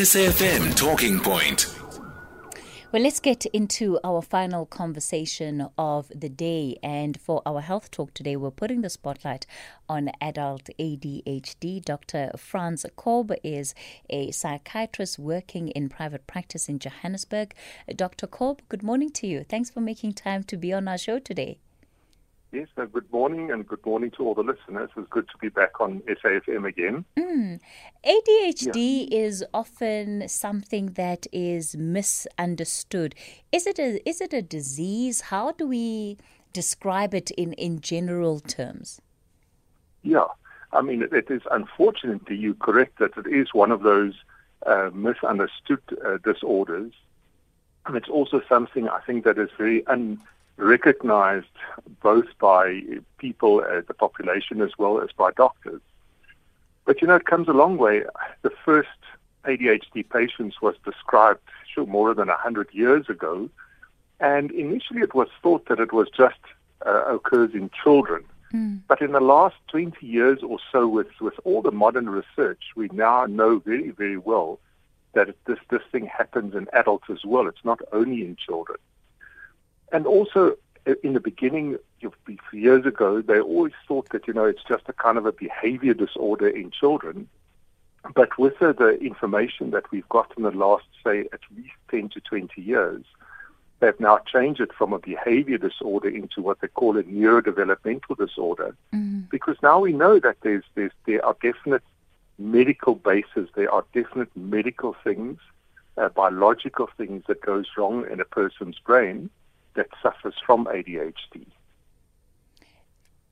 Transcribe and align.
SAFM 0.00 0.74
Talking 0.76 1.20
Point. 1.20 1.74
Well, 2.90 3.02
let's 3.02 3.20
get 3.20 3.44
into 3.46 4.00
our 4.02 4.22
final 4.22 4.64
conversation 4.64 5.68
of 5.76 6.10
the 6.14 6.30
day. 6.30 6.78
And 6.82 7.20
for 7.20 7.42
our 7.44 7.60
health 7.60 7.90
talk 7.90 8.14
today, 8.14 8.34
we're 8.36 8.50
putting 8.50 8.80
the 8.80 8.88
spotlight 8.88 9.44
on 9.90 10.10
adult 10.22 10.70
ADHD. 10.78 11.84
Dr. 11.84 12.30
Frans 12.38 12.86
Korb 12.96 13.34
is 13.44 13.74
a 14.08 14.30
psychiatrist 14.30 15.18
working 15.18 15.68
in 15.68 15.90
private 15.90 16.26
practice 16.26 16.66
in 16.70 16.78
Johannesburg. 16.78 17.52
Dr. 17.94 18.26
Korb, 18.26 18.62
good 18.70 18.82
morning 18.82 19.10
to 19.10 19.26
you. 19.26 19.44
Thanks 19.44 19.68
for 19.68 19.80
making 19.80 20.14
time 20.14 20.44
to 20.44 20.56
be 20.56 20.72
on 20.72 20.88
our 20.88 20.96
show 20.96 21.18
today. 21.18 21.58
Yes, 22.52 22.66
good 22.74 23.12
morning 23.12 23.52
and 23.52 23.64
good 23.64 23.84
morning 23.86 24.10
to 24.16 24.24
all 24.24 24.34
the 24.34 24.42
listeners. 24.42 24.90
It's 24.96 25.08
good 25.08 25.28
to 25.28 25.38
be 25.38 25.50
back 25.50 25.80
on 25.80 26.00
SAFM 26.00 26.66
again. 26.66 27.04
Mm. 27.16 27.60
ADHD 28.04 29.06
yeah. 29.08 29.18
is 29.18 29.44
often 29.54 30.26
something 30.26 30.94
that 30.94 31.28
is 31.32 31.76
misunderstood. 31.76 33.14
Is 33.52 33.68
it 33.68 33.78
a 33.78 34.08
is 34.08 34.20
it 34.20 34.32
a 34.32 34.42
disease? 34.42 35.20
How 35.20 35.52
do 35.52 35.68
we 35.68 36.18
describe 36.52 37.14
it 37.14 37.30
in, 37.30 37.52
in 37.52 37.82
general 37.82 38.40
terms? 38.40 39.00
Yeah, 40.02 40.26
I 40.72 40.82
mean, 40.82 41.02
it, 41.02 41.12
it 41.12 41.30
is 41.30 41.42
unfortunately 41.52 42.34
you 42.34 42.54
correct 42.54 42.98
that 42.98 43.16
it 43.16 43.28
is 43.28 43.54
one 43.54 43.70
of 43.70 43.82
those 43.82 44.14
uh, 44.66 44.90
misunderstood 44.92 45.82
uh, 46.04 46.18
disorders, 46.24 46.94
and 47.86 47.94
it's 47.96 48.08
also 48.08 48.42
something 48.48 48.88
I 48.88 48.98
think 49.06 49.22
that 49.24 49.38
is 49.38 49.50
very 49.56 49.86
un 49.86 50.20
recognized 50.60 51.46
both 52.02 52.26
by 52.38 52.82
people, 53.18 53.60
uh, 53.60 53.82
the 53.86 53.94
population, 53.94 54.60
as 54.60 54.70
well 54.78 55.00
as 55.00 55.10
by 55.16 55.30
doctors. 55.32 55.80
But 56.84 57.00
you 57.00 57.08
know, 57.08 57.16
it 57.16 57.26
comes 57.26 57.48
a 57.48 57.52
long 57.52 57.76
way. 57.76 58.04
The 58.42 58.50
first 58.64 58.88
ADHD 59.44 60.08
patients 60.08 60.60
was 60.60 60.74
described 60.84 61.40
sure, 61.72 61.86
more 61.86 62.14
than 62.14 62.28
100 62.28 62.68
years 62.72 63.08
ago. 63.08 63.48
And 64.18 64.50
initially 64.50 65.00
it 65.00 65.14
was 65.14 65.28
thought 65.42 65.66
that 65.68 65.80
it 65.80 65.92
was 65.92 66.08
just 66.14 66.38
uh, 66.86 67.14
occurs 67.14 67.54
in 67.54 67.70
children. 67.82 68.24
Mm. 68.52 68.80
But 68.88 69.00
in 69.00 69.12
the 69.12 69.20
last 69.20 69.56
20 69.68 70.04
years 70.04 70.40
or 70.42 70.58
so, 70.72 70.86
with, 70.86 71.08
with 71.20 71.34
all 71.44 71.62
the 71.62 71.70
modern 71.70 72.08
research, 72.08 72.62
we 72.76 72.88
now 72.92 73.24
know 73.26 73.60
very, 73.60 73.90
very 73.90 74.18
well 74.18 74.58
that 75.14 75.34
this, 75.46 75.58
this 75.70 75.82
thing 75.90 76.06
happens 76.06 76.54
in 76.54 76.68
adults 76.72 77.08
as 77.10 77.24
well. 77.24 77.46
It's 77.46 77.64
not 77.64 77.80
only 77.92 78.22
in 78.22 78.36
children. 78.36 78.78
And 79.92 80.06
also, 80.06 80.56
uh, 80.86 80.94
in 81.02 81.14
the 81.14 81.20
beginning, 81.20 81.78
years 82.52 82.86
ago, 82.86 83.22
they 83.22 83.40
always 83.40 83.72
thought 83.86 84.08
that, 84.10 84.26
you 84.26 84.34
know, 84.34 84.44
it's 84.44 84.62
just 84.66 84.88
a 84.88 84.92
kind 84.92 85.18
of 85.18 85.26
a 85.26 85.32
behavior 85.32 85.94
disorder 85.94 86.48
in 86.48 86.70
children. 86.70 87.28
But 88.14 88.38
with 88.38 88.58
the, 88.58 88.72
the 88.72 88.98
information 88.98 89.70
that 89.72 89.90
we've 89.90 90.08
got 90.08 90.32
in 90.36 90.44
the 90.44 90.50
last, 90.50 90.86
say, 91.04 91.28
at 91.32 91.40
least 91.54 91.74
10 91.90 92.10
to 92.10 92.20
20 92.20 92.60
years, 92.60 93.04
they've 93.80 93.98
now 94.00 94.18
changed 94.18 94.60
it 94.60 94.72
from 94.72 94.92
a 94.92 94.98
behavior 94.98 95.58
disorder 95.58 96.08
into 96.08 96.40
what 96.40 96.60
they 96.60 96.68
call 96.68 96.96
a 96.96 97.02
neurodevelopmental 97.02 98.16
disorder. 98.16 98.74
Mm-hmm. 98.94 99.22
Because 99.30 99.56
now 99.62 99.80
we 99.80 99.92
know 99.92 100.18
that 100.18 100.36
there's, 100.42 100.64
there's, 100.74 100.92
there 101.06 101.24
are 101.24 101.36
definite 101.42 101.82
medical 102.38 102.94
bases, 102.94 103.48
there 103.54 103.72
are 103.72 103.84
definite 103.92 104.34
medical 104.34 104.96
things, 105.04 105.38
uh, 105.98 106.08
biological 106.08 106.88
things 106.96 107.22
that 107.28 107.42
goes 107.42 107.66
wrong 107.76 108.06
in 108.10 108.20
a 108.20 108.24
person's 108.24 108.78
brain 108.78 109.28
that 109.74 109.86
suffers 110.02 110.34
from 110.44 110.66
ADHD. 110.66 111.46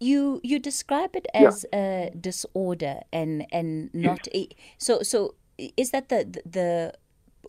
You 0.01 0.41
you 0.45 0.59
describe 0.59 1.17
it 1.17 1.27
as 1.35 1.67
yeah. 1.73 1.79
a 1.79 2.11
disorder 2.11 3.01
and 3.13 3.47
and 3.51 3.93
not 3.93 4.29
a, 4.33 4.49
so 4.79 5.03
so 5.03 5.35
is 5.77 5.91
that 5.91 6.09
the 6.09 6.41
the 6.47 6.95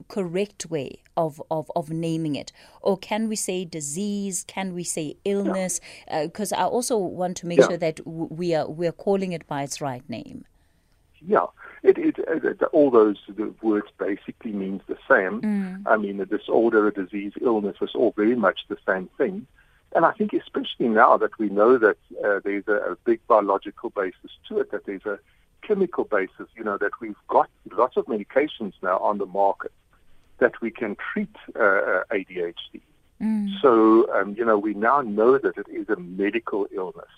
correct 0.08 0.68
way 0.68 1.04
of, 1.18 1.42
of, 1.52 1.70
of 1.76 1.90
naming 1.90 2.36
it? 2.36 2.52
Or 2.82 2.98
can 2.98 3.28
we 3.28 3.36
say 3.36 3.66
disease? 3.66 4.46
Can 4.48 4.74
we 4.74 4.84
say 4.84 5.18
illness? 5.26 5.80
Because 6.10 6.52
yeah. 6.52 6.60
uh, 6.60 6.68
I 6.68 6.70
also 6.70 6.98
want 6.98 7.38
to 7.38 7.48
make 7.48 7.60
yeah. 7.60 7.68
sure 7.68 7.78
that 7.78 7.98
w- 7.98 8.30
we 8.30 8.56
are 8.56 8.68
we 8.70 8.88
are 8.88 8.94
calling 8.94 9.34
it 9.34 9.46
by 9.48 9.64
its 9.64 9.82
right 9.82 10.08
name. 10.10 10.46
Yeah, 11.22 11.48
it, 11.84 11.98
it, 11.98 12.16
it, 12.18 12.62
all 12.74 12.92
those 12.92 13.18
words 13.62 13.88
basically 13.98 14.52
means 14.52 14.82
the 14.88 14.98
same. 15.10 15.42
Mm. 15.42 15.84
I 15.86 15.98
mean, 15.98 16.20
a 16.20 16.26
disorder, 16.26 16.88
a 16.88 16.94
disease, 16.94 17.34
illness 17.42 17.78
is 17.82 17.92
all 17.96 18.14
very 18.16 18.36
much 18.36 18.62
the 18.68 18.78
same 18.88 19.10
thing. 19.18 19.48
And 19.96 20.06
I 20.06 20.12
think 20.12 20.34
especially 20.34 20.88
now 20.88 21.18
that 21.18 21.38
we 21.40 21.50
know 21.50 21.78
that 21.78 21.98
uh, 22.24 22.40
there's 22.44 22.68
a, 22.68 22.92
a 22.92 22.96
big 23.06 23.26
biological 23.28 23.90
basis 23.90 24.32
to 24.48 24.60
it, 24.60 24.72
that 24.72 24.86
there's 24.86 25.06
a 25.06 25.20
chemical 25.62 26.04
basis, 26.04 26.48
you 26.56 26.64
know, 26.64 26.78
that 26.78 26.92
we've 27.02 27.16
got 27.28 27.50
lots 27.72 27.98
of 27.98 28.06
medications 28.06 28.74
now 28.84 29.00
on 29.00 29.18
the 29.18 29.26
market 29.26 29.72
that 30.38 30.62
we 30.62 30.72
can 30.72 30.96
treat 30.96 31.36
uh, 31.56 31.60
uh 31.60 32.04
ADHD. 32.12 32.82
Mm. 33.22 33.60
So, 33.62 34.12
um, 34.14 34.36
you 34.38 34.46
know, 34.46 34.58
we 34.58 34.74
now 34.74 35.02
know 35.02 35.38
that 35.38 35.58
it 35.58 35.68
is 35.70 35.90
a 35.90 35.98
medical 35.98 36.68
illness. 36.72 37.10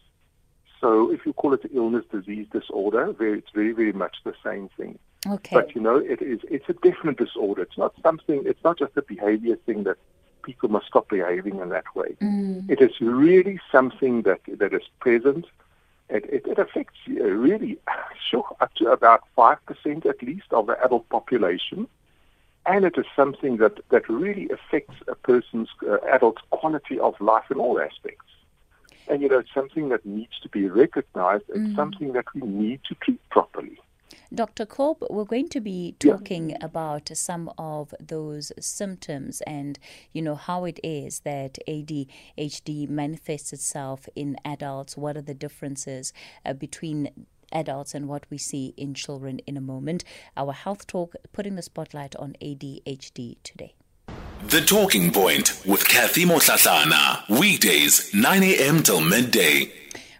So 0.81 1.11
if 1.11 1.25
you 1.27 1.33
call 1.33 1.53
it 1.53 1.61
illness, 1.73 2.05
disease, 2.11 2.47
disorder, 2.51 3.13
very, 3.13 3.37
it's 3.37 3.51
very, 3.53 3.71
very 3.71 3.93
much 3.93 4.17
the 4.25 4.33
same 4.43 4.67
thing. 4.75 4.97
Okay. 5.27 5.55
But 5.55 5.75
you 5.75 5.81
know, 5.81 5.97
it 5.97 6.21
is 6.21 6.39
it's 6.49 6.67
a 6.67 6.73
definite 6.73 7.17
disorder. 7.17 7.61
It's 7.61 7.77
not 7.77 7.93
something. 8.01 8.41
It's 8.45 8.63
not 8.63 8.79
just 8.79 8.97
a 8.97 9.03
behavior 9.03 9.55
thing 9.67 9.83
that 9.83 9.97
people 10.41 10.69
must 10.69 10.87
stop 10.87 11.09
behaving 11.09 11.59
in 11.59 11.69
that 11.69 11.83
way. 11.95 12.15
Mm. 12.19 12.67
It 12.67 12.81
is 12.81 12.99
really 12.99 13.59
something 13.71 14.23
that 14.23 14.41
that 14.57 14.73
is 14.73 14.81
present. 14.99 15.45
It, 16.09 16.25
it, 16.25 16.45
it 16.47 16.57
affects 16.57 16.97
uh, 17.07 17.23
really, 17.23 17.77
sure, 18.29 18.47
up 18.59 18.73
to 18.75 18.91
about 18.91 19.21
five 19.35 19.63
percent 19.67 20.07
at 20.07 20.23
least 20.23 20.51
of 20.51 20.65
the 20.65 20.83
adult 20.83 21.07
population, 21.09 21.87
and 22.65 22.83
it 22.83 22.95
is 22.97 23.05
something 23.15 23.57
that 23.57 23.79
that 23.89 24.09
really 24.09 24.49
affects 24.49 24.95
a 25.07 25.13
person's 25.13 25.69
uh, 25.87 25.97
adult 26.11 26.39
quality 26.49 26.99
of 26.99 27.13
life 27.21 27.51
in 27.51 27.59
all 27.59 27.79
aspects. 27.79 28.30
And, 29.07 29.21
you 29.21 29.29
know, 29.29 29.39
it's 29.39 29.53
something 29.53 29.89
that 29.89 30.05
needs 30.05 30.39
to 30.43 30.49
be 30.49 30.67
recognized. 30.67 31.45
It's 31.49 31.59
mm. 31.59 31.75
something 31.75 32.13
that 32.13 32.25
we 32.33 32.41
need 32.41 32.81
to 32.89 32.95
treat 32.95 33.21
properly. 33.29 33.77
Dr. 34.33 34.65
Korb, 34.65 35.03
we're 35.09 35.25
going 35.25 35.49
to 35.49 35.59
be 35.59 35.95
talking 35.99 36.51
yeah. 36.51 36.57
about 36.61 37.09
some 37.13 37.51
of 37.57 37.93
those 37.99 38.53
symptoms 38.59 39.41
and, 39.41 39.77
you 40.13 40.21
know, 40.21 40.35
how 40.35 40.63
it 40.63 40.79
is 40.83 41.19
that 41.21 41.57
ADHD 41.67 42.87
manifests 42.87 43.51
itself 43.51 44.07
in 44.15 44.37
adults. 44.45 44.95
What 44.95 45.17
are 45.17 45.21
the 45.21 45.33
differences 45.33 46.13
uh, 46.45 46.53
between 46.53 47.25
adults 47.51 47.93
and 47.93 48.07
what 48.07 48.25
we 48.29 48.37
see 48.37 48.73
in 48.77 48.93
children 48.93 49.39
in 49.39 49.57
a 49.57 49.61
moment? 49.61 50.05
Our 50.37 50.53
health 50.53 50.87
talk 50.87 51.15
putting 51.33 51.55
the 51.55 51.61
spotlight 51.61 52.15
on 52.15 52.35
ADHD 52.41 53.35
today. 53.43 53.75
The 54.47 54.59
Talking 54.59 55.11
Point 55.11 55.61
with 55.67 55.87
Kathy 55.87 56.25
Motlatlana. 56.25 57.29
Weekdays, 57.29 58.11
9 58.11 58.41
a.m. 58.41 58.81
till 58.81 58.99
midday. 58.99 59.71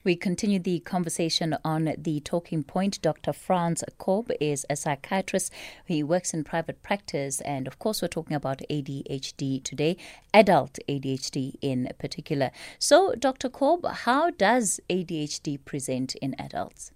We 0.04 0.16
continue 0.16 0.60
the 0.60 0.80
conversation 0.82 1.58
on 1.66 1.96
the 1.98 2.20
talking 2.20 2.64
point. 2.64 3.02
Dr. 3.02 3.34
Frans 3.34 3.84
Korb 3.98 4.32
is 4.40 4.64
a 4.70 4.76
psychiatrist. 4.76 5.52
He 5.86 6.04
works 6.04 6.36
in 6.36 6.44
private 6.44 6.84
practice. 6.84 7.42
And 7.42 7.66
of 7.66 7.80
course, 7.80 8.04
we're 8.04 8.10
talking 8.10 8.36
about 8.36 8.62
ADHD 8.70 9.64
today, 9.64 9.98
adult 10.36 10.78
ADHD 10.88 11.56
in 11.60 11.90
particular. 11.98 12.52
So, 12.78 13.16
Dr. 13.16 13.50
Korb, 13.50 13.88
how 13.88 14.30
does 14.30 14.80
ADHD 14.88 15.66
present 15.66 16.14
in 16.16 16.36
adults? 16.38 16.92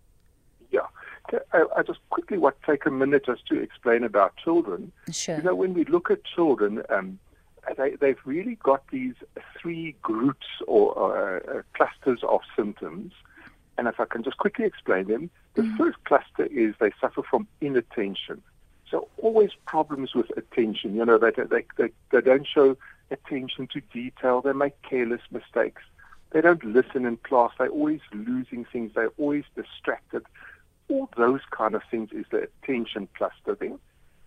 I, 1.54 1.66
I 1.78 1.84
just 1.84 2.00
quickly 2.10 2.38
want 2.38 2.56
to 2.62 2.72
take 2.72 2.86
a 2.86 2.92
minute 2.92 3.26
just 3.26 3.48
to 3.48 3.60
explain 3.60 4.04
about 4.04 4.36
children. 4.38 4.92
Sure. 5.12 5.38
You 5.38 5.44
know, 5.44 5.56
when 5.56 5.74
we 5.74 5.86
look 5.86 6.12
at 6.12 6.24
children, 6.24 6.84
um, 6.90 7.20
they, 7.78 7.92
they've 8.00 8.20
really 8.26 8.56
got 8.56 8.84
these 8.92 9.16
three 9.60 9.96
groups 10.02 10.46
or 10.68 10.98
uh, 10.98 11.40
uh, 11.58 11.62
clusters 11.74 12.20
of 12.24 12.42
symptoms. 12.56 13.14
And 13.78 13.88
if 13.88 14.00
I 14.00 14.06
can 14.06 14.24
just 14.24 14.38
quickly 14.38 14.66
explain 14.66 15.08
them, 15.08 15.30
the 15.56 15.64
mm 15.64 15.78
first 15.78 15.98
cluster 16.06 16.46
is 16.46 16.76
they 16.80 16.92
suffer 17.00 17.22
from 17.24 17.48
inattention. 17.62 18.42
So 18.90 19.08
always 19.18 19.52
problems 19.66 20.14
with 20.14 20.30
attention. 20.38 20.96
You 20.96 21.06
know, 21.06 21.18
they, 21.18 21.32
they, 21.32 21.66
they, 21.78 21.90
they 22.12 22.22
don't 22.22 22.46
show 22.48 22.78
attention 23.10 23.68
to 23.74 23.82
detail. 23.94 24.42
They 24.42 24.54
make 24.54 24.80
careless 24.82 25.22
mistakes. 25.32 25.82
They 26.32 26.42
don't 26.42 26.64
listen 26.64 27.06
in 27.06 27.18
class. 27.18 27.52
They're 27.58 27.70
always 27.70 28.02
losing 28.14 28.66
things. 28.66 28.92
They're 28.94 29.14
always 29.18 29.46
distracted 29.56 30.24
all 30.90 31.10
those 31.18 31.42
kind 31.52 31.76
of 31.76 31.82
things 31.90 32.10
is 32.12 32.26
the 32.32 32.48
attention 32.64 33.08
cluster 33.18 33.56
then. 33.60 33.80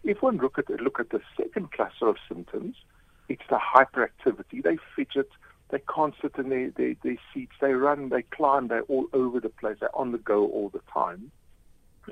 If 0.05 0.23
one 0.23 0.39
look 0.39 0.59
at 0.59 0.69
look 0.81 1.01
at 1.01 1.11
the 1.11 1.21
second 1.37 1.73
cluster 1.73 2.09
of 2.09 2.17
symptoms, 2.29 2.77
it's 3.29 3.43
the 3.49 3.59
hyperactivity. 3.59 4.63
They 4.63 4.79
fidget, 4.97 5.29
they 5.71 5.83
can't 5.95 6.15
sit 6.23 6.37
in 6.39 6.49
their, 6.49 6.71
their, 6.71 6.95
their 7.03 7.19
seats, 7.33 7.53
they 7.61 7.73
run, 7.73 8.09
they 8.09 8.23
climb, 8.23 8.69
they're 8.69 8.83
all 8.83 9.07
over 9.13 9.41
the 9.41 9.51
place, 9.51 9.77
they're 9.81 9.97
on 9.97 10.13
the 10.13 10.19
go 10.19 10.47
all 10.47 10.71
the 10.71 10.81
time. 10.93 11.31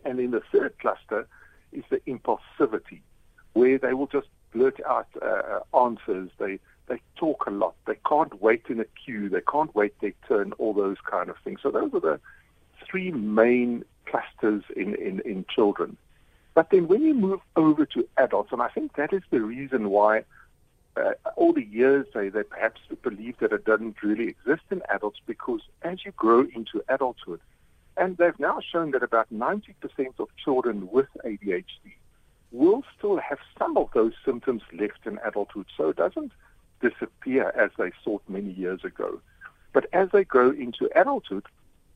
And 0.04 0.18
then 0.18 0.32
the 0.32 0.42
third 0.52 0.78
cluster 0.78 1.26
is 1.72 1.84
the 1.90 2.00
impulsivity, 2.06 3.00
where 3.54 3.78
they 3.78 3.94
will 3.94 4.08
just 4.08 4.28
blurt 4.52 4.80
out 4.86 5.08
uh, 5.22 5.60
answers. 5.76 6.30
They 6.38 6.58
they 6.88 7.00
talk 7.16 7.46
a 7.46 7.50
lot. 7.50 7.74
They 7.86 7.98
can't 8.08 8.40
wait 8.40 8.64
in 8.68 8.78
a 8.78 8.84
queue. 8.84 9.28
They 9.28 9.40
can't 9.50 9.74
wait 9.74 9.98
their 10.00 10.12
turn. 10.28 10.52
All 10.52 10.72
those 10.72 10.98
kind 11.10 11.30
of 11.30 11.36
things. 11.42 11.60
So 11.62 11.70
those 11.70 11.92
are 11.94 12.00
the 12.00 12.20
three 12.88 13.10
main 13.10 13.84
clusters 14.06 14.64
in, 14.74 14.94
in, 14.94 15.20
in 15.20 15.44
children. 15.54 15.96
But 16.54 16.70
then 16.70 16.88
when 16.88 17.02
you 17.02 17.14
move 17.14 17.40
over 17.56 17.84
to 17.86 18.08
adults, 18.16 18.52
and 18.52 18.62
I 18.62 18.68
think 18.68 18.96
that 18.96 19.12
is 19.12 19.22
the 19.30 19.40
reason 19.40 19.90
why 19.90 20.24
uh, 20.96 21.12
all 21.36 21.52
the 21.52 21.64
years 21.64 22.06
they, 22.14 22.30
they 22.30 22.42
perhaps 22.42 22.80
believe 23.02 23.36
that 23.40 23.52
it 23.52 23.64
doesn't 23.64 24.02
really 24.02 24.28
exist 24.28 24.62
in 24.70 24.80
adults 24.88 25.20
because 25.26 25.60
as 25.82 26.04
you 26.04 26.12
grow 26.12 26.46
into 26.54 26.82
adulthood, 26.88 27.40
and 27.96 28.16
they've 28.16 28.38
now 28.38 28.60
shown 28.60 28.90
that 28.92 29.02
about 29.02 29.32
90% 29.32 29.74
of 30.18 30.28
children 30.42 30.88
with 30.90 31.08
ADHD 31.24 31.64
will 32.52 32.82
still 32.96 33.18
have 33.18 33.38
some 33.58 33.76
of 33.76 33.88
those 33.94 34.12
symptoms 34.24 34.62
left 34.72 35.06
in 35.06 35.18
adulthood. 35.24 35.66
So 35.76 35.90
it 35.90 35.96
doesn't 35.96 36.32
disappear 36.80 37.50
as 37.50 37.70
they 37.78 37.90
thought 38.04 38.22
many 38.28 38.52
years 38.52 38.84
ago. 38.84 39.20
But 39.72 39.86
as 39.92 40.08
they 40.12 40.24
grow 40.24 40.50
into 40.50 40.88
adulthood, 40.94 41.44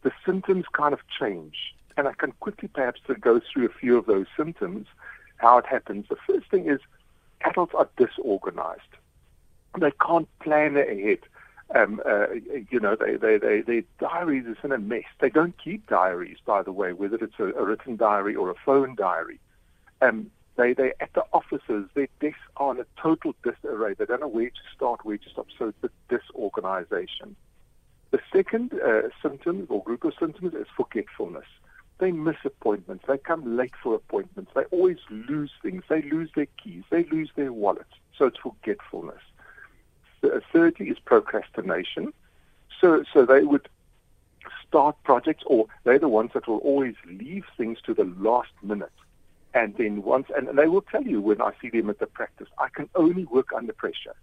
the 0.02 0.12
symptoms 0.24 0.64
kind 0.72 0.92
of 0.92 1.00
change. 1.18 1.74
And 2.00 2.08
I 2.08 2.14
can 2.14 2.32
quickly 2.40 2.66
perhaps 2.66 3.02
go 3.20 3.42
through 3.52 3.66
a 3.66 3.78
few 3.78 3.98
of 3.98 4.06
those 4.06 4.24
symptoms, 4.34 4.86
how 5.36 5.58
it 5.58 5.66
happens. 5.66 6.06
The 6.08 6.16
first 6.26 6.50
thing 6.50 6.66
is 6.66 6.80
adults 7.44 7.74
are 7.76 7.90
disorganized. 7.98 8.80
They 9.78 9.92
can't 10.06 10.26
plan 10.38 10.78
ahead. 10.78 11.18
Um, 11.74 12.00
uh, 12.06 12.28
you 12.70 12.80
know, 12.80 12.96
they, 12.96 13.16
they, 13.16 13.36
they, 13.36 13.60
their 13.60 13.82
diaries 13.98 14.46
is 14.46 14.56
in 14.64 14.72
a 14.72 14.78
mess. 14.78 15.04
They 15.20 15.28
don't 15.28 15.54
keep 15.62 15.86
diaries, 15.88 16.38
by 16.46 16.62
the 16.62 16.72
way, 16.72 16.94
whether 16.94 17.16
it's 17.16 17.38
a, 17.38 17.48
a 17.52 17.64
written 17.66 17.96
diary 17.96 18.34
or 18.34 18.48
a 18.48 18.54
phone 18.64 18.94
diary. 18.94 19.38
Um, 20.00 20.30
they, 20.56 20.72
they 20.72 20.94
at 21.00 21.12
the 21.12 21.24
offices, 21.34 21.84
their 21.92 22.08
desks 22.18 22.38
are 22.56 22.72
in 22.72 22.80
a 22.80 22.86
total 22.98 23.34
disarray. 23.44 23.92
They 23.92 24.06
don't 24.06 24.20
know 24.20 24.28
where 24.28 24.48
to 24.48 24.62
start, 24.74 25.04
where 25.04 25.18
to 25.18 25.28
stop. 25.28 25.48
So 25.58 25.68
it's 25.68 25.84
a 25.84 25.90
disorganization. 26.16 27.36
The 28.10 28.20
second 28.32 28.72
uh, 28.72 29.02
symptom 29.20 29.66
or 29.68 29.82
group 29.84 30.04
of 30.04 30.14
symptoms 30.18 30.54
is 30.54 30.66
forgetfulness. 30.74 31.44
They 32.00 32.12
miss 32.12 32.36
appointments. 32.44 33.04
They 33.06 33.18
come 33.18 33.58
late 33.58 33.74
for 33.82 33.94
appointments. 33.94 34.50
They 34.54 34.64
always 34.70 34.96
lose 35.10 35.52
things. 35.62 35.84
They 35.88 36.00
lose 36.02 36.30
their 36.34 36.46
keys. 36.62 36.82
They 36.90 37.04
lose 37.04 37.30
their 37.36 37.52
wallets. 37.52 37.92
So 38.16 38.24
it's 38.26 38.38
forgetfulness. 38.38 39.20
Uh, 40.24 40.40
Thirdly 40.50 40.88
is 40.88 40.98
procrastination. 40.98 42.14
So, 42.80 43.04
so 43.12 43.26
they 43.26 43.42
would 43.42 43.68
start 44.66 44.96
projects 45.04 45.44
or 45.46 45.66
they're 45.84 45.98
the 45.98 46.08
ones 46.08 46.30
that 46.32 46.48
will 46.48 46.58
always 46.58 46.94
leave 47.06 47.44
things 47.58 47.78
to 47.82 47.92
the 47.92 48.04
last 48.18 48.52
minute. 48.62 48.92
And 49.52 49.76
then 49.76 50.02
once, 50.02 50.28
and 50.34 50.56
they 50.56 50.68
will 50.68 50.82
tell 50.82 51.02
you 51.02 51.20
when 51.20 51.42
I 51.42 51.52
see 51.60 51.68
them 51.68 51.90
at 51.90 51.98
the 51.98 52.06
practice, 52.06 52.48
I 52.58 52.68
can 52.68 52.88
only 52.94 53.24
work 53.24 53.52
under 53.54 53.74
pressure. 53.74 54.14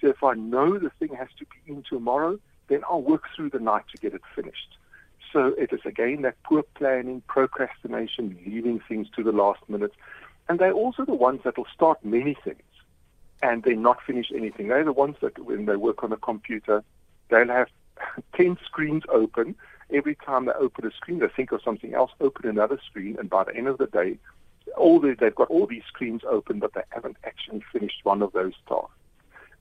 So 0.00 0.08
if 0.08 0.22
I 0.22 0.34
know 0.34 0.78
the 0.78 0.90
thing 0.98 1.16
has 1.16 1.28
to 1.38 1.46
be 1.46 1.72
in 1.72 1.82
tomorrow, 1.88 2.38
then 2.68 2.82
I'll 2.90 3.00
work 3.00 3.24
through 3.34 3.50
the 3.50 3.60
night 3.60 3.84
to 3.92 3.98
get 3.98 4.12
it 4.12 4.22
finished. 4.34 4.76
So 5.32 5.54
it 5.58 5.72
is 5.72 5.80
again 5.84 6.22
that 6.22 6.36
poor 6.44 6.62
planning, 6.74 7.22
procrastination, 7.26 8.36
leaving 8.44 8.80
things 8.86 9.08
to 9.16 9.22
the 9.22 9.32
last 9.32 9.60
minute. 9.68 9.92
And 10.48 10.58
they're 10.58 10.72
also 10.72 11.04
the 11.04 11.14
ones 11.14 11.40
that 11.44 11.56
will 11.56 11.66
start 11.72 12.04
many 12.04 12.36
things 12.44 12.62
and 13.42 13.62
then 13.62 13.82
not 13.82 13.98
finish 14.06 14.30
anything. 14.34 14.68
They're 14.68 14.84
the 14.84 14.92
ones 14.92 15.16
that 15.20 15.38
when 15.38 15.66
they 15.66 15.76
work 15.76 16.04
on 16.04 16.12
a 16.12 16.16
computer, 16.16 16.84
they'll 17.30 17.48
have 17.48 17.68
10 18.36 18.58
screens 18.64 19.04
open. 19.08 19.54
Every 19.90 20.14
time 20.14 20.46
they 20.46 20.52
open 20.52 20.86
a 20.86 20.90
screen, 20.92 21.18
they 21.18 21.28
think 21.28 21.52
of 21.52 21.62
something 21.62 21.94
else, 21.94 22.10
open 22.20 22.48
another 22.48 22.78
screen, 22.86 23.16
and 23.18 23.28
by 23.28 23.44
the 23.44 23.54
end 23.54 23.68
of 23.68 23.78
the 23.78 23.86
day, 23.86 24.18
all 24.76 25.00
the, 25.00 25.16
they've 25.18 25.34
got 25.34 25.48
all 25.48 25.66
these 25.66 25.82
screens 25.86 26.22
open, 26.28 26.58
but 26.60 26.72
they 26.74 26.82
haven't 26.90 27.16
actually 27.24 27.62
finished 27.72 28.00
one 28.04 28.22
of 28.22 28.32
those 28.32 28.54
tasks. 28.68 28.90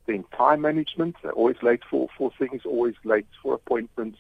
Then 0.06 0.24
time 0.38 0.62
management, 0.62 1.16
they're 1.22 1.32
always 1.32 1.62
late 1.62 1.82
for, 1.90 2.08
for 2.18 2.32
things, 2.38 2.62
always 2.66 2.96
late 3.04 3.28
for 3.42 3.54
appointments, 3.54 4.20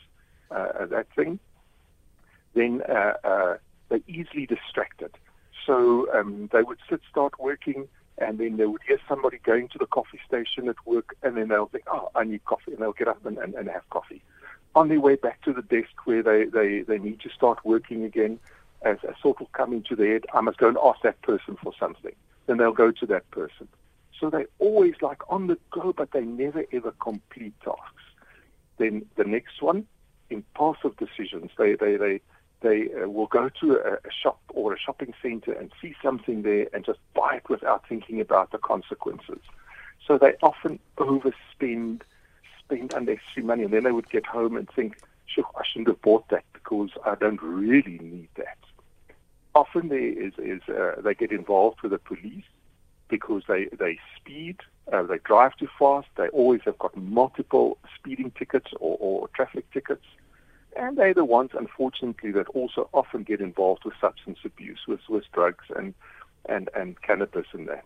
that 0.52 1.08
thing, 1.16 1.40
then 2.54 2.82
uh, 2.88 3.14
uh, 3.24 3.58
they're 3.90 4.00
easily 4.08 4.46
distracted. 4.46 5.12
So 5.66 6.08
um, 6.14 6.50
they 6.52 6.64
would 6.64 6.80
sit, 6.90 7.02
start 7.10 7.40
working, 7.40 7.88
and 8.18 8.38
then 8.38 8.58
they 8.58 8.66
would 8.66 8.82
hear 8.88 9.00
somebody 9.08 9.40
going 9.44 9.68
to 9.70 9.78
the 9.78 9.86
coffee 9.86 10.20
station 10.28 10.68
at 10.68 10.76
work, 10.86 11.16
and 11.24 11.38
then 11.38 11.48
they'll 11.50 11.68
think, 11.68 11.86
oh, 11.88 12.10
I 12.16 12.24
need 12.24 12.44
coffee, 12.46 12.72
and 12.74 12.82
they'll 12.82 12.94
get 12.94 13.08
up 13.08 13.26
and, 13.26 13.38
and, 13.38 13.54
and 13.54 13.70
have 13.70 13.90
coffee. 13.90 14.22
On 14.76 14.88
their 14.88 15.00
way 15.00 15.16
back 15.16 15.42
to 15.44 15.54
the 15.54 15.62
desk 15.62 15.92
where 16.06 16.24
they, 16.24 16.46
they, 16.46 16.82
they 16.82 16.98
need 16.98 17.20
to 17.22 17.30
start 17.30 17.60
working 17.66 18.04
again, 18.04 18.40
as 18.84 18.98
a 19.04 19.14
thought 19.22 19.40
will 19.40 19.50
come 19.54 19.74
into 19.74 19.96
their 19.96 20.14
head, 20.14 20.26
I 20.34 20.42
must 20.42 20.58
go 20.58 20.68
and 20.68 20.78
ask 20.84 21.02
that 21.04 21.22
person 21.22 21.58
for 21.62 21.72
something. 21.80 22.14
Then 22.48 22.58
they'll 22.58 22.72
go 22.72 22.92
to 22.92 23.06
that 23.08 23.30
person. 23.32 23.68
So 24.20 24.30
they're 24.30 24.48
always 24.60 24.96
like 25.02 25.22
on 25.30 25.48
the 25.48 25.58
go, 25.72 25.94
but 25.94 26.12
they 26.12 26.22
never 26.22 26.64
ever 26.72 26.92
complete 27.02 27.54
tasks. 27.64 28.04
Then 28.78 29.06
the 29.16 29.24
next 29.24 29.62
one, 29.62 29.86
impulsive 30.32 30.96
decisions. 30.98 31.52
They 31.58 31.76
they 31.76 31.98
they 31.98 32.22
they 32.62 32.90
uh, 32.94 33.10
will 33.10 33.28
go 33.28 33.50
to 33.62 33.74
a, 33.74 33.94
a 33.94 34.12
shop 34.12 34.40
or 34.54 34.74
a 34.74 34.80
shopping 34.80 35.14
center 35.22 35.52
and 35.52 35.72
see 35.82 35.96
something 36.02 36.44
there 36.44 36.68
and 36.74 36.86
just 36.86 37.00
buy 37.14 37.38
it 37.38 37.50
without 37.50 37.88
thinking 37.88 38.22
about 38.22 38.52
the 38.52 38.60
consequences. 38.60 39.40
So 40.08 40.18
they 40.18 40.34
often 40.42 40.80
overspend, 40.98 42.02
spend 42.60 42.94
unnecessary 42.94 43.46
money, 43.46 43.64
and 43.64 43.74
then 43.74 43.84
they 43.84 43.92
would 43.92 44.10
get 44.10 44.26
home 44.26 44.56
and 44.58 44.70
think, 44.70 44.98
"Sure, 45.26 45.46
I 45.56 45.64
shouldn't 45.66 45.88
have 45.88 46.02
bought 46.02 46.28
that 46.30 46.46
because 46.54 46.92
I 47.06 47.16
don't 47.16 47.42
really 47.42 48.00
need 48.00 48.30
that." 48.36 48.58
Often 49.54 49.90
there 49.90 50.00
is 50.00 50.34
is 50.38 50.62
uh, 50.70 51.02
they 51.02 51.14
get 51.14 51.32
involved 51.32 51.82
with 51.82 51.92
the 51.92 52.00
police 52.00 52.50
because 53.10 53.44
they 53.48 53.66
they 53.66 54.00
speed, 54.18 54.58
uh, 54.92 55.04
they 55.04 55.20
drive 55.24 55.56
too 55.58 55.68
fast. 55.78 56.08
They 56.18 56.28
always 56.30 56.62
have 56.66 56.78
got 56.80 56.96
multiple 56.96 57.78
speeding 57.96 58.32
tickets 58.38 58.72
or, 58.80 58.98
or 59.00 59.28
traffic 59.30 59.70
tickets, 59.72 60.06
and 60.76 60.98
they're 60.98 61.14
the 61.14 61.26
ones, 61.26 61.52
unfortunately, 61.54 62.32
that 62.32 62.48
also 62.50 62.90
often 62.94 63.24
get 63.24 63.42
involved 63.42 63.84
with 63.86 63.94
substance 64.00 64.40
abuse, 64.44 64.82
with 64.88 65.02
with 65.10 65.24
drugs 65.34 65.66
and 65.76 65.94
and 66.48 66.70
and 66.76 67.02
cannabis 67.02 67.48
and 67.54 67.68
that. 67.68 67.86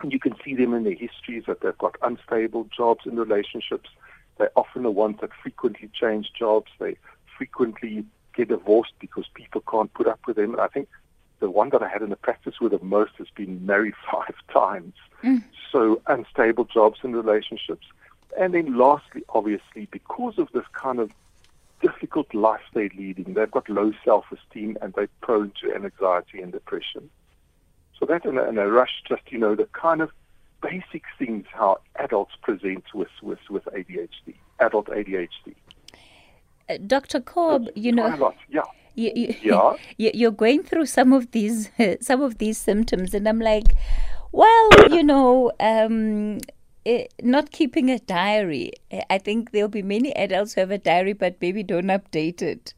And 0.00 0.12
you 0.12 0.18
can 0.18 0.34
see 0.44 0.54
them 0.54 0.72
in 0.74 0.84
their 0.84 0.94
histories 0.94 1.44
that 1.46 1.60
they've 1.60 1.76
got 1.76 1.96
unstable 2.02 2.68
jobs 2.74 3.04
and 3.04 3.18
relationships. 3.18 3.90
They're 4.38 4.50
often 4.56 4.82
the 4.82 4.90
ones 4.90 5.18
that 5.20 5.30
frequently 5.42 5.90
change 5.92 6.32
jobs. 6.38 6.70
They 6.78 6.96
frequently 7.36 8.04
get 8.34 8.48
divorced 8.48 8.94
because 8.98 9.26
people 9.34 9.62
can't 9.70 9.92
put 9.92 10.06
up 10.06 10.20
with 10.26 10.36
them. 10.36 10.52
And 10.52 10.60
I 10.60 10.68
think 10.68 10.88
the 11.40 11.50
one 11.50 11.70
that 11.70 11.82
I 11.82 11.88
had 11.88 12.02
in 12.02 12.10
the 12.10 12.16
practice 12.16 12.60
with 12.60 12.72
the 12.72 12.84
most 12.84 13.12
has 13.18 13.28
been 13.34 13.64
married 13.66 13.94
five 14.12 14.34
times. 14.52 14.94
Mm. 15.24 15.42
So 15.72 16.00
unstable 16.06 16.64
jobs 16.64 17.00
and 17.02 17.14
relationships. 17.14 17.86
And 18.38 18.54
then 18.54 18.78
lastly, 18.78 19.24
obviously, 19.30 19.88
because 19.90 20.38
of 20.38 20.48
this 20.52 20.64
kind 20.72 21.00
of 21.00 21.10
difficult 21.82 22.32
life 22.34 22.60
they're 22.74 22.90
leading, 22.96 23.34
they've 23.34 23.50
got 23.50 23.68
low 23.68 23.92
self-esteem 24.04 24.78
and 24.80 24.92
they're 24.94 25.08
prone 25.20 25.52
to 25.62 25.74
anxiety 25.74 26.40
and 26.40 26.52
depression. 26.52 27.10
So 27.98 28.06
that 28.06 28.24
in 28.24 28.38
a, 28.38 28.44
in 28.44 28.58
a 28.58 28.68
rush, 28.68 29.02
just, 29.08 29.22
you 29.30 29.38
know, 29.38 29.54
the 29.54 29.68
kind 29.72 30.00
of 30.00 30.10
basic 30.62 31.02
things 31.18 31.46
how 31.52 31.80
adults 31.96 32.32
present 32.42 32.84
with, 32.94 33.08
with, 33.22 33.38
with 33.48 33.64
ADHD, 33.64 34.34
adult 34.60 34.86
ADHD. 34.86 35.54
Uh, 36.68 36.78
Dr. 36.86 37.20
Korb, 37.20 37.68
you 37.74 37.92
know, 37.92 38.32
yeah 38.48 38.62
you, 38.94 39.12
you, 39.14 39.34
yeah. 39.42 39.74
you're 40.14 40.30
going 40.30 40.62
through 40.62 40.86
some 40.86 41.12
of 41.12 41.30
these 41.32 41.70
some 42.00 42.22
of 42.22 42.38
these 42.38 42.58
symptoms, 42.58 43.14
and 43.14 43.28
I'm 43.28 43.40
like, 43.40 43.74
well, 44.32 44.68
you 44.90 45.02
know, 45.02 45.52
um, 45.60 46.38
it, 46.84 46.88
eh, 46.88 47.06
not 47.22 47.50
keeping 47.50 47.90
a 47.90 47.98
diary. 47.98 48.72
I 49.08 49.18
think 49.18 49.52
there'll 49.52 49.68
be 49.68 49.82
many 49.82 50.12
adults 50.16 50.54
who 50.54 50.60
have 50.60 50.70
a 50.70 50.78
diary 50.78 51.12
but 51.12 51.36
maybe 51.40 51.62
don't 51.62 51.86
update 51.86 52.42
it. 52.42 52.74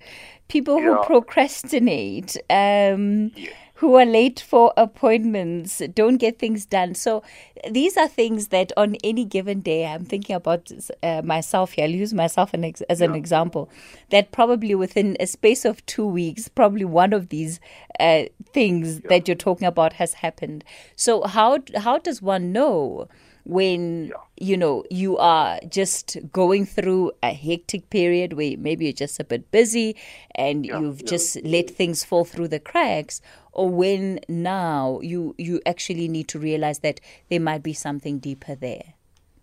People 0.48 0.78
yeah. 0.78 0.96
who 0.96 1.04
procrastinate. 1.04 2.36
Um, 2.50 3.32
yeah 3.36 3.50
who 3.82 3.96
are 3.96 4.06
late 4.06 4.38
for 4.38 4.72
appointments, 4.76 5.82
don't 5.92 6.18
get 6.18 6.38
things 6.38 6.64
done. 6.64 6.94
So 6.94 7.24
these 7.68 7.96
are 7.96 8.06
things 8.06 8.48
that 8.48 8.70
on 8.76 8.94
any 9.02 9.24
given 9.24 9.60
day, 9.60 9.86
I'm 9.86 10.04
thinking 10.04 10.36
about 10.36 10.70
uh, 11.02 11.22
myself 11.24 11.72
here. 11.72 11.86
I'll 11.86 11.90
use 11.90 12.14
myself 12.14 12.54
an 12.54 12.64
ex- 12.64 12.82
as 12.82 13.00
yeah. 13.00 13.06
an 13.06 13.16
example. 13.16 13.68
That 14.10 14.30
probably 14.30 14.76
within 14.76 15.16
a 15.18 15.26
space 15.26 15.64
of 15.64 15.84
two 15.86 16.06
weeks, 16.06 16.46
probably 16.46 16.84
one 16.84 17.12
of 17.12 17.30
these 17.30 17.58
uh, 17.98 18.26
things 18.52 19.00
yeah. 19.00 19.08
that 19.08 19.26
you're 19.26 19.34
talking 19.34 19.66
about 19.66 19.94
has 19.94 20.14
happened. 20.14 20.62
So 20.94 21.24
how 21.24 21.58
how 21.76 21.98
does 21.98 22.22
one 22.22 22.52
know? 22.52 23.08
When 23.44 24.06
yeah. 24.06 24.14
you 24.38 24.56
know 24.56 24.84
you 24.90 25.18
are 25.18 25.58
just 25.68 26.16
going 26.32 26.64
through 26.64 27.12
a 27.22 27.32
hectic 27.32 27.90
period 27.90 28.34
where 28.34 28.56
maybe 28.56 28.84
you're 28.84 28.92
just 28.92 29.18
a 29.18 29.24
bit 29.24 29.50
busy 29.50 29.96
and 30.34 30.64
yeah. 30.64 30.78
you've 30.78 31.00
yeah. 31.00 31.08
just 31.08 31.42
let 31.44 31.68
things 31.68 32.04
fall 32.04 32.24
through 32.24 32.48
the 32.48 32.60
cracks 32.60 33.20
or 33.52 33.68
when 33.68 34.20
now 34.28 35.00
you 35.02 35.34
you 35.38 35.60
actually 35.66 36.08
need 36.08 36.28
to 36.28 36.38
realize 36.38 36.80
that 36.80 37.00
there 37.30 37.40
might 37.40 37.62
be 37.62 37.72
something 37.72 38.18
deeper 38.18 38.54
there 38.54 38.94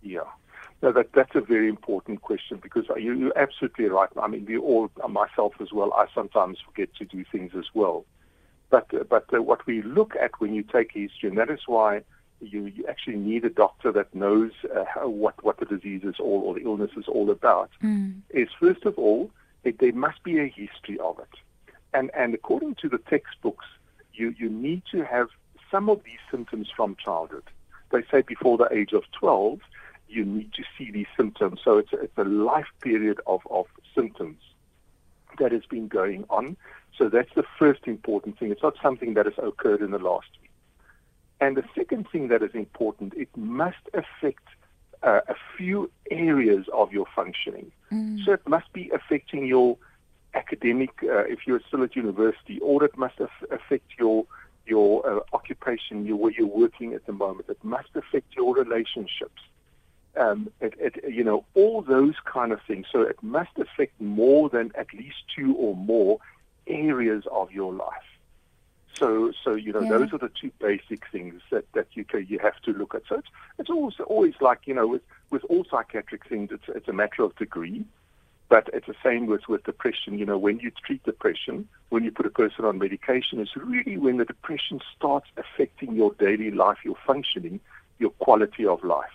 yeah 0.02 0.20
no, 0.82 0.92
that 0.92 1.12
that's 1.14 1.34
a 1.34 1.42
very 1.42 1.68
important 1.68 2.22
question 2.22 2.58
because 2.62 2.86
you, 2.96 3.12
you're 3.12 3.38
absolutely 3.38 3.86
right. 3.86 4.08
I 4.20 4.28
mean, 4.28 4.46
we 4.46 4.56
all, 4.56 4.90
myself 5.08 5.52
as 5.60 5.72
well, 5.72 5.92
I 5.92 6.06
sometimes 6.14 6.56
forget 6.64 6.94
to 6.96 7.04
do 7.04 7.22
things 7.30 7.52
as 7.54 7.66
well. 7.74 8.06
But 8.70 8.86
but 9.08 9.26
uh, 9.34 9.42
what 9.42 9.66
we 9.66 9.82
look 9.82 10.14
at 10.16 10.40
when 10.40 10.54
you 10.54 10.62
take 10.62 10.92
history, 10.92 11.28
and 11.28 11.36
that 11.36 11.50
is 11.50 11.60
why 11.66 12.02
you, 12.40 12.66
you 12.66 12.86
actually 12.88 13.16
need 13.16 13.44
a 13.44 13.50
doctor 13.50 13.92
that 13.92 14.14
knows 14.14 14.52
uh, 14.64 14.84
how, 14.84 15.08
what, 15.08 15.42
what 15.44 15.58
the 15.58 15.66
disease 15.66 16.02
is 16.04 16.16
all 16.18 16.42
or 16.44 16.54
the 16.54 16.62
illness 16.62 16.90
is 16.96 17.06
all 17.06 17.30
about, 17.30 17.70
mm. 17.82 18.14
is 18.30 18.48
first 18.58 18.84
of 18.84 18.98
all, 18.98 19.30
it, 19.64 19.78
there 19.78 19.92
must 19.92 20.22
be 20.22 20.38
a 20.38 20.46
history 20.46 20.98
of 20.98 21.18
it. 21.18 21.38
And, 21.92 22.10
and 22.14 22.34
according 22.34 22.76
to 22.76 22.88
the 22.88 22.98
textbooks, 22.98 23.66
you, 24.14 24.34
you 24.38 24.48
need 24.48 24.82
to 24.92 25.04
have 25.04 25.28
some 25.70 25.88
of 25.88 26.02
these 26.04 26.18
symptoms 26.30 26.68
from 26.74 26.96
childhood. 27.02 27.44
They 27.90 28.02
say 28.10 28.22
before 28.22 28.56
the 28.56 28.68
age 28.72 28.92
of 28.92 29.04
12, 29.18 29.60
you 30.08 30.24
need 30.24 30.52
to 30.54 30.62
see 30.76 30.90
these 30.90 31.06
symptoms. 31.16 31.60
So 31.64 31.78
it's 31.78 31.92
a, 31.92 32.00
it's 32.00 32.18
a 32.18 32.24
life 32.24 32.66
period 32.80 33.20
of, 33.26 33.40
of 33.50 33.66
symptoms 33.94 34.38
that 35.38 35.52
has 35.52 35.64
been 35.66 35.88
going 35.88 36.24
on. 36.30 36.56
So 36.96 37.08
that's 37.08 37.32
the 37.34 37.44
first 37.58 37.86
important 37.86 38.38
thing. 38.38 38.50
It's 38.50 38.62
not 38.62 38.76
something 38.82 39.14
that 39.14 39.26
has 39.26 39.34
occurred 39.38 39.80
in 39.80 39.90
the 39.90 39.98
last. 39.98 40.28
And 41.40 41.56
the 41.56 41.64
second 41.74 42.06
thing 42.10 42.28
that 42.28 42.42
is 42.42 42.54
important, 42.54 43.14
it 43.16 43.34
must 43.36 43.84
affect 43.94 44.44
uh, 45.02 45.20
a 45.28 45.34
few 45.56 45.90
areas 46.10 46.66
of 46.72 46.92
your 46.92 47.06
functioning. 47.16 47.72
Mm. 47.90 48.24
So 48.24 48.32
it 48.32 48.46
must 48.46 48.70
be 48.72 48.90
affecting 48.90 49.46
your 49.46 49.78
academic, 50.34 50.90
uh, 51.02 51.24
if 51.24 51.40
you're 51.46 51.60
still 51.66 51.82
at 51.82 51.96
university, 51.96 52.60
or 52.60 52.84
it 52.84 52.96
must 52.96 53.18
af- 53.20 53.50
affect 53.50 53.92
your 53.98 54.26
your 54.66 55.08
uh, 55.08 55.20
occupation, 55.32 56.06
your, 56.06 56.16
where 56.16 56.30
you're 56.30 56.46
working 56.46 56.92
at 56.94 57.04
the 57.06 57.12
moment. 57.12 57.48
It 57.48 57.64
must 57.64 57.88
affect 57.96 58.36
your 58.36 58.54
relationships. 58.54 59.42
Um, 60.16 60.50
it, 60.60 60.74
it, 60.78 61.12
you 61.12 61.24
know, 61.24 61.44
all 61.54 61.82
those 61.82 62.14
kind 62.24 62.52
of 62.52 62.60
things. 62.68 62.86
So 62.92 63.00
it 63.00 63.20
must 63.22 63.50
affect 63.58 64.00
more 64.00 64.48
than 64.48 64.70
at 64.76 64.92
least 64.92 65.16
two 65.34 65.54
or 65.56 65.74
more 65.74 66.18
areas 66.66 67.24
of 67.32 67.50
your 67.50 67.72
life. 67.72 68.09
So, 69.00 69.32
so 69.42 69.54
you 69.54 69.72
know, 69.72 69.80
yeah. 69.80 69.88
those 69.88 70.12
are 70.12 70.18
the 70.18 70.28
two 70.28 70.52
basic 70.60 71.06
things 71.10 71.40
that, 71.50 71.64
that 71.72 71.88
you 71.94 72.04
can, 72.04 72.26
you 72.28 72.38
have 72.38 72.60
to 72.62 72.72
look 72.72 72.94
at. 72.94 73.02
So 73.08 73.16
it's, 73.16 73.28
it's 73.58 73.70
also 73.70 74.04
always 74.04 74.34
like 74.40 74.60
you 74.66 74.74
know, 74.74 74.86
with 74.86 75.02
with 75.30 75.42
all 75.44 75.64
psychiatric 75.68 76.28
things, 76.28 76.50
it's 76.52 76.64
it's 76.68 76.86
a 76.86 76.92
matter 76.92 77.22
of 77.24 77.34
degree. 77.36 77.84
But 78.50 78.68
it's 78.72 78.88
the 78.88 78.96
same 79.02 79.26
with, 79.26 79.48
with 79.48 79.62
depression. 79.62 80.18
You 80.18 80.26
know, 80.26 80.36
when 80.36 80.58
you 80.58 80.72
treat 80.84 81.02
depression, 81.04 81.68
when 81.88 82.02
you 82.02 82.10
put 82.10 82.26
a 82.26 82.30
person 82.30 82.64
on 82.64 82.78
medication, 82.78 83.38
it's 83.38 83.56
really 83.56 83.96
when 83.96 84.16
the 84.16 84.24
depression 84.24 84.80
starts 84.96 85.28
affecting 85.36 85.94
your 85.94 86.12
daily 86.14 86.50
life, 86.50 86.78
your 86.84 86.96
functioning, 87.06 87.60
your 88.00 88.10
quality 88.10 88.66
of 88.66 88.82
life. 88.82 89.06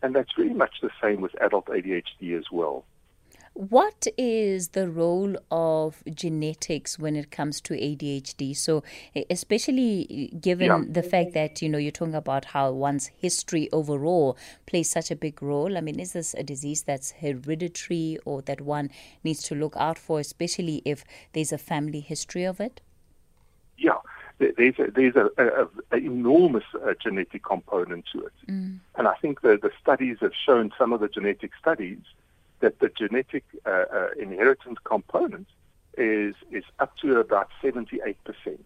And 0.00 0.14
that's 0.14 0.32
very 0.36 0.54
much 0.54 0.80
the 0.80 0.90
same 1.02 1.20
with 1.20 1.34
adult 1.42 1.66
ADHD 1.66 2.38
as 2.38 2.44
well. 2.52 2.84
What 3.58 4.06
is 4.16 4.68
the 4.68 4.88
role 4.88 5.34
of 5.50 6.04
genetics 6.14 6.96
when 6.96 7.16
it 7.16 7.32
comes 7.32 7.60
to 7.62 7.74
ADHD? 7.74 8.56
So, 8.56 8.84
especially 9.28 10.32
given 10.40 10.68
yeah. 10.68 10.84
the 10.88 11.02
fact 11.02 11.32
that 11.32 11.60
you 11.60 11.68
know 11.68 11.76
you're 11.76 11.90
talking 11.90 12.14
about 12.14 12.44
how 12.44 12.70
one's 12.70 13.08
history 13.08 13.68
overall 13.72 14.38
plays 14.66 14.88
such 14.88 15.10
a 15.10 15.16
big 15.16 15.42
role. 15.42 15.76
I 15.76 15.80
mean, 15.80 15.98
is 15.98 16.12
this 16.12 16.34
a 16.34 16.44
disease 16.44 16.82
that's 16.82 17.10
hereditary 17.10 18.20
or 18.24 18.42
that 18.42 18.60
one 18.60 18.90
needs 19.24 19.42
to 19.48 19.56
look 19.56 19.74
out 19.76 19.98
for, 19.98 20.20
especially 20.20 20.80
if 20.84 21.02
there's 21.32 21.50
a 21.52 21.58
family 21.58 21.98
history 21.98 22.44
of 22.44 22.60
it? 22.60 22.80
Yeah, 23.76 23.98
there's 24.38 24.78
a, 24.78 24.88
there's 24.92 25.16
a, 25.16 25.30
a, 25.36 25.66
a 25.90 25.96
enormous 25.96 26.62
uh, 26.76 26.94
genetic 27.02 27.42
component 27.42 28.04
to 28.12 28.20
it, 28.20 28.32
mm. 28.48 28.78
and 28.94 29.08
I 29.08 29.14
think 29.14 29.40
the 29.40 29.58
the 29.60 29.72
studies 29.82 30.18
have 30.20 30.32
shown 30.46 30.70
some 30.78 30.92
of 30.92 31.00
the 31.00 31.08
genetic 31.08 31.50
studies 31.60 31.98
that 32.60 32.78
the 32.80 32.88
genetic 32.88 33.44
uh, 33.66 33.84
uh, 33.92 34.08
inheritance 34.18 34.78
component 34.84 35.46
is 35.96 36.34
is 36.50 36.64
up 36.78 36.96
to 36.98 37.18
about 37.18 37.48
78 37.62 38.16
percent. 38.24 38.64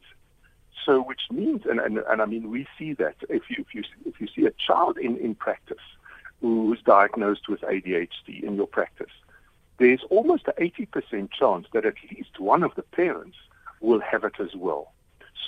So, 0.85 1.01
which 1.01 1.23
means, 1.31 1.63
and, 1.65 1.79
and, 1.79 1.99
and 1.99 2.21
I 2.21 2.25
mean, 2.25 2.51
we 2.51 2.67
see 2.77 2.93
that 2.95 3.15
if 3.29 3.43
you 3.49 3.65
if 3.67 3.75
you 3.75 3.83
if 4.05 4.21
you 4.21 4.29
see 4.35 4.47
a 4.47 4.53
child 4.53 4.99
in, 4.99 5.17
in 5.19 5.35
practice 5.35 5.85
who's 6.41 6.81
diagnosed 6.83 7.49
with 7.49 7.61
ADHD 7.61 8.43
in 8.43 8.57
your 8.57 8.67
practice, 8.67 9.13
there's 9.79 10.03
almost 10.11 10.49
an 10.49 10.55
80 10.59 10.87
percent 10.87 11.31
chance 11.31 11.67
that 11.73 11.85
at 11.85 11.95
least 12.11 12.41
one 12.41 12.63
of 12.63 12.75
the 12.75 12.83
parents 12.83 13.37
will 13.81 14.01
have 14.01 14.25
it 14.25 14.41
as 14.41 14.55
well. 14.57 14.93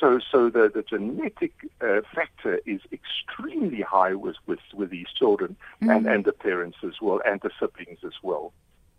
So, 0.00 0.18
so 0.30 0.50
the, 0.50 0.70
the 0.74 0.82
genetic 0.82 1.52
uh, 1.80 2.00
factor 2.14 2.60
is 2.66 2.80
extremely 2.92 3.80
high 3.80 4.14
with, 4.14 4.36
with, 4.46 4.58
with 4.74 4.90
these 4.90 5.06
children 5.16 5.56
mm-hmm. 5.80 5.90
and, 5.90 6.06
and 6.06 6.24
the 6.24 6.32
parents 6.32 6.78
as 6.82 7.00
well 7.00 7.20
and 7.24 7.40
the 7.40 7.50
siblings 7.60 8.00
as 8.04 8.14
well. 8.22 8.52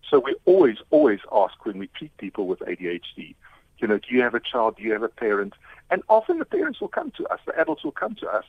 So 0.09 0.19
we 0.19 0.35
always, 0.45 0.77
always 0.91 1.19
ask 1.31 1.65
when 1.65 1.79
we 1.79 1.87
treat 1.87 2.15
people 2.17 2.47
with 2.47 2.59
ADHD, 2.59 3.35
you 3.79 3.87
know, 3.87 3.97
do 3.97 4.15
you 4.15 4.21
have 4.21 4.35
a 4.35 4.39
child? 4.39 4.77
Do 4.77 4.83
you 4.83 4.93
have 4.93 5.03
a 5.03 5.09
parent? 5.09 5.53
And 5.91 6.01
often 6.07 6.39
the 6.39 6.45
parents 6.45 6.79
will 6.79 6.87
come 6.87 7.11
to 7.17 7.27
us, 7.27 7.39
the 7.45 7.59
adults 7.59 7.83
will 7.83 7.91
come 7.91 8.15
to 8.15 8.27
us 8.27 8.45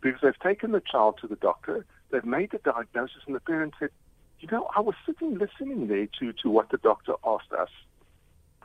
because 0.00 0.20
they've 0.22 0.38
taken 0.38 0.72
the 0.72 0.80
child 0.80 1.18
to 1.20 1.26
the 1.26 1.36
doctor, 1.36 1.84
they've 2.10 2.24
made 2.24 2.52
the 2.52 2.58
diagnosis, 2.58 3.22
and 3.26 3.34
the 3.34 3.40
parent 3.40 3.74
said, 3.78 3.90
you 4.40 4.48
know, 4.52 4.68
I 4.76 4.80
was 4.80 4.94
sitting 5.04 5.36
listening 5.36 5.88
there 5.88 6.06
to, 6.20 6.32
to 6.42 6.50
what 6.50 6.70
the 6.70 6.78
doctor 6.78 7.14
asked 7.26 7.52
us. 7.52 7.70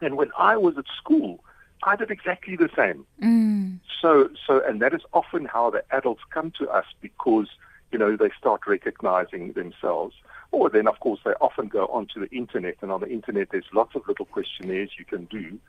And 0.01 0.17
when 0.17 0.29
I 0.37 0.57
was 0.57 0.77
at 0.77 0.85
school, 0.97 1.43
I 1.85 1.95
did 1.95 2.11
exactly 2.11 2.55
the 2.55 2.69
same. 2.75 3.05
Mm. 3.21 3.79
So, 4.01 4.29
so, 4.45 4.61
and 4.65 4.81
that 4.81 4.93
is 4.93 5.01
often 5.13 5.45
how 5.45 5.69
the 5.69 5.83
adults 5.91 6.21
come 6.29 6.51
to 6.59 6.69
us 6.69 6.85
because 7.01 7.47
you 7.91 7.99
know 7.99 8.15
they 8.15 8.29
start 8.37 8.61
recognizing 8.67 9.53
themselves. 9.53 10.15
Or 10.51 10.69
then, 10.69 10.87
of 10.87 10.99
course, 10.99 11.19
they 11.25 11.31
often 11.41 11.67
go 11.67 11.85
onto 11.87 12.19
the 12.19 12.29
internet, 12.35 12.75
and 12.81 12.91
on 12.91 13.01
the 13.01 13.09
internet, 13.09 13.49
there's 13.51 13.65
lots 13.73 13.95
of 13.95 14.07
little 14.07 14.25
questionnaires 14.25 14.91
you 14.99 15.05
can 15.05 15.25
do 15.25 15.59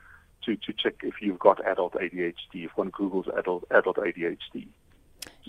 to, 0.43 0.55
to 0.55 0.73
check 0.73 0.95
if 1.01 1.15
you've 1.21 1.39
got 1.39 1.65
adult 1.65 1.93
ADHD. 1.93 2.35
If 2.53 2.77
one 2.77 2.89
Google's 2.89 3.27
adult 3.35 3.65
adult 3.71 3.97
ADHD, 3.97 4.67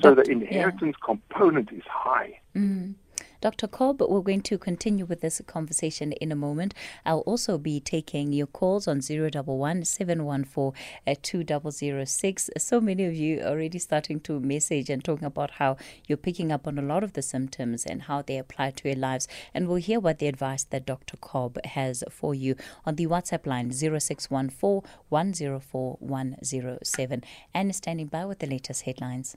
so 0.01 0.15
but, 0.15 0.25
the 0.25 0.31
inheritance 0.33 0.97
yeah. 0.99 1.05
component 1.05 1.73
is 1.73 1.85
high. 1.87 2.41
Mm. 2.55 2.95
Dr. 3.41 3.67
Korb, 3.67 4.01
we're 4.01 4.21
going 4.21 4.41
to 4.43 4.57
continue 4.57 5.05
with 5.05 5.21
this 5.21 5.43
conversation 5.47 6.13
in 6.13 6.33
a 6.33 6.37
moment. 6.37 6.75
I'll 7.05 7.21
also 7.21 7.59
be 7.59 7.81
taking 7.81 8.33
your 8.33 8.47
calls 8.47 8.89
on 8.89 9.01
011 9.01 9.85
714 9.85 11.17
2006. 11.23 12.51
So 12.57 12.81
many 12.81 13.05
of 13.05 13.15
you 13.15 13.43
already 13.43 13.79
starting 13.79 14.21
to 14.21 14.41
message 14.41 14.89
and 14.89 15.05
talking 15.05 15.27
about 15.27 15.53
how 15.53 15.77
you're 16.07 16.17
picking 16.17 16.51
up 16.51 16.67
on 16.67 16.79
a 16.79 16.83
lot 16.83 17.05
of 17.05 17.13
the 17.13 17.23
symptoms 17.23 17.85
and 17.85 18.03
how 18.03 18.23
they 18.23 18.39
apply 18.39 18.71
to 18.71 18.89
your 18.89 18.97
lives. 18.97 19.29
And 19.53 19.69
we'll 19.69 19.77
hear 19.77 20.01
what 20.01 20.19
the 20.19 20.29
advice 20.29 20.65
that 20.65 20.87
Dr. 20.87 21.17
Korb 21.19 21.63
has 21.65 22.03
for 22.11 22.35
you 22.35 22.57
on 22.87 22.97
the 22.97 23.07
WhatsApp 23.07 23.47
line 23.47 23.71
0614 23.71 24.89
104 25.09 25.97
107 26.01 27.25
and 27.55 27.75
standing 27.75 28.07
by 28.07 28.25
with 28.25 28.39
the 28.39 28.47
latest 28.47 28.83
headlines. 28.83 29.37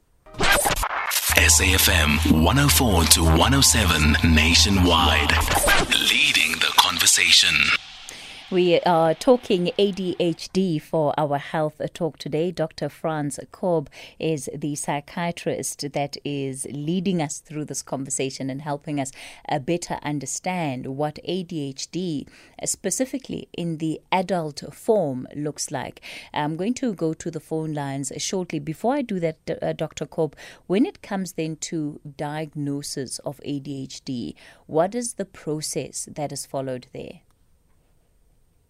SAFM 1.36 2.44
104 2.44 3.04
to 3.06 3.24
107 3.24 4.34
nationwide. 4.34 5.32
Leading 6.10 6.54
the 6.60 6.72
conversation. 6.78 7.56
We 8.52 8.80
are 8.80 9.14
talking 9.14 9.70
ADHD 9.78 10.82
for 10.82 11.14
our 11.20 11.38
health 11.38 11.80
talk 11.94 12.18
today. 12.18 12.50
Dr. 12.50 12.90
Frans 12.90 13.40
Korb 13.52 13.92
is 14.18 14.50
the 14.52 14.74
psychiatrist 14.74 15.92
that 15.94 16.18
is 16.26 16.66
leading 16.72 17.22
us 17.22 17.38
through 17.38 17.66
this 17.66 17.84
conversation 17.84 18.50
and 18.50 18.64
helping 18.64 19.00
us 19.00 19.12
uh, 19.48 19.60
better 19.60 20.00
understand 20.02 20.88
what 20.88 21.20
ADHD, 21.30 22.28
specifically 22.66 23.48
in 23.54 23.78
the 23.78 24.02
adult 24.12 24.64
form, 24.74 25.28
looks 25.36 25.70
like. 25.70 26.02
I'm 26.34 26.58
going 26.58 26.74
to 26.76 26.96
go 26.96 27.14
to 27.14 27.30
the 27.30 27.40
phone 27.40 27.74
lines 27.76 28.12
shortly. 28.18 28.58
Before 28.58 28.96
I 28.96 29.04
do 29.04 29.20
that, 29.20 29.38
uh, 29.62 29.74
Dr. 29.74 30.08
Korb, 30.08 30.36
when 30.66 30.88
it 30.88 31.04
comes 31.04 31.34
then 31.34 31.58
to 31.58 32.02
diagnosis 32.18 33.20
of 33.20 33.40
ADHD, 33.46 34.34
what 34.66 34.96
is 34.96 35.14
the 35.14 35.26
process 35.26 36.10
that 36.12 36.32
is 36.32 36.48
followed 36.48 36.88
there? 36.94 37.22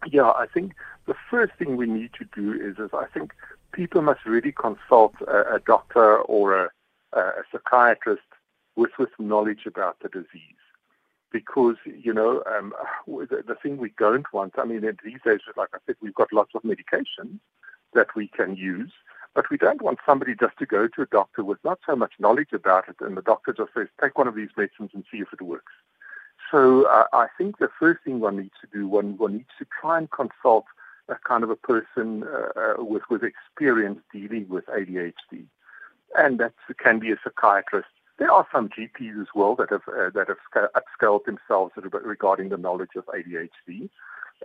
Yeah, 0.07 0.29
I 0.29 0.47
think 0.53 0.73
the 1.07 1.15
first 1.29 1.53
thing 1.59 1.75
we 1.75 1.85
need 1.85 2.11
to 2.13 2.25
do 2.33 2.53
is, 2.53 2.77
is 2.77 2.91
I 2.93 3.05
think 3.13 3.33
people 3.73 4.01
must 4.01 4.25
really 4.25 4.51
consult 4.53 5.13
a, 5.27 5.55
a 5.55 5.59
doctor 5.59 6.17
or 6.19 6.65
a, 6.65 6.69
a 7.13 7.43
psychiatrist 7.51 8.21
with, 8.75 8.91
with 8.97 9.09
knowledge 9.19 9.65
about 9.65 9.97
the 10.01 10.09
disease. 10.09 10.55
Because, 11.31 11.75
you 11.85 12.13
know, 12.13 12.43
um, 12.51 12.73
the, 13.05 13.43
the 13.45 13.55
thing 13.61 13.77
we 13.77 13.93
don't 13.99 14.25
want, 14.33 14.53
I 14.57 14.65
mean, 14.65 14.81
these 14.81 15.19
days, 15.23 15.41
like 15.55 15.69
I 15.73 15.77
said, 15.85 15.95
we've 16.01 16.15
got 16.15 16.33
lots 16.33 16.55
of 16.55 16.63
medications 16.63 17.39
that 17.93 18.15
we 18.15 18.29
can 18.29 18.55
use, 18.55 18.91
but 19.35 19.49
we 19.51 19.57
don't 19.57 19.81
want 19.81 19.99
somebody 20.05 20.33
just 20.39 20.57
to 20.57 20.65
go 20.65 20.87
to 20.87 21.01
a 21.03 21.05
doctor 21.05 21.43
with 21.43 21.59
not 21.63 21.79
so 21.85 21.95
much 21.95 22.13
knowledge 22.19 22.53
about 22.53 22.89
it, 22.89 22.95
and 23.01 23.15
the 23.15 23.21
doctor 23.21 23.53
just 23.53 23.73
says, 23.75 23.87
take 24.01 24.17
one 24.17 24.27
of 24.27 24.33
these 24.35 24.49
medicines 24.57 24.89
and 24.93 25.03
see 25.11 25.19
if 25.19 25.31
it 25.31 25.41
works. 25.41 25.73
So 26.51 26.83
uh, 26.83 27.05
I 27.13 27.27
think 27.37 27.59
the 27.59 27.69
first 27.79 28.03
thing 28.03 28.19
one 28.19 28.37
needs 28.37 28.55
to 28.61 28.67
do, 28.71 28.87
one, 28.87 29.17
one 29.17 29.33
needs 29.33 29.49
to 29.59 29.67
try 29.79 29.97
and 29.97 30.09
consult 30.09 30.65
a 31.07 31.15
kind 31.15 31.43
of 31.43 31.49
a 31.49 31.55
person 31.55 32.23
uh, 32.23 32.59
uh 32.59 32.83
with, 32.83 33.03
with 33.09 33.23
experience 33.23 33.99
dealing 34.13 34.47
with 34.47 34.65
ADHD. 34.67 35.45
And 36.17 36.39
that 36.39 36.53
can 36.77 36.99
be 36.99 37.11
a 37.11 37.17
psychiatrist. 37.23 37.89
There 38.17 38.31
are 38.31 38.47
some 38.51 38.69
GPs 38.69 39.21
as 39.21 39.27
well 39.33 39.55
that 39.55 39.69
have, 39.69 39.87
uh, 39.87 40.09
that 40.13 40.27
have 40.27 40.71
upscaled 40.73 41.25
themselves 41.25 41.73
regarding 41.77 42.49
the 42.49 42.57
knowledge 42.57 42.95
of 42.95 43.05
ADHD. 43.05 43.89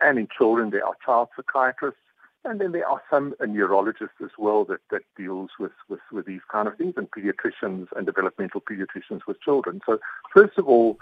And 0.01 0.19
in 0.19 0.29
children, 0.37 0.71
there 0.71 0.87
are 0.87 0.95
child 1.05 1.29
psychiatrists. 1.37 2.01
And 2.45 2.61
then 2.61 2.73
there 2.73 2.87
are 2.87 3.01
some 3.11 3.35
neurologists 3.41 4.17
as 4.23 4.31
well 4.39 4.67
that, 4.67 4.81
that 4.91 5.03
deals 5.17 5.51
with, 5.59 5.73
with, 5.89 6.01
with 6.13 6.27
these 6.27 6.43
kind 6.53 6.69
of 6.69 6.77
things, 6.77 6.95
and 6.99 7.11
pediatricians 7.11 7.89
and 7.97 8.05
developmental 8.05 8.61
pediatricians 8.61 9.23
with 9.27 9.41
children. 9.41 9.81
So 9.87 9.99
first 10.33 10.59
of 10.59 10.69
all, 10.69 10.99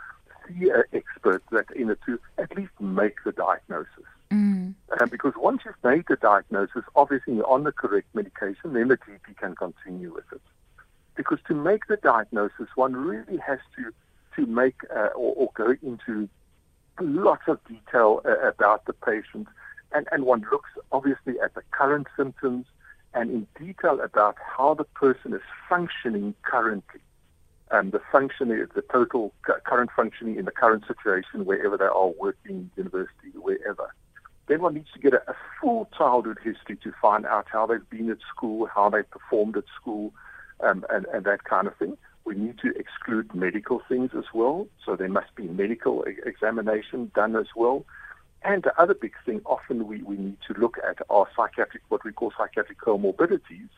see 0.48 0.70
an 0.70 0.84
expert 0.92 1.42
that 1.50 1.70
in 1.74 1.90
it 1.90 1.98
to 2.06 2.18
at 2.38 2.56
least 2.56 2.72
make 2.80 3.16
the 3.24 3.32
diagnosis. 3.32 4.04
Mm. 4.30 4.74
Uh, 4.98 5.06
because 5.06 5.34
once 5.36 5.62
you've 5.64 5.74
made 5.84 6.04
the 6.08 6.16
diagnosis, 6.16 6.82
obviously 6.96 7.34
you're 7.34 7.50
on 7.50 7.64
the 7.64 7.72
correct 7.72 8.08
medication, 8.14 8.72
then 8.72 8.88
the 8.88 8.96
GP 8.96 9.36
can 9.36 9.54
continue 9.54 10.12
with 10.12 10.24
it. 10.32 10.40
Because 11.14 11.38
to 11.48 11.54
make 11.54 11.86
the 11.86 11.98
diagnosis, 11.98 12.68
one 12.74 12.96
really 12.96 13.38
has 13.38 13.58
to 13.76 13.92
to 14.36 14.46
make 14.46 14.76
uh, 14.90 15.08
or, 15.14 15.34
or, 15.34 15.50
go 15.52 15.74
into 15.82 16.26
lots 16.98 17.42
of 17.48 17.58
detail 17.68 18.22
uh, 18.24 18.48
about 18.48 18.86
the 18.86 18.94
patient, 18.94 19.46
and, 19.92 20.08
and 20.10 20.24
one 20.24 20.42
looks 20.50 20.70
obviously 20.90 21.34
at 21.40 21.54
the 21.54 21.60
current 21.70 22.06
symptoms 22.16 22.64
and 23.12 23.30
in 23.30 23.46
detail 23.58 24.00
about 24.00 24.36
how 24.56 24.72
the 24.72 24.84
person 24.84 25.34
is 25.34 25.42
functioning 25.68 26.34
currently. 26.42 27.00
Um, 27.72 27.90
the 27.90 28.02
functioning, 28.12 28.66
the 28.74 28.82
total 28.92 29.32
current 29.64 29.90
functioning 29.96 30.36
in 30.36 30.44
the 30.44 30.50
current 30.50 30.84
situation, 30.86 31.46
wherever 31.46 31.78
they 31.78 31.86
are 31.86 32.08
working, 32.08 32.70
university, 32.76 33.30
wherever. 33.34 33.94
Then 34.46 34.60
one 34.60 34.74
needs 34.74 34.92
to 34.92 34.98
get 34.98 35.14
a, 35.14 35.22
a 35.30 35.34
full 35.58 35.88
childhood 35.96 36.38
history 36.44 36.76
to 36.84 36.92
find 37.00 37.24
out 37.24 37.46
how 37.50 37.64
they've 37.66 37.88
been 37.88 38.10
at 38.10 38.18
school, 38.28 38.66
how 38.66 38.90
they 38.90 39.02
performed 39.04 39.56
at 39.56 39.64
school, 39.80 40.12
um, 40.60 40.84
and, 40.90 41.06
and 41.14 41.24
that 41.24 41.44
kind 41.44 41.66
of 41.66 41.74
thing. 41.78 41.96
We 42.26 42.34
need 42.34 42.58
to 42.58 42.74
exclude 42.76 43.34
medical 43.34 43.80
things 43.88 44.10
as 44.16 44.24
well, 44.34 44.68
so 44.84 44.94
there 44.94 45.08
must 45.08 45.34
be 45.34 45.48
medical 45.48 46.04
examination 46.26 47.10
done 47.14 47.36
as 47.36 47.46
well. 47.56 47.86
And 48.44 48.64
the 48.64 48.78
other 48.80 48.94
big 48.94 49.14
thing, 49.24 49.40
often 49.46 49.86
we, 49.86 50.02
we 50.02 50.16
need 50.16 50.36
to 50.48 50.60
look 50.60 50.76
at 50.86 50.98
are 51.08 51.26
psychiatric, 51.34 51.84
what 51.88 52.04
we 52.04 52.12
call 52.12 52.32
psychiatric 52.36 52.80
comorbidities, 52.80 53.70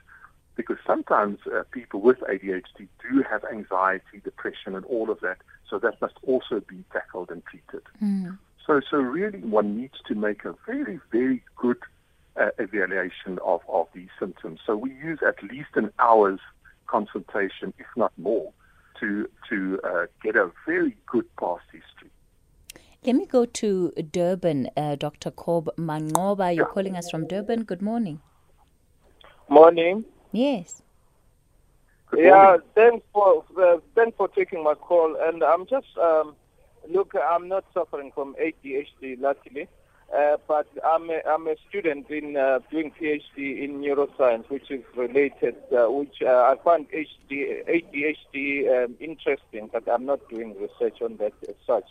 because 0.56 0.76
sometimes 0.87 1.38
uh, 1.46 1.62
people 1.70 2.00
with 2.00 2.18
ADHD 2.20 2.88
do 3.02 3.25
have 3.28 3.44
anxiety, 3.44 4.20
depression, 4.23 4.75
and 4.75 4.84
all 4.87 5.11
of 5.11 5.20
that. 5.20 5.38
So 5.68 5.78
that 5.80 6.00
must 6.00 6.14
also 6.23 6.61
be 6.61 6.84
tackled 6.92 7.30
and 7.30 7.42
treated. 7.46 7.82
Mm. 8.02 8.38
So, 8.66 8.80
so 8.90 8.99
really, 8.99 9.40
one 9.40 9.76
needs 9.76 9.99
to 10.08 10.14
make 10.14 10.44
a 10.44 10.54
very, 10.66 11.00
very 11.11 11.42
good 11.56 11.78
uh, 12.37 12.50
evaluation 12.58 13.38
of, 13.44 13.61
of 13.68 13.88
these 13.94 14.08
symptoms. 14.18 14.61
So 14.66 14.76
we 14.76 14.90
use 14.90 15.20
at 15.26 15.42
least 15.42 15.70
an 15.75 15.90
hour's 15.99 16.40
consultation, 16.87 17.75
if 17.78 17.87
not 17.96 18.12
more, 18.18 18.52
to 19.00 19.28
to 19.49 19.80
uh, 19.84 20.06
get 20.23 20.37
a 20.37 20.50
very 20.66 20.96
good 21.06 21.26
past 21.37 21.64
history. 21.73 22.11
Let 23.04 23.16
me 23.16 23.26
go 23.26 23.44
to 23.44 23.92
Durban, 24.11 24.70
uh, 24.76 24.94
Dr. 24.96 25.30
Korb 25.30 25.68
Manqoba. 25.76 26.54
You're 26.54 26.66
calling 26.66 26.96
us 26.96 27.11
from 27.11 27.26
Durban. 27.26 27.64
Good 27.64 27.82
morning. 27.82 28.20
Morning. 29.49 30.04
Yes. 30.34 30.82
Yeah, 32.16 32.56
thanks 32.74 33.06
for 33.12 33.44
uh, 33.56 33.78
thanks 33.94 34.16
for 34.16 34.26
taking 34.28 34.64
my 34.64 34.74
call. 34.74 35.16
And 35.20 35.44
I'm 35.44 35.64
just 35.66 35.96
um, 35.96 36.34
look, 36.90 37.14
I'm 37.14 37.48
not 37.48 37.64
suffering 37.72 38.10
from 38.12 38.34
ADHD, 38.34 39.20
luckily. 39.20 39.68
Uh, 40.14 40.36
but 40.46 40.66
I'm 40.84 41.08
a, 41.10 41.20
I'm 41.26 41.46
a 41.46 41.54
student 41.68 42.10
in 42.10 42.36
uh, 42.36 42.58
doing 42.70 42.92
PhD 43.00 43.62
in 43.64 43.80
neuroscience, 43.80 44.48
which 44.50 44.70
is 44.70 44.82
related, 44.96 45.56
uh, 45.72 45.90
which 45.90 46.16
uh, 46.20 46.52
I 46.52 46.56
find 46.62 46.86
HD, 46.90 47.64
ADHD 47.66 48.84
um, 48.84 48.94
interesting, 49.00 49.70
but 49.72 49.88
I'm 49.88 50.04
not 50.04 50.20
doing 50.28 50.54
research 50.60 51.00
on 51.00 51.16
that 51.16 51.32
as 51.48 51.54
such. 51.66 51.86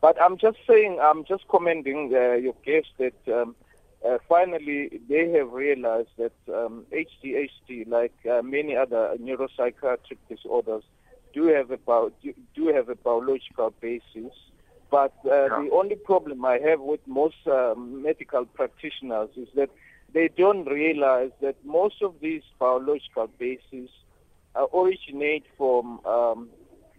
But 0.00 0.20
I'm 0.20 0.36
just 0.36 0.58
saying, 0.68 0.98
I'm 1.00 1.24
just 1.24 1.48
commending 1.48 2.12
uh, 2.14 2.34
your 2.34 2.54
guest 2.64 2.88
that 2.98 3.14
um, 3.32 3.56
uh, 4.04 4.18
finally 4.28 5.00
they 5.08 5.30
have 5.30 5.52
realized 5.52 6.10
that 6.18 6.32
um, 6.48 6.84
ADHD, 6.92 7.88
like 7.88 8.14
uh, 8.30 8.42
many 8.42 8.76
other 8.76 9.16
neuropsychiatric 9.20 10.18
disorders, 10.28 10.84
do 11.32 11.46
have 11.46 11.70
a 11.70 11.78
bio, 11.78 12.12
do, 12.22 12.34
do 12.54 12.68
have 12.68 12.88
a 12.88 12.94
biological 12.94 13.72
basis. 13.80 14.32
But 14.90 15.14
uh, 15.24 15.30
yeah. 15.30 15.48
the 15.48 15.70
only 15.72 15.96
problem 15.96 16.44
I 16.44 16.58
have 16.58 16.80
with 16.80 17.00
most 17.06 17.46
uh, 17.46 17.74
medical 17.76 18.44
practitioners 18.44 19.30
is 19.36 19.48
that 19.56 19.70
they 20.12 20.28
don't 20.28 20.66
realize 20.66 21.32
that 21.40 21.56
most 21.64 22.02
of 22.02 22.14
these 22.20 22.42
biological 22.58 23.28
bases 23.38 23.90
uh, 24.54 24.66
originate 24.72 25.44
from 25.56 26.04
um, 26.06 26.48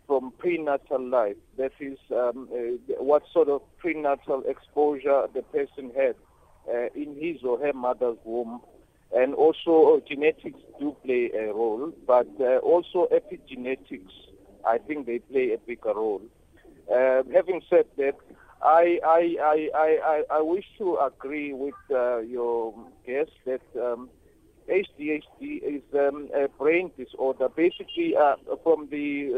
from 0.08 0.32
prenatal 0.38 1.02
life. 1.02 1.38
That 1.58 1.72
is, 1.80 1.98
um, 2.12 2.48
uh, 2.54 2.94
what 3.02 3.24
sort 3.32 3.50
of 3.50 3.62
prenatal 3.78 4.44
exposure 4.48 5.28
the 5.34 5.42
person 5.42 5.92
had 5.96 6.16
uh, 6.72 6.88
in 6.96 7.16
his 7.20 7.44
or 7.44 7.60
her 7.60 7.74
mother's 7.74 8.18
womb. 8.24 8.62
And 9.16 9.34
also, 9.34 9.96
uh, 9.98 10.00
genetics 10.08 10.60
do 10.80 10.96
play 11.04 11.32
a 11.38 11.54
role, 11.54 11.94
but 12.06 12.28
uh, 12.40 12.58
also 12.58 13.08
epigenetics, 13.14 14.12
I 14.68 14.78
think 14.80 15.06
they 15.06 15.20
play 15.20 15.54
a 15.54 15.58
bigger 15.58 15.94
role. 15.94 16.22
Uh, 16.92 17.24
having 17.34 17.62
said 17.70 17.86
that, 17.98 18.16
I, 18.62 19.00
I, 19.06 19.36
I, 19.42 19.70
I, 19.76 20.24
I 20.38 20.42
wish 20.42 20.66
to 20.80 20.98
agree 20.98 21.54
with 21.54 21.76
uh, 21.92 22.20
your 22.20 22.74
guest 23.06 23.32
that 23.46 23.62
um, 23.80 24.10
ADHD 24.70 25.62
is 25.64 25.84
um, 25.94 26.30
a 26.36 26.48
brain 26.48 26.92
disorder. 26.98 27.48
Basically, 27.50 28.16
uh, 28.16 28.36
from 28.64 28.88
the 28.90 29.30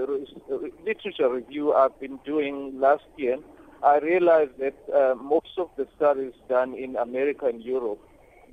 literature 0.86 1.30
review 1.30 1.74
I've 1.74 2.00
been 2.00 2.20
doing 2.26 2.80
last 2.80 3.04
year, 3.18 3.38
I 3.84 4.00
realized 4.00 4.58
that 4.60 4.76
uh, 4.94 5.16
most 5.16 5.58
of 5.58 5.70
the 5.78 5.88
studies 5.96 6.34
done 6.50 6.74
in 6.74 6.96
America 6.96 7.46
and 7.46 7.62
Europe, 7.62 8.00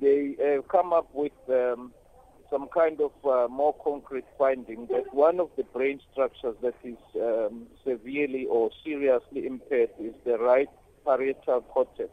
they 0.01 0.35
uh, 0.39 0.61
come 0.71 0.93
up 0.93 1.09
with 1.13 1.31
um, 1.49 1.93
some 2.49 2.67
kind 2.73 2.99
of 3.01 3.11
uh, 3.25 3.47
more 3.51 3.75
concrete 3.83 4.25
finding 4.37 4.87
that 4.87 5.13
one 5.13 5.39
of 5.39 5.49
the 5.57 5.63
brain 5.63 5.99
structures 6.11 6.55
that 6.61 6.75
is 6.83 6.97
um, 7.15 7.65
severely 7.83 8.45
or 8.49 8.69
seriously 8.83 9.47
impaired 9.47 9.89
is 9.99 10.13
the 10.25 10.37
right 10.37 10.69
parietal 11.05 11.61
cortex. 11.61 12.09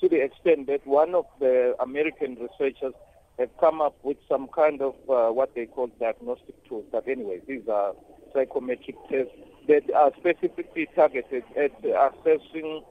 To 0.00 0.08
the 0.08 0.22
extent 0.22 0.66
that 0.66 0.86
one 0.86 1.14
of 1.14 1.26
the 1.40 1.74
American 1.80 2.36
researchers 2.36 2.94
have 3.38 3.50
come 3.58 3.80
up 3.80 3.96
with 4.02 4.16
some 4.28 4.48
kind 4.48 4.82
of 4.82 4.94
uh, 5.08 5.32
what 5.32 5.54
they 5.54 5.66
call 5.66 5.88
diagnostic 6.00 6.56
tools. 6.68 6.84
But 6.90 7.06
anyway, 7.08 7.40
these 7.46 7.68
are 7.68 7.94
psychometric 8.32 8.96
tests 9.08 9.32
that 9.68 9.92
are 9.94 10.10
specifically 10.16 10.88
targeted 10.94 11.44
at 11.56 11.72
assessing 11.84 12.82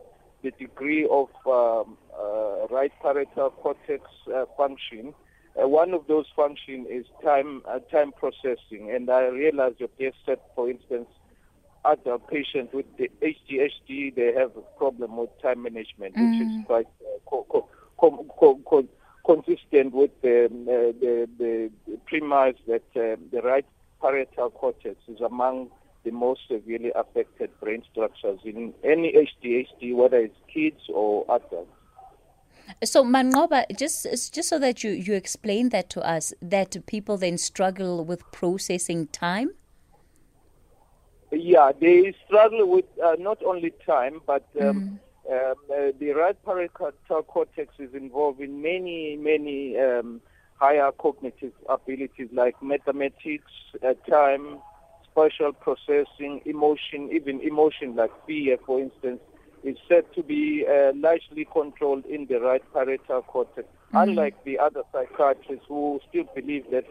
the 0.43 0.51
degree 0.51 1.07
of 1.09 1.27
um, 1.45 1.97
uh, 2.17 2.67
right 2.69 2.91
parietal 3.01 3.49
cortex 3.49 4.03
uh, 4.33 4.45
function. 4.55 5.13
Uh, 5.61 5.67
one 5.67 5.93
of 5.93 6.05
those 6.07 6.27
functions 6.35 6.87
is 6.89 7.05
time 7.23 7.63
uh, 7.67 7.79
time 7.91 8.11
processing, 8.11 8.91
and 8.93 9.09
I 9.09 9.25
realized 9.25 9.79
your 9.79 9.89
case 9.89 10.13
said, 10.25 10.37
for 10.55 10.69
instance, 10.69 11.07
other 11.83 12.19
patients 12.19 12.73
with 12.73 12.85
the 12.97 13.09
ADHD, 13.23 14.13
they 14.13 14.33
have 14.37 14.55
a 14.55 14.61
problem 14.77 15.17
with 15.17 15.29
time 15.41 15.63
management, 15.63 16.15
mm. 16.15 16.29
which 16.29 16.47
is 16.47 16.53
mm. 16.53 16.65
quite 16.67 16.87
uh, 17.01 17.17
co- 17.29 17.67
co- 17.97 18.59
co- 18.69 18.87
consistent 19.25 19.93
with 19.93 20.11
the, 20.21 20.45
uh, 20.45 20.93
the, 21.01 21.27
the, 21.37 21.71
premise 22.05 22.55
that 22.67 22.83
the 22.93 23.41
right 23.43 23.65
parietal 24.01 24.49
cortex 24.51 24.95
is 25.07 25.19
among 25.21 25.69
the 26.03 26.11
most 26.11 26.41
severely 26.47 26.91
affected 26.95 27.49
brain 27.59 27.83
structures 27.91 28.39
in 28.43 28.73
any 28.83 29.13
ADHD, 29.13 29.95
whether 29.95 30.17
it's 30.17 30.37
kids 30.53 30.81
or 30.89 31.23
adults. 31.25 31.71
So 32.83 33.03
Manqoba, 33.03 33.65
just 33.77 34.33
just 34.33 34.49
so 34.49 34.59
that 34.59 34.83
you, 34.83 34.91
you 34.91 35.13
explain 35.13 35.69
that 35.69 35.89
to 35.91 36.01
us, 36.01 36.33
that 36.41 36.75
people 36.85 37.17
then 37.17 37.37
struggle 37.37 38.03
with 38.03 38.21
processing 38.31 39.07
time. 39.07 39.51
Yeah, 41.31 41.71
they 41.79 42.13
struggle 42.25 42.69
with 42.69 42.85
uh, 43.03 43.15
not 43.19 43.41
only 43.43 43.73
time, 43.85 44.21
but 44.25 44.45
um, 44.61 44.81
mm. 44.81 44.99
Um, 45.29 45.55
uh, 45.69 45.91
the 45.99 46.11
right 46.11 46.37
parietal 46.45 46.93
cortex 47.27 47.73
is 47.79 47.93
involved 47.93 48.39
in 48.39 48.61
many, 48.61 49.17
many 49.17 49.77
um, 49.77 50.21
higher 50.55 50.89
cognitive 50.93 51.51
abilities 51.67 52.29
like 52.31 52.55
mathematics, 52.63 53.51
uh, 53.85 53.93
time, 54.09 54.59
spatial 55.17 55.53
processing, 55.53 56.41
emotion, 56.45 57.09
even 57.11 57.41
emotion 57.41 57.95
like 57.95 58.11
fear, 58.25 58.57
for 58.65 58.79
instance, 58.79 59.19
is 59.63 59.75
said 59.89 60.03
to 60.13 60.21
be 60.21 60.65
uh, 60.69 60.91
largely 60.95 61.47
controlled 61.51 62.05
in 62.05 62.27
the 62.27 62.39
right 62.39 62.61
parietal 62.73 63.23
cortex. 63.23 63.67
Mm-hmm. 63.67 63.97
Unlike 63.97 64.43
the 64.43 64.59
other 64.59 64.83
psychiatrists 64.91 65.65
who 65.67 65.99
still 66.09 66.25
believe 66.35 66.65
that 66.71 66.85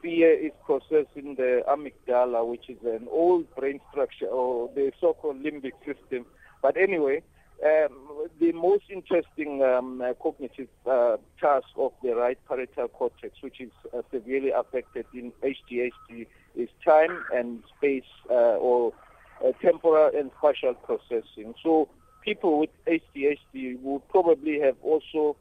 fear 0.00 0.32
is 0.32 0.52
processed 0.64 1.14
in 1.14 1.34
the 1.34 1.62
amygdala, 1.68 2.48
which 2.48 2.68
is 2.68 2.78
an 2.84 3.06
old 3.10 3.54
brain 3.54 3.80
structure, 3.90 4.26
or 4.26 4.70
the 4.74 4.92
so-called 5.00 5.42
limbic 5.42 5.72
system. 5.84 6.24
But 6.62 6.76
anyway, 6.76 7.22
um, 7.64 8.28
the 8.40 8.52
most 8.52 8.84
interesting 8.90 9.62
um, 9.62 10.00
uh, 10.00 10.14
cognitive 10.14 10.68
uh, 10.86 11.16
task 11.40 11.66
of 11.76 11.92
the 12.02 12.14
right 12.14 12.38
parietal 12.48 12.88
cortex, 12.88 13.36
which 13.42 13.60
is 13.60 13.70
uh, 13.94 14.02
severely 14.10 14.50
affected 14.50 15.06
in 15.14 15.32
ADHD, 15.42 16.26
is 16.56 16.68
time 16.84 17.24
and 17.32 17.62
space 17.76 18.04
uh, 18.30 18.56
or 18.58 18.92
uh, 19.44 19.52
temporal 19.62 20.10
and 20.16 20.30
spatial 20.38 20.74
processing. 20.74 21.54
So 21.62 21.88
people 22.22 22.58
with 22.58 22.70
ADHD 22.86 23.80
will 23.82 24.00
probably 24.00 24.58
have 24.60 24.76
also 24.82 25.36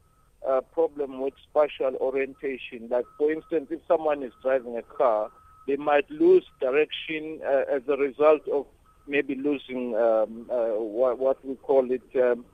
a 0.47 0.61
problem 0.61 1.21
with 1.21 1.33
spatial 1.49 1.95
orientation. 1.99 2.87
Like, 2.89 3.05
for 3.17 3.31
instance, 3.31 3.67
if 3.71 3.79
someone 3.87 4.21
is 4.23 4.33
driving 4.41 4.77
a 4.77 4.83
car, 4.83 5.31
they 5.67 5.77
might 5.77 6.09
lose 6.11 6.45
direction 6.61 7.39
uh, 7.43 7.75
as 7.75 7.81
a 7.87 7.97
result 7.97 8.47
of 8.47 8.65
maybe 9.07 9.35
losing 9.35 9.95
um, 9.95 10.45
uh, 10.51 10.77
what, 10.77 11.17
what, 11.17 11.45
we 11.45 11.55
call 11.55 11.89
it 11.91 12.03
um, 12.15 12.45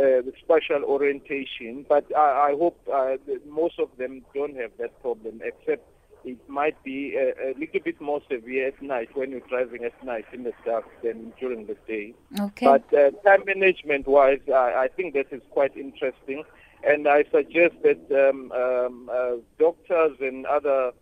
uh, 0.00 0.22
special 0.42 0.84
orientation. 0.84 1.84
But 1.88 2.04
I, 2.16 2.50
I 2.50 2.54
hope 2.56 2.78
uh, 2.92 3.16
most 3.48 3.78
of 3.78 3.88
them 3.98 4.22
don't 4.34 4.56
have 4.56 4.70
that 4.78 5.00
problem, 5.02 5.40
except 5.44 5.82
it 6.24 6.38
might 6.48 6.82
be 6.82 7.14
a, 7.16 7.32
a, 7.50 7.54
little 7.58 7.80
bit 7.80 8.00
more 8.00 8.20
severe 8.30 8.68
at 8.68 8.82
night 8.82 9.08
when 9.14 9.30
you're 9.30 9.40
driving 9.40 9.84
at 9.84 10.04
night 10.04 10.26
in 10.32 10.44
the 10.44 10.52
dark 10.64 10.84
than 11.02 11.32
during 11.38 11.66
the 11.66 11.76
day. 11.86 12.14
Okay. 12.38 12.66
But 12.66 12.94
uh, 12.94 13.10
time 13.24 13.44
management 13.46 14.06
wise, 14.06 14.40
I, 14.48 14.84
I, 14.84 14.88
think 14.88 15.14
that 15.14 15.26
is 15.32 15.42
quite 15.50 15.76
interesting. 15.76 16.44
And 16.82 17.06
I 17.06 17.24
suggest 17.30 17.74
that 17.82 18.00
um, 18.10 18.52
um, 18.52 19.10
uh, 19.12 19.36
doctors 19.58 20.16
and 20.20 20.46
other 20.46 20.92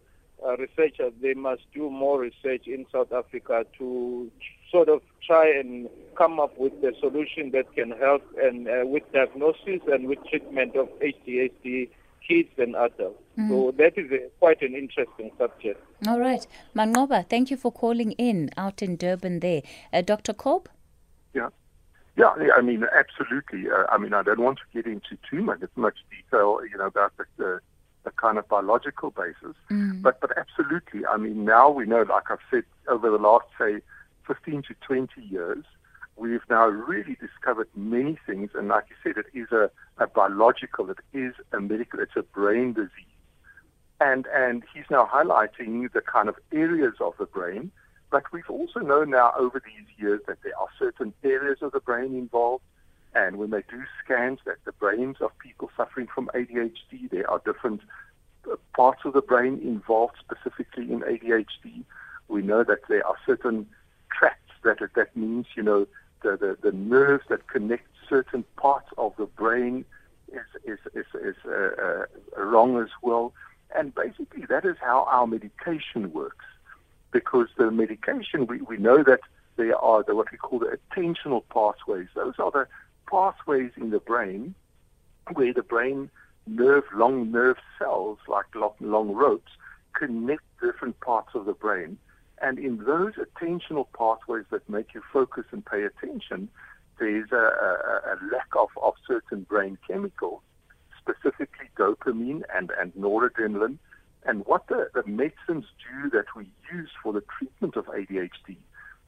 uh, 0.45 0.57
researchers, 0.57 1.13
they 1.21 1.35
must 1.35 1.63
do 1.73 1.91
more 1.91 2.21
research 2.21 2.67
in 2.67 2.87
South 2.93 3.13
Africa 3.13 3.65
to 3.79 4.31
sort 4.71 4.89
of 4.89 5.03
try 5.25 5.49
and 5.49 5.89
come 6.17 6.41
up 6.41 6.59
with 6.59 6.73
a 6.85 6.93
solution 7.01 7.51
that 7.53 7.73
can 7.75 7.91
help 7.93 8.23
and 8.43 8.69
uh, 8.69 8.83
with 8.85 9.03
diagnosis 9.13 9.81
and 9.87 10.09
with 10.09 10.19
treatment 10.29 10.77
of 10.77 10.89
ADHD 11.01 11.89
kids 12.27 12.51
and 12.59 12.75
adults. 12.77 13.23
Mm. 13.39 13.49
So 13.49 13.75
that 13.79 13.97
is 13.97 14.11
a, 14.11 14.29
quite 14.39 14.63
an 14.63 14.75
interesting 14.75 15.31
subject. 15.39 15.83
All 16.07 16.21
right. 16.21 16.47
Manqoba, 16.75 17.29
thank 17.29 17.51
you 17.51 17.57
for 17.57 17.73
calling 17.73 18.13
in 18.13 18.51
out 18.57 18.83
in 18.83 18.97
Durban 18.97 19.41
there. 19.41 19.63
Uh, 19.93 20.03
Dr. 20.03 20.33
Korb? 20.33 20.69
Yeah. 21.35 21.49
Yeah, 22.17 22.35
I 22.57 22.61
mean, 22.63 22.85
absolutely. 22.97 23.71
Uh, 23.71 23.85
I 23.91 23.99
mean, 23.99 24.13
I 24.13 24.23
don't 24.23 24.41
want 24.41 24.59
to 24.59 24.65
get 24.75 24.91
into 24.91 25.17
too 25.31 25.43
much, 25.43 25.61
much 25.77 25.99
detail, 26.11 26.61
you 26.69 26.77
know, 26.77 26.87
about 26.87 27.17
the, 27.17 27.25
the, 27.37 27.61
the 28.03 28.11
kind 28.11 28.39
of 28.39 28.49
biological 28.49 29.11
basis. 29.11 29.57
Mm. 29.71 30.03
But, 30.03 30.21
but 30.21 30.37
absolutely, 30.37 31.07
I 31.07 31.17
mean, 31.17 31.45
now 31.45 31.71
we 31.71 31.87
know, 31.87 32.03
like 32.03 32.31
I've 32.31 32.39
said, 32.51 32.65
over 32.89 33.09
the 33.09 33.19
last, 33.19 33.47
say, 33.57 33.81
15 34.27 34.63
to 34.63 34.75
20 34.81 35.23
years, 35.23 35.65
we've 36.19 36.43
now 36.51 36.67
really 36.67 37.17
discovered 37.21 37.69
many 37.75 38.19
things. 38.27 38.51
And 38.55 38.69
like 38.69 38.85
you 38.91 38.97
said, 39.03 39.19
it 39.19 39.39
is 39.39 39.51
a, 39.53 39.71
a 39.99 40.07
biological, 40.07 40.91
it 40.91 40.99
is 41.13 41.35
a 41.53 41.61
medical, 41.61 42.01
it's 42.01 42.17
a 42.17 42.23
brain 42.23 42.73
disease. 42.73 42.91
And, 44.01 44.27
and 44.33 44.63
he's 44.73 44.85
now 44.91 45.09
highlighting 45.13 45.93
the 45.93 46.01
kind 46.01 46.29
of 46.29 46.37
areas 46.53 46.95
of 47.01 47.15
the 47.19 47.27
brain 47.27 47.73
but 48.11 48.25
we've 48.33 48.49
also 48.49 48.81
known 48.81 49.11
now 49.11 49.33
over 49.39 49.63
these 49.65 49.87
years 49.99 50.21
that 50.27 50.39
there 50.43 50.59
are 50.59 50.69
certain 50.79 51.13
areas 51.23 51.59
of 51.61 51.73
the 51.73 51.81
brain 51.81 52.15
involved. 52.15 52.65
And 53.15 53.37
when 53.37 53.51
they 53.51 53.63
do 53.71 53.83
scans, 54.03 54.39
that 54.47 54.57
the 54.65 54.73
brains 54.73 55.17
of 55.21 55.37
people 55.39 55.71
suffering 55.77 56.09
from 56.15 56.31
ADHD, 56.35 57.11
there 57.11 57.31
are 57.31 57.41
different 57.45 57.81
uh, 58.51 58.57
parts 58.75 59.01
of 59.05 59.13
the 59.13 59.23
brain 59.23 59.61
involved 59.63 60.15
specifically 60.21 60.91
in 60.91 61.01
ADHD. 61.01 61.85
We 62.29 62.43
know 62.43 62.65
that 62.65 62.81
there 62.89 63.07
are 63.07 63.17
certain 63.27 63.67
tracts 64.11 64.53
that 64.63 64.79
that 64.95 65.17
means, 65.17 65.47
you 65.57 65.63
know, 65.63 65.87
the, 66.23 66.37
the, 66.37 66.71
the 66.71 66.77
nerves 66.77 67.25
that 67.29 67.49
connect 67.49 67.87
certain 68.09 68.45
parts 68.57 68.89
of 68.97 69.15
the 69.17 69.27
brain 69.27 69.85
is, 70.33 70.41
is, 70.65 70.79
is, 70.95 71.07
is 71.15 71.37
uh, 71.47 71.51
uh, 71.53 72.43
wrong 72.43 72.81
as 72.83 72.91
well. 73.03 73.33
And 73.75 73.95
basically, 73.95 74.45
that 74.49 74.65
is 74.65 74.77
how 74.81 75.07
our 75.11 75.27
medication 75.27 76.13
works 76.13 76.47
because 77.11 77.49
the 77.57 77.71
medication, 77.71 78.47
we, 78.47 78.61
we 78.61 78.77
know 78.77 79.03
that 79.03 79.21
there 79.57 79.77
are 79.77 80.03
the, 80.03 80.15
what 80.15 80.31
we 80.31 80.39
call 80.39 80.59
the 80.59 80.79
attentional 80.93 81.43
pathways. 81.53 82.09
Those 82.15 82.35
are 82.39 82.51
the 82.51 82.67
pathways 83.11 83.73
in 83.77 83.91
the 83.91 83.99
brain 83.99 84.55
where 85.33 85.53
the 85.53 85.63
brain 85.63 86.11
nerve, 86.47 86.85
long 86.95 87.31
nerve 87.31 87.59
cells, 87.79 88.19
like 88.27 88.47
long, 88.55 88.75
long 88.81 89.13
ropes, 89.13 89.53
connect 89.93 90.43
different 90.61 90.99
parts 91.01 91.31
of 91.35 91.45
the 91.45 91.53
brain. 91.53 91.99
And 92.41 92.59
in 92.59 92.79
those 92.85 93.15
attentional 93.15 93.87
pathways 93.97 94.45
that 94.51 94.69
make 94.69 94.95
you 94.95 95.03
focus 95.13 95.45
and 95.51 95.65
pay 95.65 95.83
attention, 95.85 96.49
there's 96.99 97.31
a, 97.33 97.37
a, 97.37 98.13
a 98.13 98.17
lack 98.33 98.49
of, 98.57 98.69
of 98.83 98.95
certain 99.07 99.43
brain 99.43 99.79
chemicals, 99.87 100.41
specifically 100.99 101.69
dopamine 101.77 102.43
and, 102.55 102.71
and 102.79 102.93
noradrenaline, 102.95 103.79
and 104.25 104.45
what 104.47 104.67
the, 104.69 104.91
the 104.95 105.05
medicines 105.07 105.65
do 105.91 106.11
that 106.11 106.27
we 106.37 106.51
use 106.73 106.91
for 107.03 107.13
the 107.13 107.23
treatment 107.39 107.77
of 107.77 107.87
ADHD 107.87 108.57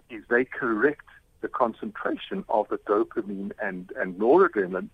is 0.08 0.24
they 0.28 0.44
correct 0.44 1.06
the 1.40 1.48
concentration 1.48 2.44
of 2.48 2.68
the 2.68 2.78
dopamine 2.78 3.52
and, 3.62 3.92
and 3.96 4.18
noradrenaline 4.18 4.88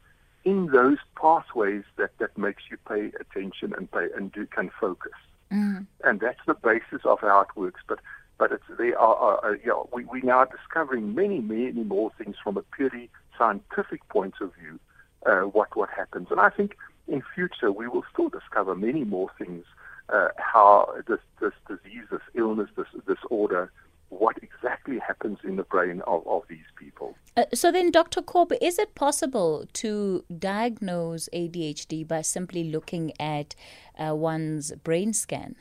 in 0.45 0.67
those 0.67 0.99
pathways 1.21 1.85
that, 1.97 2.17
that 2.19 2.37
makes 2.39 2.65
you 2.71 2.77
pay 2.89 3.13
attention 3.21 3.75
and 3.77 3.91
pay 3.91 4.09
and 4.17 4.33
do 4.33 4.47
can 4.47 4.71
focus. 4.81 5.13
Mm. 5.53 5.87
And 6.05 6.21
that's 6.21 6.41
the 6.47 6.55
basis 6.55 7.05
of 7.05 7.21
how 7.21 7.43
it 7.43 7.57
works. 7.57 7.81
But 7.87 8.01
but 8.39 8.53
it's 8.53 8.65
they 8.79 8.93
are, 8.95 9.41
are 9.45 9.59
yeah, 9.65 9.83
we, 9.93 10.05
we 10.05 10.21
now 10.21 10.39
are 10.39 10.49
discovering 10.51 11.15
many, 11.15 11.41
many 11.41 11.85
more 11.85 12.11
things 12.19 12.37
from 12.43 12.57
a 12.57 12.63
purely 12.63 13.11
scientific 13.39 14.07
point 14.09 14.35
of 14.41 14.53
view, 14.55 14.79
uh, 15.27 15.43
what 15.43 15.77
what 15.77 15.91
happens. 15.91 16.29
And 16.31 16.41
I 16.41 16.51
think 16.51 16.77
in 17.09 17.23
future 17.35 17.73
we 17.73 17.89
will 17.89 18.05
still 18.13 18.29
discover 18.29 18.75
many 18.75 19.05
more 19.05 19.31
things 19.39 19.65
uh, 20.09 20.29
how 20.37 20.95
this, 21.09 21.19
this 21.41 21.53
disease, 21.69 22.05
this 22.11 22.21
illness, 22.35 22.69
this 22.77 22.87
disorder, 23.07 23.73
what 24.09 24.37
exactly 24.43 24.99
happens 24.99 25.39
in 25.43 25.57
the 25.57 25.65
brain 25.65 26.01
of, 26.07 26.27
of 26.27 26.43
these 26.49 26.67
people. 26.79 27.17
Uh, 27.37 27.45
so 27.53 27.73
then, 27.73 27.91
Dr. 27.91 28.23
Korb, 28.23 28.53
is 28.61 28.79
it 28.79 28.95
possible 28.95 29.67
to 29.75 30.25
diagnose 30.39 31.29
ADHD 31.33 32.07
by 32.07 32.23
simply 32.23 32.65
looking 32.65 33.13
at 33.21 33.55
uh, 33.99 34.15
one's 34.15 34.73
brain 34.85 35.13
scan? 35.13 35.57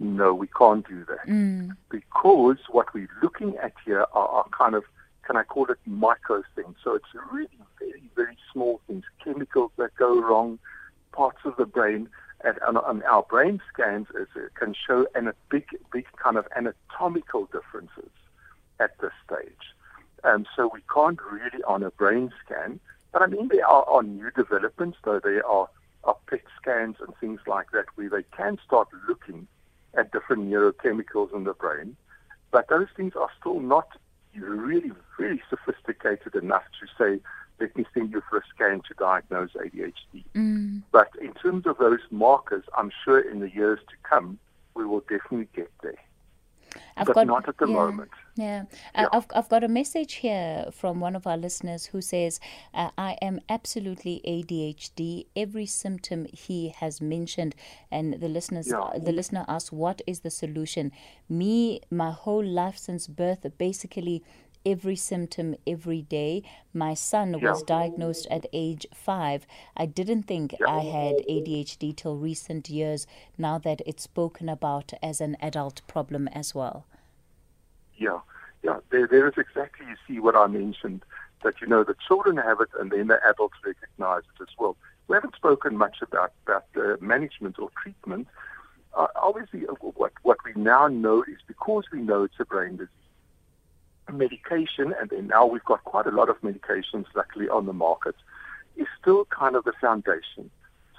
No, 0.00 0.32
we 0.32 0.48
can't 0.48 0.88
do 0.88 1.04
that. 1.04 1.26
Mm. 1.28 1.76
Because 1.90 2.56
what 2.70 2.92
we're 2.94 3.08
looking 3.22 3.56
at 3.58 3.74
here 3.84 4.06
are, 4.12 4.28
are 4.28 4.46
kind 4.48 4.74
of, 4.74 4.84
can 5.24 5.36
I 5.36 5.44
call 5.44 5.70
it 5.70 5.78
micro 5.86 6.42
things? 6.56 6.74
So 6.82 6.94
it's 6.94 7.04
really 7.30 7.48
very, 7.78 8.10
very 8.16 8.38
small 8.50 8.80
things, 8.86 9.04
chemicals 9.22 9.72
that 9.76 9.94
go 9.96 10.18
wrong, 10.20 10.58
parts 11.12 11.40
of 11.44 11.54
the 11.56 11.66
brain 11.66 12.08
And, 12.42 12.58
on, 12.60 12.78
on 12.78 13.02
our 13.02 13.22
brain 13.22 13.60
scans 13.70 14.06
is 14.18 14.28
can 14.54 14.74
show 14.74 15.06
an, 15.14 15.28
a 15.28 15.34
big, 15.50 15.66
big 15.92 16.06
kind 16.16 16.38
of 16.38 16.46
anatomical 16.56 17.44
differences 17.52 18.10
at 18.78 18.98
this 19.00 19.12
stage. 19.26 19.74
Um, 20.24 20.46
so 20.56 20.70
we 20.72 20.80
can't 20.92 21.20
really 21.30 21.62
on 21.64 21.82
a 21.82 21.90
brain 21.90 22.32
scan, 22.42 22.80
but 23.12 23.20
I 23.20 23.26
mean 23.26 23.48
there 23.48 23.66
are, 23.66 23.84
are 23.84 24.02
new 24.02 24.30
developments, 24.30 24.96
though 25.04 25.20
there 25.20 25.46
are, 25.46 25.68
are 26.04 26.16
PET 26.28 26.44
scans 26.58 26.96
and 27.00 27.14
things 27.20 27.40
like 27.46 27.72
that 27.72 27.86
where 27.96 28.08
they 28.08 28.24
can 28.34 28.58
start 28.66 28.88
looking 29.06 29.46
at 29.94 30.12
different 30.12 30.50
neurochemicals 30.50 31.34
in 31.34 31.44
the 31.44 31.54
brain, 31.54 31.96
but 32.50 32.68
those 32.68 32.88
things 32.96 33.14
are 33.18 33.28
still 33.40 33.60
not 33.60 33.88
really, 34.34 34.92
really 35.18 35.42
sophisticated 35.48 36.34
enough 36.34 36.64
to 36.80 36.86
say 36.98 37.20
let 37.60 37.76
me 37.76 37.84
send 37.92 38.10
you 38.10 38.22
for 38.28 38.38
a 38.38 38.42
scan 38.54 38.80
to 38.88 38.94
diagnose 38.94 39.50
ADHD. 39.52 40.24
Mm. 40.34 40.82
But 40.92 41.10
in 41.20 41.34
terms 41.34 41.66
of 41.66 41.76
those 41.78 42.00
markers, 42.10 42.64
I'm 42.76 42.90
sure 43.04 43.20
in 43.20 43.40
the 43.40 43.50
years 43.50 43.78
to 43.90 43.96
come, 44.02 44.38
we 44.74 44.86
will 44.86 45.00
definitely 45.00 45.48
get 45.54 45.70
there. 45.82 45.98
I've 46.96 47.06
but 47.06 47.14
got, 47.14 47.26
not 47.26 47.48
at 47.48 47.58
the 47.58 47.66
yeah, 47.66 47.74
moment. 47.74 48.10
Yeah. 48.36 48.64
Uh, 48.94 49.02
yeah. 49.02 49.08
I've, 49.12 49.26
I've 49.34 49.48
got 49.48 49.64
a 49.64 49.68
message 49.68 50.14
here 50.14 50.66
from 50.72 51.00
one 51.00 51.16
of 51.16 51.26
our 51.26 51.36
listeners 51.36 51.86
who 51.86 52.00
says, 52.00 52.40
uh, 52.74 52.90
I 52.96 53.16
am 53.22 53.40
absolutely 53.48 54.20
ADHD. 54.26 55.26
Every 55.36 55.66
symptom 55.66 56.26
he 56.32 56.70
has 56.70 57.00
mentioned, 57.00 57.54
and 57.90 58.14
the 58.14 58.28
listeners, 58.28 58.68
yeah. 58.68 58.90
the 58.98 59.12
listener 59.12 59.44
asks, 59.48 59.72
what 59.72 60.02
is 60.06 60.20
the 60.20 60.30
solution? 60.30 60.92
Me, 61.28 61.80
my 61.90 62.10
whole 62.10 62.44
life 62.44 62.78
since 62.78 63.06
birth, 63.06 63.46
basically 63.58 64.22
every 64.64 64.96
symptom 64.96 65.54
every 65.66 66.02
day. 66.02 66.42
My 66.72 66.94
son 66.94 67.36
yeah. 67.40 67.50
was 67.50 67.62
diagnosed 67.62 68.26
at 68.30 68.46
age 68.52 68.86
five. 68.94 69.46
I 69.76 69.86
didn't 69.86 70.24
think 70.24 70.54
yeah. 70.58 70.66
I 70.68 70.80
had 70.80 71.16
ADHD 71.28 71.96
till 71.96 72.16
recent 72.16 72.68
years, 72.68 73.06
now 73.38 73.58
that 73.58 73.80
it's 73.86 74.02
spoken 74.02 74.48
about 74.48 74.92
as 75.02 75.20
an 75.20 75.36
adult 75.40 75.82
problem 75.86 76.28
as 76.28 76.54
well. 76.54 76.86
Yeah, 77.96 78.20
yeah, 78.62 78.78
there, 78.90 79.06
there 79.06 79.28
is 79.28 79.34
exactly, 79.36 79.86
you 79.86 79.96
see 80.06 80.20
what 80.20 80.36
I 80.36 80.46
mentioned, 80.46 81.04
that, 81.42 81.60
you 81.60 81.66
know, 81.66 81.84
the 81.84 81.96
children 82.06 82.36
have 82.36 82.60
it 82.60 82.68
and 82.78 82.90
then 82.90 83.08
the 83.08 83.18
adults 83.26 83.56
recognize 83.64 84.22
it 84.34 84.42
as 84.42 84.48
well. 84.58 84.76
We 85.08 85.14
haven't 85.14 85.34
spoken 85.34 85.76
much 85.76 85.96
about, 86.02 86.32
about 86.46 86.72
the 86.74 86.98
management 87.00 87.58
or 87.58 87.70
treatment. 87.82 88.28
Uh, 88.96 89.06
obviously, 89.16 89.66
uh, 89.66 89.72
what, 89.72 90.12
what 90.22 90.38
we 90.44 90.52
now 90.60 90.88
know 90.88 91.22
is 91.22 91.38
because 91.46 91.84
we 91.92 92.00
know 92.00 92.24
it's 92.24 92.34
a 92.38 92.44
brain 92.44 92.76
disease, 92.76 92.88
medication, 94.14 94.94
and 95.00 95.10
then 95.10 95.26
now 95.28 95.46
we've 95.46 95.64
got 95.64 95.84
quite 95.84 96.06
a 96.06 96.10
lot 96.10 96.28
of 96.28 96.40
medications 96.42 97.06
luckily 97.14 97.48
on 97.48 97.66
the 97.66 97.72
market, 97.72 98.14
is 98.76 98.86
still 99.00 99.24
kind 99.26 99.56
of 99.56 99.64
the 99.64 99.72
foundation. 99.80 100.50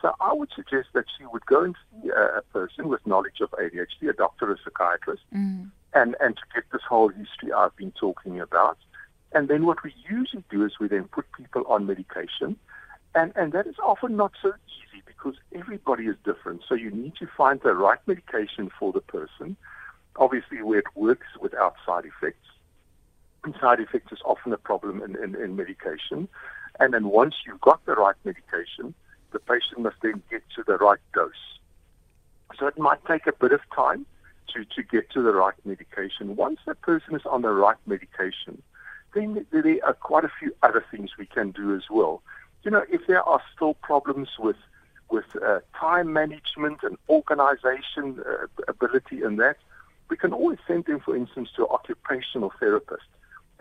So 0.02 0.15
I 0.19 0.34
would 0.34 0.50
suggest 0.56 0.89
that 0.93 1.06
she 1.17 1.26
would 1.26 1.45
go 1.45 1.63
and 1.63 1.76
see 1.91 2.10
a, 2.10 2.39
a 2.39 2.41
person 2.54 2.89
with 2.89 3.06
knowledge 3.06 3.39
of 3.41 3.52
ADHD, 3.52 4.10
a 4.10 4.13
doctor 4.13 4.52
a 4.52 4.58
psychiatrist, 4.63 5.24
mm. 5.34 5.69
and, 5.93 6.15
and 6.19 6.36
to 6.36 6.41
get 6.54 6.63
this 6.71 6.82
whole 6.88 7.10
history 7.10 7.54
I've 7.54 7.76
been 7.76 7.91
talking 7.91 8.39
about. 8.39 8.78
And 9.34 9.47
then 9.47 9.65
what 9.65 9.84
we 9.84 9.93
usually 10.10 10.43
do 10.50 10.65
is 10.65 10.74
we 10.80 10.88
then 10.88 11.06
put 11.06 11.26
people 11.34 11.63
on 11.67 11.86
medication, 11.86 12.58
and, 13.13 13.32
and 13.36 13.52
that 13.54 13.67
is 13.67 13.76
often 13.84 14.15
not 14.15 14.32
so 14.41 14.54
easy 14.67 15.04
because 15.06 15.36
everybody 15.54 16.06
is 16.06 16.15
different. 16.26 16.62
So 16.67 16.76
you 16.76 16.89
need 16.89 17.15
to 17.17 17.28
find 17.38 17.60
the 17.62 17.74
right 17.76 18.00
medication 18.08 18.71
for 18.80 18.91
the 18.91 19.02
person, 19.02 19.56
obviously 20.15 20.62
where 20.63 20.80
it 20.80 20.86
works 20.95 21.28
without 21.39 21.76
side 21.86 22.06
effects 22.06 22.47
side 23.60 23.80
effects 23.80 24.12
is 24.12 24.19
often 24.25 24.54
a 24.54 24.58
problem 24.58 25.01
in, 25.01 25.15
in, 25.23 25.36
in 25.36 25.56
medication. 25.56 26.27
And 26.80 26.93
then 26.93 27.10
once 27.10 27.36
you've 27.45 27.62
got 27.62 27.86
the 27.86 27.93
right 27.93 28.15
medication, 28.23 28.93
the 29.32 29.39
patient 29.39 29.80
must 29.80 29.97
then 30.01 30.21
get 30.30 30.43
to 30.56 30.63
the 30.65 30.77
right 30.77 30.99
dose. 31.13 31.32
So 32.60 32.67
it 32.67 32.77
might 32.77 33.04
take 33.06 33.27
a 33.27 33.34
bit 33.34 33.51
of 33.51 33.62
time 33.73 34.06
to, 34.54 34.65
to 34.65 34.84
get 34.84 35.10
to 35.12 35.21
the 35.21 35.34
right 35.34 35.56
medication. 35.65 36.36
Once 36.36 36.60
the 36.65 36.75
person 36.75 37.15
is 37.15 37.25
on 37.25 37.41
the 37.41 37.49
right 37.49 37.77
medication, 37.86 38.62
then 39.13 39.45
there 39.51 39.80
are 39.84 39.93
quite 39.93 40.25
a 40.25 40.32
few 40.39 40.54
other 40.63 40.84
things 40.91 41.12
we 41.17 41.25
can 41.25 41.51
do 41.51 41.75
as 41.75 41.84
well. 41.89 42.21
You 42.63 42.71
know, 42.71 42.84
if 42.89 43.08
there 43.08 43.23
are 43.23 43.41
still 43.56 43.73
problems 43.75 44.30
with 44.39 44.58
with 45.10 45.25
uh, 45.45 45.60
time 45.77 46.13
management 46.13 46.80
and 46.84 46.97
organization 47.10 48.23
uh, 48.25 48.47
ability 48.69 49.21
and 49.23 49.38
that, 49.41 49.58
we 50.10 50.15
can 50.15 50.32
always 50.32 50.58
send 50.65 50.86
them, 50.86 51.01
for 51.01 51.17
instance, 51.17 51.49
to 51.58 51.63
an 51.63 51.67
occupational 51.69 52.54
therapist. 52.58 53.04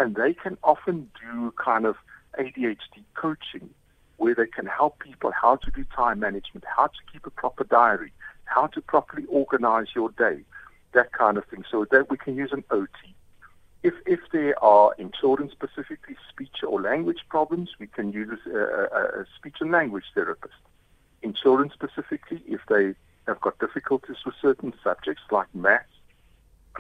And 0.01 0.17
they 0.17 0.33
can 0.33 0.57
often 0.65 1.11
do 1.21 1.53
kind 1.63 1.85
of 1.85 1.95
ADHD 2.39 3.05
coaching 3.15 3.69
where 4.17 4.35
they 4.35 4.47
can 4.47 4.65
help 4.65 4.99
people 4.99 5.31
how 5.31 5.57
to 5.57 5.71
do 5.71 5.85
time 5.95 6.21
management, 6.21 6.65
how 6.65 6.87
to 6.87 6.99
keep 7.13 7.27
a 7.27 7.31
proper 7.31 7.65
diary, 7.65 8.11
how 8.47 8.67
to 8.69 8.81
properly 8.81 9.27
organize 9.29 9.89
your 9.95 10.09
day, 10.13 10.41
that 10.95 11.13
kind 11.13 11.37
of 11.37 11.45
thing. 11.45 11.65
So 11.71 11.85
that 11.91 12.09
we 12.11 12.17
can 12.17 12.35
use 12.35 12.51
an 12.51 12.65
OT. 12.71 12.89
If, 13.83 13.93
if 14.07 14.21
there 14.33 14.63
are 14.65 14.95
in 14.99 15.13
children 15.13 15.51
specifically 15.51 16.17
speech 16.31 16.63
or 16.67 16.81
language 16.81 17.21
problems, 17.29 17.69
we 17.79 17.87
can 17.87 18.11
use 18.11 18.39
a, 18.47 18.59
a, 18.59 19.21
a 19.21 19.27
speech 19.37 19.57
and 19.61 19.71
language 19.71 20.05
therapist. 20.15 20.55
In 21.21 21.35
children 21.35 21.71
specifically, 21.75 22.43
if 22.47 22.61
they 22.71 22.95
have 23.27 23.41
got 23.43 23.59
difficulties 23.59 24.17
with 24.25 24.35
certain 24.41 24.73
subjects 24.83 25.25
like 25.31 25.55
maths, 25.55 25.85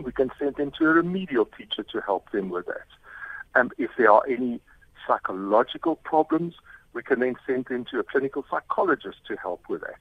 we 0.02 0.12
can 0.12 0.30
send 0.38 0.56
them 0.56 0.72
to 0.78 0.86
a 0.86 0.88
remedial 0.88 1.44
teacher 1.44 1.82
to 1.82 2.00
help 2.00 2.30
them 2.32 2.48
with 2.48 2.64
that. 2.64 2.86
And 3.54 3.72
if 3.78 3.90
there 3.98 4.10
are 4.10 4.22
any 4.28 4.60
psychological 5.06 5.96
problems, 5.96 6.54
we 6.92 7.02
can 7.02 7.20
then 7.20 7.36
send 7.46 7.66
them 7.66 7.84
to 7.90 7.98
a 7.98 8.02
clinical 8.02 8.44
psychologist 8.50 9.18
to 9.28 9.36
help 9.36 9.62
with 9.68 9.80
that. 9.82 9.96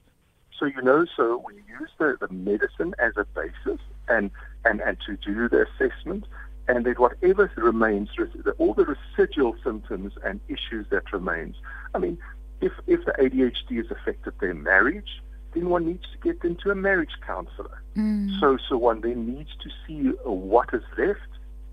So 0.58 0.66
you 0.66 0.82
know, 0.82 1.06
so 1.16 1.42
we 1.46 1.54
use 1.54 1.90
the, 1.98 2.16
the 2.20 2.32
medicine 2.32 2.94
as 2.98 3.14
a 3.16 3.24
basis 3.24 3.80
and, 4.08 4.30
and, 4.64 4.80
and 4.80 4.98
to 5.06 5.16
do 5.16 5.48
the 5.48 5.66
assessment 5.66 6.26
and 6.68 6.86
then 6.86 6.94
whatever 6.94 7.50
remains, 7.56 8.10
all 8.58 8.74
the 8.74 8.84
residual 8.84 9.56
symptoms 9.64 10.12
and 10.24 10.40
issues 10.48 10.86
that 10.90 11.12
remains. 11.12 11.56
I 11.94 11.98
mean, 11.98 12.18
if, 12.60 12.72
if 12.86 13.04
the 13.04 13.12
ADHD 13.12 13.78
has 13.78 13.90
affected 13.90 14.34
their 14.40 14.54
marriage, 14.54 15.22
then 15.54 15.68
one 15.68 15.86
needs 15.86 16.04
to 16.12 16.18
get 16.18 16.42
them 16.42 16.56
to 16.62 16.70
a 16.70 16.74
marriage 16.74 17.16
counselor. 17.26 17.82
Mm. 17.96 18.38
So, 18.38 18.58
so 18.68 18.76
one 18.76 19.00
then 19.00 19.34
needs 19.34 19.50
to 19.62 19.70
see 19.86 20.10
what 20.24 20.68
is 20.72 20.82
left, 20.96 21.20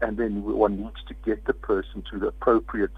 and 0.02 0.18
then 0.18 0.44
one 0.44 0.82
needs 0.82 1.04
to 1.08 1.14
get 1.26 1.46
the 1.46 1.54
person 1.54 2.04
to 2.12 2.20
the 2.20 2.28
appropriate 2.28 2.92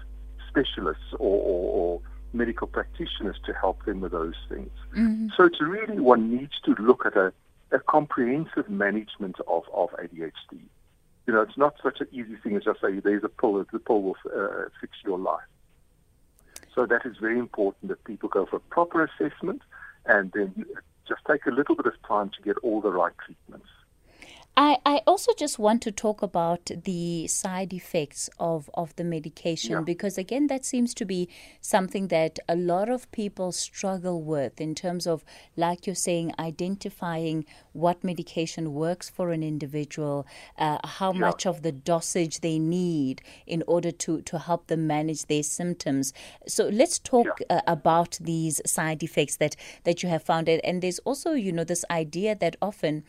specialists 0.48 1.14
or, 1.14 1.40
or, 1.40 1.70
or 1.74 2.00
medical 2.32 2.66
practitioners 2.66 3.36
to 3.46 3.52
help 3.52 3.84
them 3.84 4.00
with 4.00 4.12
those 4.12 4.34
things. 4.48 4.70
Mm-hmm. 4.96 5.28
So 5.36 5.44
it's 5.44 5.60
really 5.60 6.00
one 6.00 6.34
needs 6.34 6.60
to 6.64 6.74
look 6.78 7.06
at 7.06 7.16
a, 7.16 7.32
a 7.72 7.78
comprehensive 7.80 8.68
management 8.68 9.36
of, 9.46 9.64
of 9.72 9.90
ADHD. 9.90 10.60
You 11.26 11.34
know, 11.34 11.42
it's 11.42 11.56
not 11.56 11.74
such 11.82 12.00
an 12.00 12.08
easy 12.12 12.36
thing 12.42 12.56
as 12.56 12.64
just 12.64 12.80
say 12.80 12.98
there's 13.00 13.24
a 13.24 13.28
pill, 13.28 13.64
the 13.72 13.78
pill 13.78 14.02
will 14.02 14.16
uh, 14.34 14.68
fix 14.80 14.94
your 15.04 15.18
life. 15.18 15.40
So 16.74 16.86
that 16.86 17.04
is 17.04 17.16
very 17.20 17.38
important 17.38 17.88
that 17.88 18.02
people 18.04 18.28
go 18.28 18.46
for 18.46 18.56
a 18.56 18.60
proper 18.60 19.04
assessment 19.04 19.62
and 20.06 20.32
then 20.32 20.64
just 21.08 21.20
take 21.28 21.46
a 21.46 21.50
little 21.50 21.74
bit 21.74 21.86
of 21.86 21.94
time 22.06 22.30
to 22.30 22.42
get 22.42 22.56
all 22.58 22.80
the 22.80 22.92
right 22.92 23.12
treatments. 23.24 23.68
I, 24.60 24.76
I 24.84 25.00
also 25.06 25.32
just 25.38 25.58
want 25.58 25.80
to 25.84 25.90
talk 25.90 26.20
about 26.20 26.70
the 26.84 27.26
side 27.28 27.72
effects 27.72 28.28
of, 28.38 28.68
of 28.74 28.94
the 28.96 29.04
medication 29.04 29.72
yeah. 29.72 29.80
because, 29.80 30.18
again, 30.18 30.48
that 30.48 30.66
seems 30.66 30.92
to 30.96 31.06
be 31.06 31.30
something 31.62 32.08
that 32.08 32.38
a 32.46 32.56
lot 32.56 32.90
of 32.90 33.10
people 33.10 33.52
struggle 33.52 34.20
with 34.20 34.60
in 34.60 34.74
terms 34.74 35.06
of, 35.06 35.24
like 35.56 35.86
you're 35.86 35.96
saying, 35.96 36.34
identifying 36.38 37.46
what 37.72 38.04
medication 38.04 38.74
works 38.74 39.08
for 39.08 39.30
an 39.30 39.42
individual, 39.42 40.26
uh, 40.58 40.76
how 40.84 41.14
yeah. 41.14 41.20
much 41.20 41.46
of 41.46 41.62
the 41.62 41.72
dosage 41.72 42.40
they 42.40 42.58
need 42.58 43.22
in 43.46 43.64
order 43.66 43.90
to, 43.90 44.20
to 44.20 44.38
help 44.38 44.66
them 44.66 44.86
manage 44.86 45.24
their 45.24 45.42
symptoms. 45.42 46.12
So 46.46 46.68
let's 46.68 46.98
talk 46.98 47.40
yeah. 47.48 47.56
uh, 47.56 47.60
about 47.66 48.18
these 48.20 48.60
side 48.66 49.02
effects 49.02 49.36
that, 49.36 49.56
that 49.84 50.02
you 50.02 50.10
have 50.10 50.22
found. 50.22 50.50
And 50.50 50.82
there's 50.82 50.98
also, 50.98 51.32
you 51.32 51.50
know, 51.50 51.64
this 51.64 51.86
idea 51.90 52.34
that 52.34 52.56
often. 52.60 53.04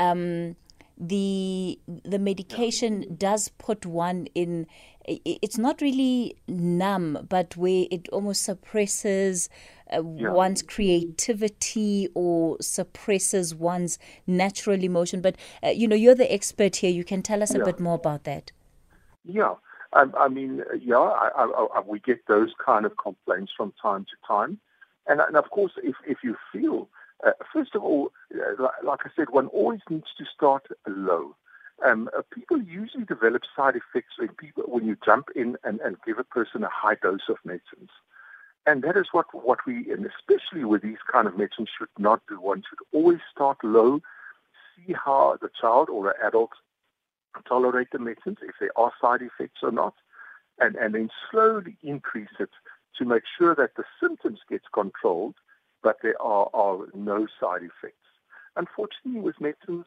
Um, 0.00 0.56
the 0.98 1.78
the 2.04 2.18
medication 2.18 3.16
does 3.16 3.48
put 3.58 3.84
one 3.84 4.26
in 4.34 4.66
it's 5.06 5.58
not 5.58 5.80
really 5.80 6.34
numb 6.48 7.26
but 7.28 7.56
where 7.56 7.86
it 7.90 8.08
almost 8.08 8.42
suppresses 8.42 9.48
uh, 9.92 10.02
yeah. 10.16 10.30
one's 10.30 10.62
creativity 10.62 12.08
or 12.14 12.56
suppresses 12.60 13.54
one's 13.54 13.98
natural 14.26 14.82
emotion. 14.82 15.20
But 15.20 15.36
uh, 15.62 15.68
you 15.68 15.86
know 15.86 15.96
you're 15.96 16.14
the 16.14 16.32
expert 16.32 16.76
here. 16.76 16.90
You 16.90 17.04
can 17.04 17.22
tell 17.22 17.42
us 17.42 17.54
yeah. 17.54 17.60
a 17.60 17.64
bit 17.64 17.80
more 17.80 17.94
about 17.94 18.24
that. 18.24 18.52
Yeah. 19.24 19.54
Um, 19.92 20.14
I 20.18 20.28
mean, 20.28 20.62
yeah, 20.80 20.96
I, 20.96 21.30
I, 21.36 21.66
I, 21.76 21.80
we 21.86 22.00
get 22.00 22.26
those 22.26 22.52
kind 22.64 22.84
of 22.84 22.96
complaints 22.96 23.52
from 23.56 23.72
time 23.80 24.04
to 24.04 24.26
time, 24.26 24.58
and, 25.06 25.20
and 25.20 25.36
of 25.36 25.50
course, 25.50 25.72
if 25.82 25.94
if 26.06 26.18
you 26.22 26.36
feel 26.52 26.88
uh, 27.24 27.32
first 27.52 27.74
of 27.74 27.82
all, 27.82 28.12
uh, 28.34 28.68
like 28.82 29.00
I 29.04 29.10
said, 29.14 29.30
one 29.30 29.46
always 29.48 29.80
needs 29.88 30.08
to 30.18 30.24
start 30.34 30.66
low. 30.86 31.34
Um, 31.84 32.08
uh, 32.16 32.22
people 32.32 32.60
usually 32.60 33.04
develop 33.04 33.42
side 33.54 33.74
effects 33.76 34.14
when 34.18 34.28
people 34.28 34.64
when 34.66 34.86
you 34.86 34.96
jump 35.04 35.28
in 35.36 35.56
and, 35.62 35.80
and 35.80 35.96
give 36.06 36.18
a 36.18 36.24
person 36.24 36.64
a 36.64 36.70
high 36.70 36.94
dose 36.94 37.28
of 37.28 37.36
medicines. 37.44 37.90
And 38.66 38.82
that 38.82 38.96
is 38.96 39.06
what, 39.12 39.26
what 39.32 39.64
we, 39.66 39.92
and 39.92 40.06
especially 40.06 40.64
with 40.64 40.82
these 40.82 40.98
kind 41.10 41.28
of 41.28 41.38
medicines, 41.38 41.68
should 41.78 41.88
not 41.98 42.20
do. 42.28 42.40
One 42.40 42.62
should 42.68 42.80
always 42.92 43.20
start 43.32 43.58
low, 43.62 44.00
see 44.74 44.92
how 44.92 45.38
the 45.40 45.50
child 45.60 45.88
or 45.88 46.04
the 46.04 46.26
adult 46.26 46.50
tolerate 47.46 47.88
the 47.92 47.98
medicines, 47.98 48.38
if 48.42 48.54
there 48.58 48.70
are 48.76 48.92
side 49.00 49.22
effects 49.22 49.60
or 49.62 49.70
not, 49.70 49.94
and, 50.58 50.74
and 50.76 50.94
then 50.94 51.10
slowly 51.30 51.76
increase 51.82 52.34
it 52.40 52.50
to 52.98 53.04
make 53.04 53.22
sure 53.38 53.54
that 53.54 53.76
the 53.76 53.84
symptoms 54.00 54.40
gets 54.48 54.64
controlled 54.72 55.34
but 55.86 55.98
there 56.02 56.20
are, 56.20 56.50
are 56.52 56.78
no 56.94 57.28
side 57.38 57.62
effects. 57.62 58.08
Unfortunately, 58.56 59.20
with 59.20 59.40
medicines, 59.40 59.86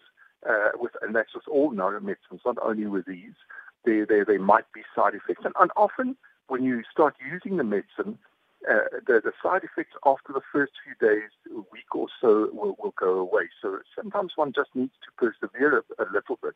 uh, 0.49 0.69
with, 0.75 0.93
and 1.01 1.13
that's 1.13 1.33
just 1.33 1.49
all 1.49 1.71
medicines, 1.71 2.39
not 2.45 2.55
only 2.63 2.85
with 2.85 3.05
these, 3.05 3.35
there, 3.83 4.05
there, 4.05 4.23
there 4.23 4.39
might 4.39 4.71
be 4.73 4.79
side 4.95 5.13
effects. 5.13 5.43
And, 5.43 5.53
and 5.59 5.71
often, 5.75 6.15
when 6.47 6.63
you 6.63 6.83
start 6.89 7.15
using 7.19 7.57
the 7.57 7.65
medicine, 7.65 8.17
uh, 8.63 8.87
the, 9.07 9.19
the 9.21 9.33
side 9.43 9.63
effects 9.65 9.97
after 10.05 10.31
the 10.31 10.39
first 10.53 10.71
few 10.85 10.95
days, 11.05 11.31
a 11.51 11.55
week 11.73 11.93
or 11.93 12.07
so, 12.21 12.49
will, 12.53 12.77
will 12.81 12.93
go 12.97 13.19
away. 13.19 13.49
So 13.61 13.79
sometimes 13.93 14.31
one 14.37 14.53
just 14.53 14.69
needs 14.73 14.93
to 15.03 15.11
persevere 15.17 15.79
a, 15.79 16.03
a 16.03 16.07
little 16.13 16.39
bit 16.41 16.55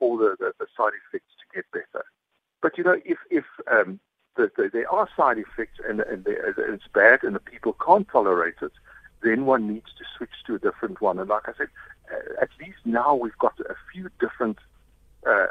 for 0.00 0.18
the, 0.18 0.34
the, 0.40 0.52
the, 0.58 0.66
side 0.76 0.98
effects 1.06 1.30
to 1.38 1.54
get 1.54 1.70
better. 1.70 2.04
But 2.60 2.76
you 2.76 2.82
know, 2.82 2.96
if 3.04 3.18
if 3.30 3.44
um, 3.70 4.00
that 4.36 4.56
there 4.56 4.90
are 4.90 5.08
side 5.16 5.38
effects 5.38 5.78
and, 5.88 6.00
and 6.00 6.26
it's 6.26 6.88
bad 6.92 7.22
and 7.22 7.34
the 7.34 7.40
people 7.40 7.76
can't 7.84 8.08
tolerate 8.08 8.54
it, 8.62 8.72
then 9.22 9.46
one 9.46 9.68
needs 9.72 9.90
to 9.98 10.04
switch 10.16 10.30
to 10.46 10.54
a 10.54 10.58
different 10.58 11.00
one. 11.00 11.18
And 11.18 11.28
like 11.28 11.48
I 11.48 11.52
said, 11.56 11.68
at 12.40 12.50
least 12.60 12.78
now 12.84 13.14
we've 13.14 13.38
got 13.38 13.58
a 13.60 13.74
few 13.92 14.10
different 14.20 14.58
uh, 15.26 15.46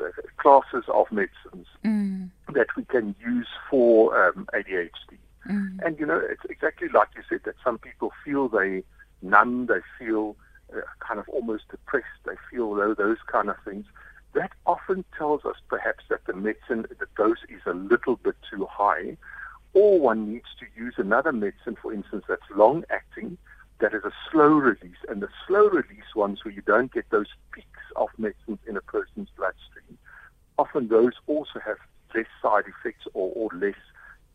uh 0.00 0.08
classes 0.38 0.84
of 0.88 1.06
medicines 1.12 1.66
mm. 1.84 2.30
that 2.54 2.68
we 2.76 2.84
can 2.84 3.14
use 3.20 3.48
for 3.68 4.28
um, 4.28 4.48
ADHD. 4.54 5.18
Mm. 5.48 5.78
And 5.84 5.98
you 5.98 6.06
know, 6.06 6.18
it's 6.18 6.44
exactly 6.48 6.88
like 6.88 7.08
you 7.14 7.22
said 7.28 7.40
that 7.44 7.56
some 7.62 7.78
people 7.78 8.12
feel 8.24 8.48
they 8.48 8.82
numb, 9.20 9.66
they 9.66 9.80
feel 9.98 10.36
uh, 10.74 10.80
kind 11.00 11.20
of 11.20 11.28
almost 11.28 11.68
depressed, 11.70 12.06
they 12.24 12.36
feel 12.50 12.74
those 12.74 13.18
kind 13.26 13.50
of 13.50 13.56
things 13.64 13.86
that 14.38 14.52
often 14.66 15.04
tells 15.16 15.44
us 15.44 15.56
perhaps 15.68 16.04
that 16.08 16.24
the 16.26 16.32
medicine, 16.32 16.86
the 17.00 17.06
dose 17.16 17.42
is 17.48 17.60
a 17.66 17.74
little 17.74 18.14
bit 18.16 18.36
too 18.48 18.66
high, 18.70 19.16
or 19.74 19.98
one 19.98 20.32
needs 20.32 20.46
to 20.60 20.66
use 20.80 20.94
another 20.96 21.32
medicine, 21.32 21.76
for 21.82 21.92
instance, 21.92 22.24
that's 22.28 22.48
long 22.54 22.84
acting, 22.88 23.36
that 23.80 23.92
is 23.92 24.04
a 24.04 24.12
slow 24.30 24.46
release. 24.46 25.02
And 25.08 25.20
the 25.20 25.28
slow 25.44 25.68
release 25.68 26.14
ones 26.14 26.44
where 26.44 26.54
you 26.54 26.62
don't 26.62 26.92
get 26.92 27.10
those 27.10 27.26
peaks 27.50 27.66
of 27.96 28.10
medicines 28.16 28.60
in 28.68 28.76
a 28.76 28.80
person's 28.80 29.28
bloodstream, 29.36 29.98
often 30.56 30.86
those 30.86 31.14
also 31.26 31.58
have 31.64 31.78
less 32.14 32.26
side 32.40 32.64
effects 32.68 33.06
or, 33.14 33.32
or 33.34 33.50
less 33.58 33.74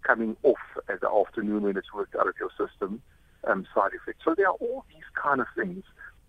coming 0.01 0.35
off 0.43 0.59
at 0.89 0.99
the 0.99 1.09
afternoon 1.09 1.63
when 1.63 1.77
it's 1.77 1.93
worked 1.93 2.15
out 2.17 2.27
of 2.27 2.35
your 2.37 2.49
system 2.57 3.01
um, 3.45 3.65
side 3.73 3.91
effects. 3.93 4.19
So 4.25 4.35
there 4.35 4.47
are 4.47 4.57
all 4.59 4.83
these 4.93 5.07
kind 5.15 5.39
of 5.39 5.47
things 5.55 5.85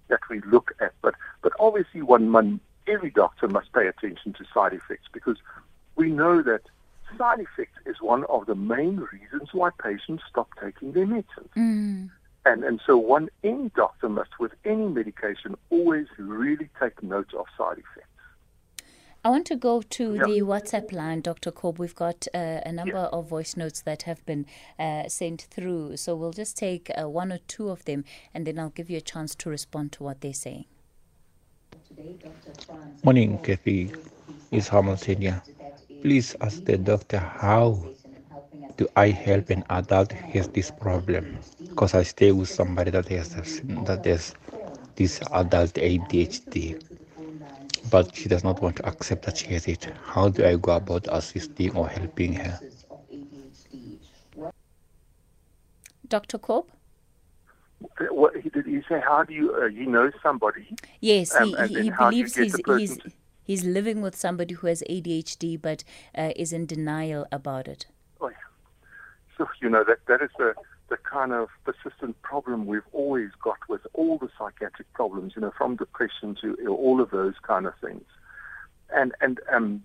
that 0.08 0.20
we 0.30 0.40
look 0.42 0.72
at. 0.80 0.92
But 1.02 1.14
but 1.42 1.52
obviously 1.58 2.02
one, 2.02 2.32
one 2.32 2.60
every 2.86 3.10
doctor 3.10 3.48
must 3.48 3.72
pay 3.72 3.86
attention 3.86 4.32
to 4.34 4.44
side 4.52 4.72
effects 4.72 5.08
because 5.12 5.38
we 5.96 6.10
know 6.10 6.42
that 6.42 6.62
side 7.16 7.40
effects 7.40 7.78
is 7.86 7.96
one 8.00 8.24
of 8.24 8.46
the 8.46 8.54
main 8.54 8.96
reasons 9.12 9.50
why 9.52 9.70
patients 9.82 10.22
stop 10.28 10.48
taking 10.60 10.92
their 10.92 11.06
medicines. 11.06 11.50
Mm. 11.56 12.10
And, 12.46 12.64
and 12.64 12.80
so 12.86 12.98
one 12.98 13.30
any 13.42 13.70
doctor 13.74 14.08
must 14.08 14.38
with 14.38 14.52
any 14.64 14.86
medication 14.86 15.56
always 15.70 16.06
really 16.18 16.68
take 16.78 17.02
note 17.02 17.32
of 17.34 17.46
side 17.56 17.78
effects. 17.78 18.08
I 19.26 19.30
want 19.30 19.46
to 19.46 19.56
go 19.56 19.80
to 19.80 20.12
the 20.12 20.42
WhatsApp 20.42 20.92
line, 20.92 21.22
Dr. 21.22 21.50
Korb. 21.50 21.78
We've 21.78 21.94
got 21.94 22.28
uh, 22.34 22.60
a 22.66 22.70
number 22.70 22.98
of 22.98 23.26
voice 23.26 23.56
notes 23.56 23.80
that 23.80 24.02
have 24.02 24.24
been 24.26 24.44
uh, 24.78 25.08
sent 25.08 25.46
through. 25.50 25.96
So 25.96 26.14
we'll 26.14 26.32
just 26.32 26.58
take 26.58 26.90
uh, 26.90 27.08
one 27.08 27.32
or 27.32 27.38
two 27.48 27.70
of 27.70 27.86
them 27.86 28.04
and 28.34 28.46
then 28.46 28.58
I'll 28.58 28.68
give 28.68 28.90
you 28.90 28.98
a 28.98 29.00
chance 29.00 29.34
to 29.36 29.48
respond 29.48 29.92
to 29.92 30.02
what 30.02 30.20
they're 30.20 30.34
saying. 30.34 30.66
Morning, 33.02 33.38
Kathy. 33.38 33.92
It's 34.50 34.68
Hamilton 34.68 35.20
here. 35.20 35.42
Please 36.02 36.36
ask 36.40 36.64
the 36.64 36.76
doctor 36.78 37.18
how 37.18 37.82
do 38.76 38.88
I 38.96 39.08
help 39.08 39.50
an 39.50 39.64
adult 39.70 40.12
has 40.12 40.48
this 40.48 40.70
problem? 40.70 41.38
Because 41.68 41.94
I 41.94 42.02
stay 42.02 42.32
with 42.32 42.48
somebody 42.48 42.90
that 42.90 43.08
has 43.08 43.34
that 43.84 44.04
has 44.04 44.34
this 44.96 45.20
adult 45.32 45.74
ADHD, 45.74 46.82
but 47.90 48.14
she 48.14 48.28
does 48.28 48.44
not 48.44 48.62
want 48.62 48.76
to 48.76 48.86
accept 48.86 49.24
that 49.26 49.36
she 49.36 49.46
has 49.54 49.66
it. 49.66 49.86
How 50.04 50.28
do 50.28 50.44
I 50.44 50.56
go 50.56 50.72
about 50.72 51.06
assisting 51.10 51.76
or 51.76 51.88
helping 51.88 52.34
her? 52.34 52.60
Dr. 56.08 56.38
Korb? 56.38 56.66
What 58.10 58.34
did 58.34 58.66
he 58.66 58.80
say? 58.88 59.00
How 59.00 59.24
do 59.24 59.34
you? 59.34 59.54
Uh, 59.54 59.66
you 59.66 59.86
know 59.86 60.10
somebody? 60.22 60.74
Yes, 61.00 61.34
um, 61.34 61.54
he, 61.68 61.82
he 61.82 61.90
believes 61.90 62.34
he's, 62.34 62.56
he's 62.66 62.98
he's 63.44 63.64
living 63.64 64.00
with 64.00 64.16
somebody 64.16 64.54
who 64.54 64.66
has 64.66 64.82
ADHD, 64.88 65.60
but 65.60 65.84
uh, 66.16 66.32
is 66.36 66.52
in 66.52 66.66
denial 66.66 67.26
about 67.30 67.68
it. 67.68 67.86
Oh, 68.20 68.28
yeah. 68.28 68.36
So 69.36 69.48
you 69.60 69.68
know 69.68 69.84
that 69.84 69.98
that 70.06 70.22
is 70.22 70.30
the 70.38 70.54
the 70.88 70.96
kind 70.98 71.32
of 71.32 71.48
persistent 71.64 72.20
problem 72.22 72.66
we've 72.66 72.82
always 72.92 73.30
got 73.42 73.58
with 73.68 73.86
all 73.92 74.18
the 74.18 74.28
psychiatric 74.38 74.92
problems. 74.94 75.34
You 75.36 75.42
know, 75.42 75.52
from 75.56 75.76
depression 75.76 76.36
to 76.40 76.56
all 76.68 77.00
of 77.00 77.10
those 77.10 77.34
kind 77.42 77.66
of 77.66 77.74
things. 77.80 78.04
And 78.94 79.12
and 79.20 79.40
um, 79.52 79.82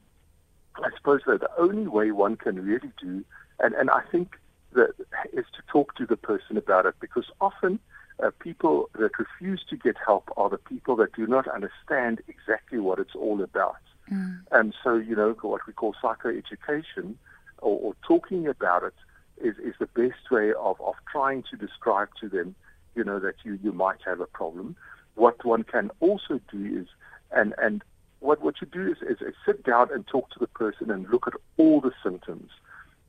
I 0.75 0.89
suppose 0.95 1.21
that 1.27 1.41
the 1.41 1.49
only 1.57 1.87
way 1.87 2.11
one 2.11 2.35
can 2.35 2.63
really 2.63 2.91
do, 3.01 3.23
and 3.59 3.73
and 3.73 3.89
I 3.89 4.01
think 4.11 4.37
that 4.73 4.93
is 5.33 5.45
to 5.55 5.61
talk 5.67 5.95
to 5.95 6.05
the 6.05 6.17
person 6.17 6.57
about 6.57 6.85
it 6.85 6.95
because 6.99 7.25
often 7.41 7.79
uh, 8.23 8.31
people 8.39 8.89
that 8.93 9.17
refuse 9.17 9.63
to 9.69 9.77
get 9.77 9.95
help 10.05 10.29
are 10.37 10.49
the 10.49 10.57
people 10.57 10.95
that 10.97 11.13
do 11.13 11.25
not 11.25 11.47
understand 11.47 12.21
exactly 12.27 12.79
what 12.79 12.99
it's 12.99 13.15
all 13.15 13.41
about. 13.41 13.77
Mm. 14.11 14.41
And 14.51 14.75
so, 14.83 14.95
you 14.95 15.15
know, 15.15 15.35
what 15.41 15.65
we 15.67 15.73
call 15.73 15.95
psychoeducation 16.03 17.15
or, 17.59 17.79
or 17.79 17.95
talking 18.07 18.47
about 18.47 18.83
it 18.83 18.93
is, 19.41 19.55
is 19.57 19.75
the 19.79 19.87
best 19.87 20.31
way 20.31 20.51
of, 20.53 20.79
of 20.81 20.95
trying 21.11 21.43
to 21.51 21.55
describe 21.55 22.09
to 22.19 22.27
them, 22.27 22.55
you 22.95 23.03
know, 23.03 23.19
that 23.19 23.35
you, 23.43 23.57
you 23.63 23.71
might 23.71 23.99
have 24.05 24.19
a 24.19 24.25
problem. 24.25 24.75
What 25.15 25.43
one 25.45 25.63
can 25.63 25.91
also 25.99 26.39
do 26.51 26.81
is, 26.81 26.87
and, 27.31 27.53
and 27.61 27.83
what, 28.19 28.41
what 28.41 28.55
you 28.61 28.67
do 28.67 28.91
is, 28.91 28.97
is, 29.01 29.21
is 29.21 29.35
sit 29.45 29.63
down 29.63 29.89
and 29.93 30.05
talk 30.07 30.29
to 30.31 30.39
the 30.39 30.47
person 30.47 30.91
and 30.91 31.07
look 31.09 31.27
at 31.27 31.33
all 31.57 31.79
the 31.79 31.91
symptoms. 32.03 32.51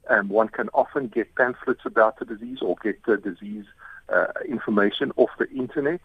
Um, 0.08 0.28
one 0.28 0.48
can 0.48 0.68
often 0.74 1.08
get 1.08 1.34
pamphlets 1.34 1.82
about 1.84 2.18
the 2.18 2.24
disease 2.24 2.58
or 2.62 2.76
get 2.82 3.04
the 3.04 3.16
disease 3.16 3.66
uh, 4.08 4.26
information 4.48 5.12
off 5.16 5.30
the 5.38 5.48
internet 5.50 6.00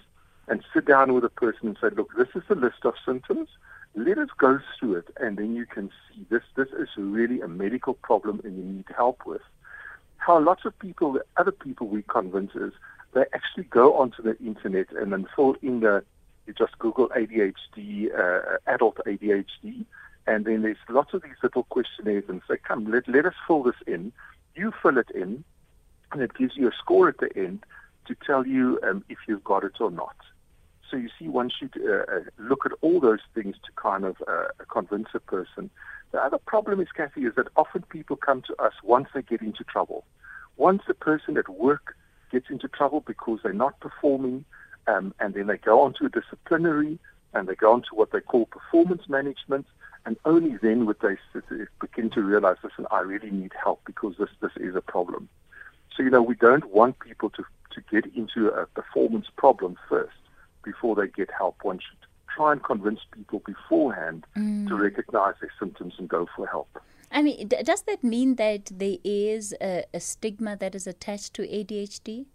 and 0.48 0.64
sit 0.74 0.86
down 0.86 1.14
with 1.14 1.24
a 1.24 1.30
person 1.30 1.70
and 1.70 1.78
say, 1.82 1.90
look, 1.96 2.12
this 2.18 2.28
is 2.36 2.44
the 2.48 2.56
list 2.56 2.84
of 2.84 2.94
symptoms. 3.06 3.50
Let 3.96 4.18
us 4.18 4.30
go 4.38 4.60
through 4.78 4.96
it, 4.96 5.08
and 5.18 5.38
then 5.38 5.56
you 5.56 5.66
can 5.66 5.90
see 6.10 6.26
this. 6.30 6.44
This 6.56 6.68
is 6.78 6.90
really 6.98 7.40
a 7.42 7.48
medical 7.48 7.94
problem, 7.94 8.42
and 8.44 8.58
you 8.58 8.64
need 8.64 8.86
help 8.96 9.26
with. 9.26 9.42
How 10.18 10.40
lots 10.40 10.66
of 10.66 10.78
people, 10.80 11.14
the 11.14 11.24
other 11.38 11.52
people 11.52 11.88
we 11.88 12.04
convince 12.04 12.54
is 12.56 12.74
they 13.14 13.24
actually 13.34 13.64
go 13.66 13.94
onto 13.96 14.22
the 14.22 14.38
internet 14.40 14.88
and 14.92 15.14
then 15.14 15.28
fill 15.36 15.56
in 15.62 15.80
the. 15.80 16.04
You 16.46 16.54
just 16.54 16.78
Google 16.78 17.10
ADHD, 17.10 18.14
uh, 18.14 18.58
adult 18.68 18.98
ADHD, 19.08 19.86
and 20.28 20.46
then 20.46 20.62
there's 20.64 20.78
lots 20.90 21.14
of 21.14 21.22
these 21.22 21.36
little 21.44 21.64
questionnaires 21.64 22.26
and 22.28 22.42
say, 22.48 22.58
come, 22.58 22.90
let, 22.92 23.08
let 23.08 23.26
us 23.26 23.34
fill 23.48 23.64
this 23.64 23.76
in. 23.86 24.12
You 24.56 24.74
fill 24.82 24.98
it 24.98 25.10
in, 25.14 25.44
and 26.12 26.22
it 26.22 26.34
gives 26.36 26.56
you 26.56 26.68
a 26.68 26.72
score 26.72 27.10
at 27.10 27.18
the 27.20 27.30
end 27.36 27.64
to 28.08 28.16
tell 28.26 28.46
you 28.46 28.80
um, 28.84 29.04
if 29.10 29.18
you've 29.28 29.44
got 29.44 29.64
it 29.64 29.80
or 29.80 29.92
not. 29.92 30.16
So 30.90 30.98
you 30.98 31.10
see, 31.18 31.28
one 31.28 31.50
should 31.50 31.74
uh, 31.84 32.04
uh, 32.12 32.20
look 32.38 32.66
at 32.66 32.72
all 32.82 33.00
those 33.00 33.20
things 33.34 33.56
to 33.66 33.72
kind 33.76 34.06
of 34.06 34.16
uh, 34.28 34.46
convince 34.70 35.08
a 35.14 35.20
person. 35.20 35.70
The 36.12 36.20
other 36.20 36.38
problem 36.38 36.80
is, 36.80 36.88
Kathy, 36.96 37.22
is 37.22 37.36
that 37.36 37.48
often 37.56 37.82
people 37.90 38.16
come 38.16 38.42
to 38.44 38.56
us 38.62 38.74
once 38.84 39.10
they 39.14 39.22
get 39.22 39.42
into 39.42 39.64
trouble. 39.64 40.06
Once 40.58 40.84
a 40.88 40.94
person 40.94 41.38
at 41.38 41.50
work 41.50 41.96
gets 42.32 42.50
into 42.50 42.68
trouble 42.68 43.02
because 43.02 43.40
they're 43.44 43.54
not 43.54 43.80
performing, 43.80 44.46
um, 44.88 45.14
and 45.20 45.34
then 45.34 45.48
they 45.48 45.58
go 45.58 45.82
on 45.82 45.94
to 45.96 46.06
a 46.06 46.10
disciplinary, 46.10 47.00
and 47.34 47.48
they 47.48 47.56
go 47.56 47.74
on 47.74 47.82
to 47.82 47.90
what 47.94 48.12
they 48.12 48.22
call 48.22 48.46
performance 48.46 49.10
management, 49.10 49.66
and 50.06 50.18
only 50.26 50.58
then 50.62 50.86
would 50.86 51.00
they 51.02 51.18
begin 51.82 52.10
to 52.12 52.22
realize, 52.22 52.58
listen, 52.64 52.86
I 52.92 53.00
really 53.00 53.32
need 53.32 53.52
help 53.62 53.82
because 53.86 54.16
this, 54.18 54.30
this 54.42 54.52
is 54.58 54.76
a 54.76 54.82
problem. 54.82 55.30
So, 55.96 56.04
you 56.04 56.10
know, 56.10 56.22
we 56.22 56.36
don't 56.36 56.66
want 56.72 57.00
people 57.00 57.30
to 57.32 57.44
to 57.76 57.82
get 57.92 58.06
into 58.16 58.48
a 58.48 58.66
performance 58.68 59.28
problem 59.36 59.78
first 59.90 60.16
before 60.64 60.96
they 60.96 61.08
get 61.08 61.30
help. 61.38 61.58
One 61.62 61.80
should 61.80 61.98
try 62.34 62.54
and 62.54 62.64
convince 62.64 63.02
people 63.12 63.42
beforehand 63.46 64.26
mm. 64.36 64.68
to 64.68 64.76
recognize 64.76 65.36
their 65.42 65.52
symptoms 65.60 65.94
and 65.98 66.08
go 66.10 66.28
for 66.36 66.48
help. 66.48 66.70
I 67.12 67.22
mean, 67.22 67.48
does 67.48 67.84
that 67.84 68.04
mean 68.04 68.36
that 68.36 68.72
there 68.74 68.98
is 69.04 69.54
a, 69.62 69.86
a 69.94 70.00
stigma 70.00 70.58
that 70.58 70.76
is 70.76 70.88
attached 70.88 71.34
to 71.36 71.44
ADHD? 71.44 72.26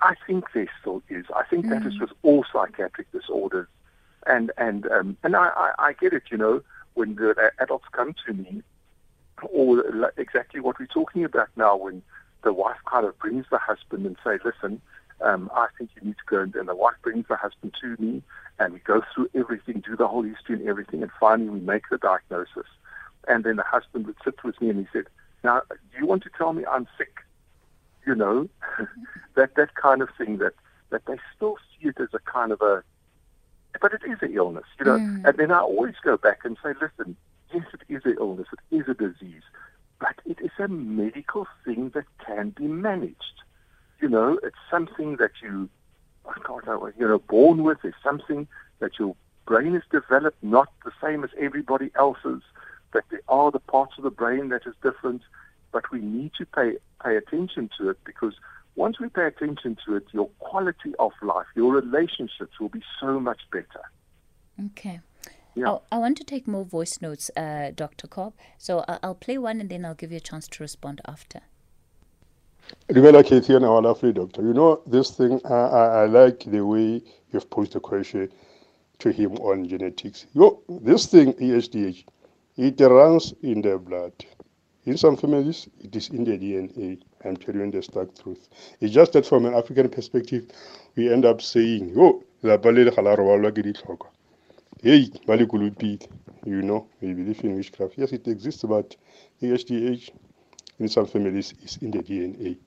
I 0.00 0.14
think 0.26 0.44
there 0.54 0.68
still 0.80 1.02
is. 1.08 1.24
I 1.34 1.44
think 1.44 1.66
mm. 1.66 1.70
that 1.70 1.86
is 1.86 1.94
mm. 1.94 2.02
with 2.02 2.10
all 2.22 2.44
psychiatric 2.52 3.10
disorders, 3.12 3.68
and 4.26 4.52
and 4.56 4.86
um, 4.90 5.16
and 5.22 5.36
I, 5.36 5.48
I, 5.48 5.72
I 5.78 5.92
get 5.94 6.12
it. 6.12 6.24
You 6.30 6.38
know, 6.38 6.62
when 6.94 7.14
the 7.16 7.52
adults 7.58 7.86
come 7.92 8.14
to 8.26 8.32
me, 8.32 8.62
or 9.42 10.12
exactly 10.16 10.60
what 10.60 10.78
we're 10.78 10.86
talking 10.86 11.24
about 11.24 11.48
now, 11.56 11.76
when 11.76 12.02
the 12.42 12.52
wife 12.52 12.78
kind 12.86 13.06
of 13.06 13.18
brings 13.18 13.46
the 13.50 13.58
husband 13.58 14.06
and 14.06 14.16
say, 14.24 14.38
listen, 14.44 14.80
um, 15.20 15.50
I 15.54 15.68
think 15.76 15.90
you 15.96 16.06
need 16.06 16.16
to 16.16 16.24
go. 16.26 16.40
And, 16.40 16.54
and 16.54 16.68
the 16.68 16.74
wife 16.74 16.94
brings 17.02 17.26
the 17.28 17.36
husband 17.36 17.74
to 17.80 17.96
me, 18.02 18.22
and 18.58 18.72
we 18.72 18.78
go 18.80 19.02
through 19.14 19.30
everything, 19.34 19.82
do 19.86 19.96
the 19.96 20.06
whole 20.06 20.22
history 20.22 20.56
and 20.56 20.68
everything, 20.68 21.02
and 21.02 21.10
finally 21.18 21.48
we 21.48 21.60
make 21.60 21.84
the 21.90 21.98
diagnosis. 21.98 22.66
And 23.28 23.44
then 23.44 23.56
the 23.56 23.64
husband 23.64 24.06
would 24.06 24.16
sit 24.24 24.42
with 24.44 24.60
me 24.60 24.70
and 24.70 24.78
he 24.78 24.86
said, 24.92 25.06
now, 25.42 25.62
do 25.68 25.98
you 25.98 26.06
want 26.06 26.22
to 26.24 26.30
tell 26.36 26.52
me 26.52 26.64
I'm 26.70 26.86
sick? 26.96 27.18
You 28.06 28.14
know, 28.14 28.48
that 29.34 29.54
that 29.56 29.74
kind 29.74 30.00
of 30.00 30.08
thing 30.16 30.38
that 30.38 30.54
that 30.90 31.04
they 31.06 31.16
still 31.34 31.56
see 31.72 31.88
it 31.88 32.00
as 32.00 32.08
a 32.14 32.18
kind 32.20 32.52
of 32.52 32.60
a, 32.60 32.82
but 33.80 33.92
it 33.92 34.02
is 34.06 34.18
an 34.20 34.34
illness, 34.34 34.64
you 34.78 34.84
know. 34.84 34.98
Mm. 34.98 35.24
And 35.24 35.38
then 35.38 35.50
I 35.50 35.60
always 35.60 35.94
go 36.02 36.16
back 36.16 36.40
and 36.44 36.56
say, 36.62 36.70
listen, 36.80 37.16
yes, 37.52 37.64
it 37.72 37.92
is 37.92 38.02
an 38.04 38.16
illness, 38.18 38.48
it 38.52 38.76
is 38.76 38.88
a 38.88 38.94
disease, 38.94 39.42
but 39.98 40.14
it 40.24 40.38
is 40.40 40.50
a 40.58 40.68
medical 40.68 41.46
thing 41.64 41.90
that 41.94 42.04
can 42.24 42.50
be 42.50 42.66
managed. 42.66 43.42
You 44.00 44.08
know, 44.08 44.38
it's 44.42 44.56
something 44.70 45.16
that 45.16 45.32
you, 45.42 45.68
I 46.28 46.38
can't 46.46 46.66
know, 46.66 46.92
you 46.98 47.08
know, 47.08 47.18
born 47.18 47.62
with. 47.62 47.78
It's 47.84 47.96
something 48.04 48.46
that 48.80 48.98
your 48.98 49.16
brain 49.46 49.74
is 49.74 49.84
developed, 49.90 50.42
not 50.42 50.68
the 50.84 50.92
same 51.02 51.24
as 51.24 51.30
everybody 51.38 51.90
else's. 51.94 52.42
That 52.92 53.04
there 53.10 53.22
are 53.28 53.50
the 53.50 53.58
parts 53.58 53.94
of 53.98 54.04
the 54.04 54.10
brain 54.10 54.48
that 54.50 54.62
is 54.66 54.74
different, 54.82 55.22
but 55.72 55.90
we 55.90 56.00
need 56.00 56.32
to 56.38 56.46
pay 56.46 56.76
pay 57.04 57.16
attention 57.16 57.70
to 57.78 57.90
it 57.90 57.98
because 58.04 58.34
once 58.76 59.00
we 59.00 59.08
pay 59.08 59.26
attention 59.26 59.76
to 59.86 59.96
it, 59.96 60.04
your 60.12 60.28
quality 60.38 60.94
of 60.98 61.12
life, 61.22 61.46
your 61.54 61.72
relationships 61.72 62.60
will 62.60 62.68
be 62.68 62.82
so 63.00 63.18
much 63.18 63.40
better. 63.50 63.82
Okay. 64.66 65.00
Yeah. 65.54 65.70
Oh, 65.70 65.82
I 65.90 65.98
want 65.98 66.18
to 66.18 66.24
take 66.24 66.46
more 66.46 66.64
voice 66.64 67.00
notes, 67.00 67.30
uh, 67.36 67.70
Dr. 67.74 68.06
Korb. 68.06 68.34
So 68.58 68.84
I'll, 68.86 68.98
I'll 69.02 69.14
play 69.14 69.38
one 69.38 69.60
and 69.60 69.70
then 69.70 69.86
I'll 69.86 69.94
give 69.94 70.10
you 70.10 70.18
a 70.18 70.20
chance 70.20 70.46
to 70.48 70.62
respond 70.62 71.00
after. 71.06 71.40
Rivera 72.88 73.22
Kathy 73.22 73.54
and 73.54 73.64
our 73.64 73.80
lovely 73.80 74.12
doctor. 74.12 74.42
You 74.42 74.52
know, 74.52 74.82
this 74.86 75.10
thing, 75.12 75.40
I, 75.44 75.54
I, 75.54 75.86
I, 76.02 76.06
like 76.06 76.40
the 76.40 76.60
way 76.60 77.00
you've 77.32 77.48
posed 77.48 77.72
the 77.72 77.80
question 77.80 78.28
to 78.98 79.10
him 79.10 79.36
on 79.36 79.68
genetics. 79.68 80.26
Yo, 80.34 80.62
this 80.68 81.06
thing, 81.06 81.32
ESDH, 81.34 82.04
it 82.56 82.80
runs 82.80 83.34
in 83.42 83.62
the 83.62 83.78
blood. 83.78 84.12
In 84.86 84.96
some 84.98 85.16
families, 85.16 85.68
it 85.80 85.96
is 85.96 86.10
in 86.10 86.24
the 86.24 86.38
DNA. 86.38 87.00
I'm 87.24 87.36
telling 87.36 87.72
the 87.72 87.82
stark 87.82 88.16
truth. 88.22 88.48
It's 88.80 88.94
just 88.94 89.14
that 89.14 89.26
from 89.26 89.46
an 89.46 89.54
African 89.54 89.88
perspective, 89.90 90.46
we 90.96 91.12
end 91.12 91.26
up 91.26 91.42
saying, 91.42 91.90
yo, 91.90 92.24
la 92.42 92.58
balele 92.58 92.92
hey, 94.82 95.10
you 96.46 96.62
know, 96.62 96.88
we 97.00 97.14
believe 97.14 97.44
in 97.44 97.56
witchcraft. 97.56 97.94
Yes, 97.98 98.12
it 98.12 98.28
exists, 98.28 98.64
but 98.64 98.96
ASDH 99.42 100.10
in 100.80 100.88
some 100.88 101.06
families 101.06 101.54
is 101.64 101.78
in 101.82 101.90
the 101.92 101.98
DNA. 102.00 102.58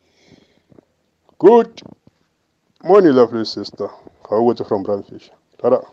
Good 1.39 1.82
morning, 2.84 3.13
lovely 3.13 3.45
sister. 3.45 3.89
How 4.30 4.41
was 4.43 4.59
from 4.67 4.84
Brandfish? 4.86 5.30
Tada. 5.59 5.86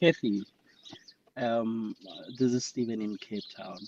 Kathy, 0.00 0.44
um, 1.36 1.94
this 2.38 2.52
is 2.54 2.64
Stephen 2.66 3.00
in 3.02 3.16
Cape 3.18 3.44
Town. 3.56 3.78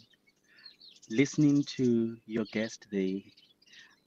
Listening 1.11 1.65
to 1.77 2.17
your 2.27 2.45
guest 2.53 2.83
today, 2.83 3.33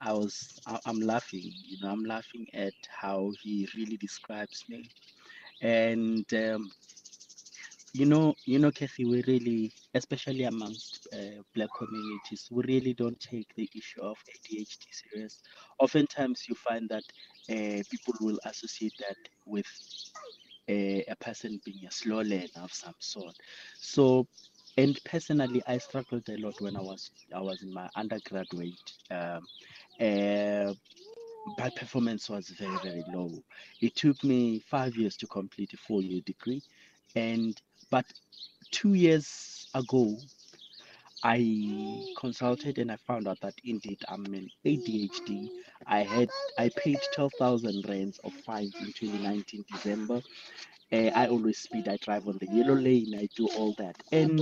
I 0.00 0.12
was 0.12 0.60
I'm 0.86 1.00
laughing. 1.00 1.52
You 1.66 1.78
know, 1.82 1.90
I'm 1.90 2.04
laughing 2.04 2.46
at 2.54 2.74
how 2.88 3.32
he 3.42 3.68
really 3.76 3.96
describes 3.98 4.64
me 4.68 4.90
and 5.62 6.26
um, 6.34 6.70
you 7.94 8.06
know, 8.06 8.34
you 8.46 8.58
know, 8.58 8.70
Kathy, 8.70 9.04
we 9.04 9.22
really, 9.26 9.72
especially 9.94 10.44
amongst 10.44 11.08
uh, 11.12 11.42
black 11.54 11.70
communities, 11.76 12.48
we 12.50 12.62
really 12.64 12.94
don't 12.94 13.18
take 13.20 13.46
the 13.56 13.68
issue 13.74 14.02
of 14.02 14.16
ADHD 14.28 14.86
serious. 14.92 15.40
Oftentimes, 15.80 16.44
you 16.48 16.54
find 16.54 16.88
that 16.90 17.04
uh, 17.50 17.82
people 17.90 18.14
will 18.20 18.38
associate 18.44 18.94
that 18.98 19.16
with 19.46 19.66
a, 20.68 21.04
a 21.08 21.16
person 21.16 21.60
being 21.64 21.84
a 21.86 21.90
slow 21.90 22.20
learner 22.20 22.62
of 22.62 22.72
some 22.72 22.94
sort. 22.98 23.34
So, 23.80 24.26
and 24.76 24.98
personally, 25.04 25.62
I 25.66 25.78
struggled 25.78 26.28
a 26.28 26.36
lot 26.38 26.60
when 26.60 26.76
I 26.76 26.80
was 26.80 27.10
I 27.34 27.40
was 27.40 27.62
in 27.62 27.72
my 27.72 27.88
undergraduate. 27.96 28.92
Um, 29.10 29.46
uh, 30.00 30.74
my 31.58 31.70
performance 31.70 32.28
was 32.28 32.48
very 32.50 32.78
very 32.78 33.04
low. 33.12 33.42
It 33.80 33.96
took 33.96 34.22
me 34.24 34.60
five 34.60 34.96
years 34.96 35.16
to 35.18 35.26
complete 35.26 35.72
a 35.74 35.76
four 35.76 36.02
year 36.02 36.20
degree, 36.24 36.62
and 37.14 37.60
but 37.90 38.06
two 38.70 38.94
years 38.94 39.66
ago, 39.74 40.16
I 41.22 42.04
consulted 42.16 42.78
and 42.78 42.92
I 42.92 42.96
found 42.96 43.28
out 43.28 43.40
that 43.42 43.54
indeed 43.64 44.00
I'm 44.08 44.24
an 44.26 44.50
ADHD. 44.64 45.48
I 45.86 46.02
had 46.02 46.30
I 46.58 46.70
paid 46.70 46.98
twelve 47.14 47.32
thousand 47.38 47.88
rands 47.88 48.18
of 48.24 48.32
fines 48.34 48.74
in 48.80 48.92
2019 48.92 49.64
December. 49.72 50.22
Uh, 50.92 51.10
I 51.14 51.28
always 51.28 51.58
speed. 51.58 51.88
I 51.88 51.98
drive 51.98 52.28
on 52.28 52.38
the 52.38 52.48
yellow 52.50 52.74
lane. 52.74 53.14
I 53.18 53.28
do 53.36 53.48
all 53.56 53.74
that. 53.78 53.96
And 54.12 54.40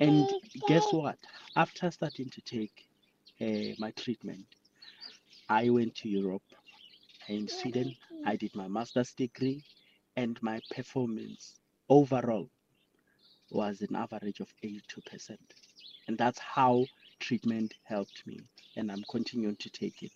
and 0.00 0.28
guess 0.68 0.92
what? 0.92 1.18
After 1.56 1.90
starting 1.90 2.30
to 2.30 2.40
take 2.42 2.88
uh, 3.40 3.74
my 3.78 3.92
treatment, 3.92 4.46
I 5.48 5.70
went 5.70 5.94
to 5.96 6.08
Europe. 6.08 6.42
In 7.28 7.48
Sweden, 7.48 7.94
I 8.26 8.36
did 8.36 8.54
my 8.56 8.68
master's 8.68 9.12
degree, 9.14 9.62
and 10.16 10.38
my 10.42 10.60
performance 10.74 11.60
overall 11.88 12.50
was 13.50 13.80
an 13.82 13.96
average 13.96 14.40
of 14.40 14.52
82%. 14.64 15.38
And 16.12 16.18
that's 16.18 16.38
how 16.38 16.84
treatment 17.20 17.72
helped 17.84 18.26
me. 18.26 18.42
And 18.76 18.92
I'm 18.92 19.02
continuing 19.10 19.56
to 19.56 19.70
take 19.70 20.02
it. 20.02 20.12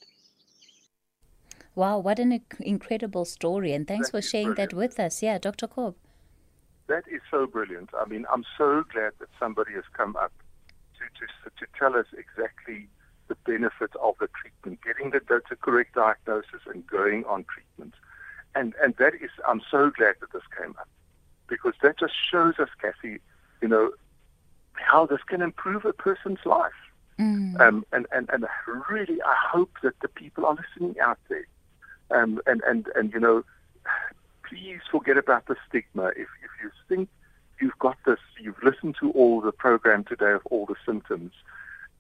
Wow, 1.75 2.01
what 2.01 2.19
an 2.19 2.43
incredible 2.61 3.25
story. 3.25 3.73
And 3.73 3.89
thanks 3.89 4.11
that 4.11 4.19
for 4.19 4.21
sharing 4.21 4.49
brilliant. 4.49 4.73
that 4.73 4.77
with 4.77 5.01
us. 5.01 5.23
Yeah, 5.23 5.39
Dr. 5.39 5.67
Korb. 5.67 5.95
That 6.89 7.05
is 7.11 7.23
so 7.31 7.47
brilliant. 7.47 7.89
I 7.99 8.05
mean, 8.05 8.27
I'm 8.31 8.45
so 8.59 8.85
glad 8.93 9.13
that 9.21 9.31
somebody 9.41 9.73
has 9.73 9.85
come 9.95 10.17
up 10.17 10.35
to, 10.99 11.05
to, 11.19 11.65
to 11.65 11.73
tell 11.79 11.99
us 11.99 12.09
exactly 12.13 12.89
the 13.29 13.37
benefit 13.47 13.97
of 13.97 14.17
the 14.21 14.29
treatment, 14.39 14.81
getting 14.85 15.13
the, 15.13 15.21
the 15.49 15.57
correct 15.57 15.95
diagnosis 15.95 16.61
and 16.67 16.87
going 16.87 17.25
on 17.25 17.45
treatment. 17.45 17.95
And, 18.55 18.75
and 18.83 18.95
that 18.99 19.15
is, 19.15 19.31
I'm 19.49 19.63
so 19.71 19.91
glad 19.97 20.17
that 20.21 20.31
this 20.35 20.43
came 20.61 20.75
up 20.79 20.91
because 21.47 21.73
that 21.81 21.99
just 21.99 22.13
shows 22.31 22.59
us, 22.59 22.69
Kathy, 22.83 23.21
you 23.63 23.69
know, 23.69 23.93
how 24.77 25.07
this 25.07 25.21
can 25.27 25.43
improve 25.43 25.85
a 25.85 25.93
person's 25.93 26.39
life. 26.45 26.73
Mm. 27.19 27.59
Um, 27.61 27.87
and, 27.93 28.07
and, 28.13 28.29
and 28.31 28.47
really, 28.91 29.23
I 29.23 29.35
hope 29.51 29.71
that 29.83 29.99
the 30.01 30.09
people 30.09 30.45
are 30.45 30.55
listening 30.55 30.97
out 31.01 31.19
there. 31.29 31.47
Um, 32.11 32.41
and, 32.47 32.63
and, 32.69 32.87
and, 32.95 33.13
you 33.13 33.21
know, 33.21 33.45
please 34.49 34.81
forget 34.91 35.17
about 35.17 35.47
the 35.47 35.57
stigma. 35.69 36.09
If, 36.09 36.29
if 36.45 36.51
you 36.63 36.71
think 36.89 37.09
you've 37.61 37.79
got 37.79 37.97
this, 38.07 38.19
you've 38.39 38.63
listened 38.63 38.97
to 39.01 39.11
all 39.13 39.41
the 39.41 39.53
program 39.53 40.05
today 40.05 40.33
of 40.33 40.43
all 40.47 40.67
the 40.67 40.77
symptoms, 40.85 41.33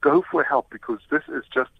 go 0.00 0.22
for 0.30 0.44
help 0.44 0.70
because 0.70 1.00
this 1.10 1.22
is 1.28 1.44
just 1.52 1.70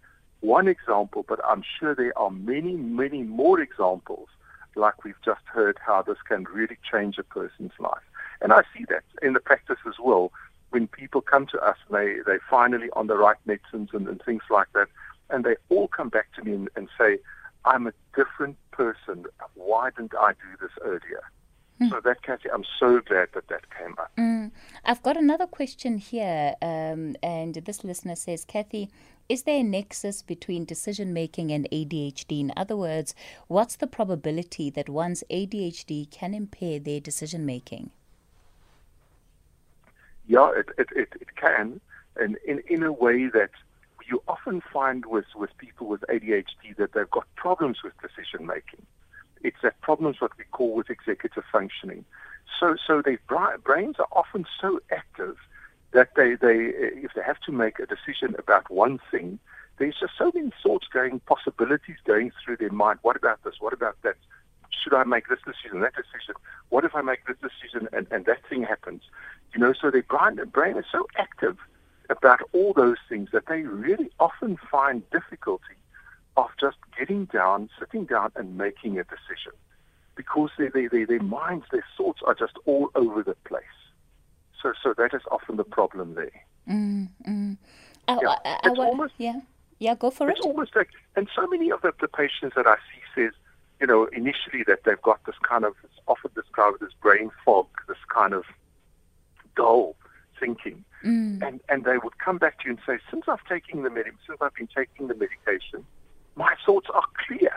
one 0.41 0.69
example, 0.69 1.25
but 1.29 1.41
I'm 1.45 1.63
sure 1.79 1.95
there 1.95 2.17
are 2.19 2.31
many, 2.31 2.73
many 2.75 3.23
more 3.23 3.61
examples 3.61 4.29
like 4.75 5.05
we've 5.05 5.21
just 5.25 5.41
heard 5.45 5.79
how 5.85 6.03
this 6.03 6.19
can 6.29 6.45
really 6.45 6.77
change 6.91 7.19
a 7.19 7.23
person's 7.23 7.73
life. 7.79 8.03
And 8.41 8.53
I 8.53 8.63
see 8.77 8.85
that 8.91 9.05
in 9.23 9.33
the 9.33 9.41
practice 9.41 9.79
as 9.87 9.95
well. 10.03 10.33
When 10.71 10.89
people 10.89 11.21
come 11.21 11.47
to 11.49 11.61
us, 11.61 11.77
they, 11.91 12.17
they're 12.27 12.43
finally 12.51 12.89
on 12.95 13.07
the 13.07 13.17
right 13.17 13.37
medicines 13.47 13.91
and, 13.93 14.07
and 14.09 14.23
things 14.23 14.43
like 14.51 14.67
that, 14.75 14.89
and 15.31 15.45
they 15.45 15.57
all 15.69 15.89
come 15.89 16.09
back 16.09 16.33
to 16.35 16.45
me 16.45 16.53
and, 16.53 16.69
and 16.77 16.89
say, 16.99 17.19
I'm 17.65 17.87
a 17.87 17.93
different 18.15 18.57
person. 18.71 19.25
Why 19.55 19.91
didn't 19.91 20.15
I 20.19 20.33
do 20.33 20.57
this 20.61 20.71
earlier? 20.83 21.23
Mm. 21.81 21.91
So 21.91 22.01
that, 22.05 22.23
Kathy, 22.23 22.51
I'm 22.51 22.65
so 22.81 23.01
glad 23.01 23.29
that 23.35 23.49
that 23.49 23.65
came 23.77 23.95
up. 23.99 24.11
Mm. 24.17 24.51
I've 24.85 25.03
got 25.03 25.17
another 25.17 25.47
question 25.47 25.99
here, 25.99 26.55
um, 26.63 27.17
and 27.23 27.55
this 27.55 27.85
listener 27.85 28.17
says, 28.17 28.45
Kathy, 28.45 28.89
is 29.29 29.43
there 29.43 29.61
a 29.61 29.63
nexus 29.63 30.23
between 30.23 30.65
decision 30.65 31.13
making 31.13 31.51
and 31.51 31.69
ADHD? 31.71 32.41
In 32.41 32.53
other 32.57 32.77
words, 32.77 33.15
what's 33.49 33.77
the 33.77 33.87
probability 33.87 34.71
that 34.71 34.89
one's 34.89 35.25
ADHD 35.31 36.11
can 36.11 36.33
impair 36.33 36.79
their 36.79 37.01
decision 37.01 37.45
making? 37.45 37.91
Yeah, 40.27 40.51
it, 40.57 40.69
it, 40.79 40.89
it, 40.95 41.09
it 41.21 41.37
can, 41.37 41.81
and 42.17 42.37
in, 42.47 42.63
in 42.69 42.83
a 42.83 42.93
way 42.93 43.27
that 43.29 43.51
you 44.09 44.23
often 44.29 44.63
find 44.73 45.07
with, 45.07 45.27
with 45.35 45.51
people 45.59 45.87
with 45.87 46.03
ADHD 46.09 46.77
that 46.79 46.93
they've 46.93 47.11
got 47.11 47.27
problems 47.35 47.79
with 47.83 47.93
decision 48.01 48.47
making. 48.47 48.85
It's 49.43 49.57
that 49.63 49.81
problems 49.81 50.21
what 50.21 50.33
we 50.39 50.45
call 50.45 50.75
with 50.75 50.91
executive 50.91 51.45
functioning. 51.51 52.05
So, 52.59 52.77
so 52.87 53.03
their 53.03 53.19
brains 53.63 53.97
are 53.99 54.09
often 54.13 54.47
so 54.61 54.81
active 54.91 55.37
that 55.93 56.11
they, 56.17 56.35
they, 56.35 56.69
eh, 56.69 57.05
if 57.05 57.13
they 57.15 57.23
have 57.23 57.41
to 57.47 57.53
make 57.53 57.79
a 57.79 57.87
decision 57.87 58.35
about 58.39 58.71
one 58.71 58.99
thing, 59.11 59.39
there's 59.79 59.97
just 60.01 60.15
so 60.17 60.31
many 60.35 60.53
thoughts 60.63 60.87
going, 60.93 61.21
possibilities 61.21 61.97
going 62.05 62.33
through 62.45 62.57
their 62.57 62.73
mind. 62.73 62.99
What 63.03 63.17
about 63.17 63.43
this? 63.45 63.55
What 63.61 63.73
about 63.73 63.97
that? 64.03 64.17
Should 64.71 64.95
I 64.95 65.05
make 65.05 65.29
this 65.29 65.41
decision, 65.45 65.81
that 65.81 65.95
decision? 65.95 66.35
What 66.69 66.85
if 66.85 66.95
I 66.95 67.03
make 67.03 67.27
this 67.27 67.37
decision 67.39 67.89
and, 67.93 68.07
and 68.11 68.25
that 68.27 68.47
thing 68.49 68.63
happens? 68.63 69.03
You 69.57 69.63
know, 69.63 69.73
so 69.73 69.91
their 69.91 70.03
brain, 70.03 70.37
their 70.37 70.45
brain 70.45 70.77
is 70.77 70.85
so 70.93 71.07
active 71.17 71.57
about 72.11 72.41
all 72.53 72.75
those 72.75 72.99
things 73.09 73.31
that 73.33 73.47
they 73.47 73.63
really 73.63 74.11
often 74.21 74.59
find 74.71 75.03
difficulty 75.11 75.65
of 76.37 76.49
just 76.61 76.77
getting 76.99 77.25
down, 77.25 77.71
sitting 77.79 78.05
down, 78.05 78.33
and 78.37 78.59
making 78.59 78.99
a 78.99 79.05
decision 79.05 79.53
because 80.15 80.51
their, 80.59 80.71
their, 80.71 81.07
their 81.07 81.23
minds, 81.23 81.65
their 81.73 81.85
thoughts 81.97 82.21
are 82.27 82.35
just 82.35 82.53
all 82.67 82.91
over 82.95 83.23
the 83.23 83.35
place. 83.49 83.65
So, 84.63 84.75
so 84.83 84.93
that 84.99 85.15
is 85.15 85.23
often 85.31 85.57
the 85.57 85.65
problem 85.65 86.17
there. 86.17 86.45
Mm, 86.69 87.09
mm. 87.27 87.57
Oh, 88.09 88.21
yeah. 88.23 88.37
I, 88.45 88.59
I, 88.63 88.69
almost, 88.69 89.15
yeah, 89.17 89.41
yeah, 89.79 89.95
go 89.95 90.11
for 90.11 90.29
it's 90.29 90.39
it. 90.39 90.41
It's 90.41 90.47
almost 90.47 90.77
like, 90.77 90.91
and 91.17 91.29
so 91.35 91.47
many 91.47 91.71
of 91.73 91.81
the, 91.81 91.93
the 91.99 92.09
patients 92.09 92.57
that 92.57 92.67
I 92.67 92.75
see 92.75 93.01
says, 93.15 93.33
you 93.81 93.87
know, 93.87 94.05
initially 94.13 94.65
that 94.67 94.81
they've 94.85 95.01
got 95.01 95.25
this 95.25 95.37
kind 95.49 95.65
of, 95.65 95.73
it's 95.83 95.95
often 96.07 96.31
described 96.35 96.83
as 96.83 96.91
brain 97.01 97.31
fog, 97.43 97.69
this 97.89 97.97
kind 98.13 98.35
of 98.35 98.45
dull 99.57 99.97
thinking. 100.39 100.85
Mm. 101.05 101.47
And, 101.47 101.61
and 101.69 101.85
they 101.85 101.99
would 101.99 102.19
come 102.19 102.39
back 102.39 102.61
to 102.61 102.65
you 102.67 102.71
and 102.73 102.81
say, 102.87 103.03
since 103.11 103.25
I've 103.29 103.45
taken 103.45 103.83
the 103.83 103.91
med- 103.91 104.07
since 104.27 104.39
I've 104.41 104.55
been 104.55 104.69
taking 104.75 105.09
the 105.09 105.15
medication, 105.15 105.85
my 106.35 106.55
thoughts 106.65 106.89
are 106.93 107.05
clear. 107.27 107.53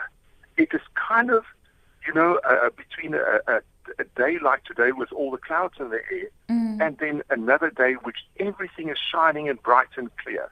It 0.56 0.70
is 0.72 0.80
kind 0.94 1.30
of, 1.30 1.44
you 2.06 2.14
know, 2.14 2.40
uh, 2.48 2.70
between 2.70 3.14
a, 3.14 3.40
a, 3.48 3.60
a, 3.98 4.04
day 4.16 4.38
like 4.42 4.64
today 4.64 4.92
with 4.92 5.10
all 5.12 5.30
the 5.30 5.38
clouds 5.38 5.74
in 5.78 5.90
the 5.90 6.00
air, 6.12 6.28
mm. 6.48 6.80
and 6.80 6.96
then 6.98 7.22
another 7.30 7.70
day 7.70 7.94
which 8.02 8.18
everything 8.38 8.88
is 8.88 8.98
shining 9.12 9.48
and 9.48 9.62
bright 9.62 9.88
and 9.96 10.10
clear. 10.16 10.50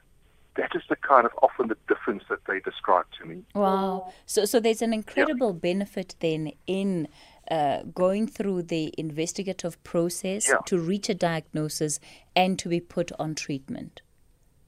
That 0.55 0.75
is 0.75 0.81
the 0.89 0.97
kind 0.97 1.25
of 1.25 1.31
often 1.41 1.69
the 1.69 1.77
difference 1.87 2.23
that 2.29 2.39
they 2.45 2.59
describe 2.59 3.05
to 3.19 3.25
me. 3.25 3.43
Wow. 3.55 4.11
So, 4.25 4.45
so 4.45 4.59
there's 4.59 4.81
an 4.81 4.93
incredible 4.93 5.53
yeah. 5.53 5.59
benefit 5.59 6.15
then 6.19 6.51
in 6.67 7.07
uh, 7.49 7.83
going 7.93 8.27
through 8.27 8.63
the 8.63 8.93
investigative 8.97 9.81
process 9.83 10.47
yeah. 10.47 10.57
to 10.65 10.77
reach 10.77 11.09
a 11.09 11.13
diagnosis 11.13 11.99
and 12.35 12.59
to 12.59 12.69
be 12.69 12.79
put 12.79 13.11
on 13.19 13.35
treatment. 13.35 14.01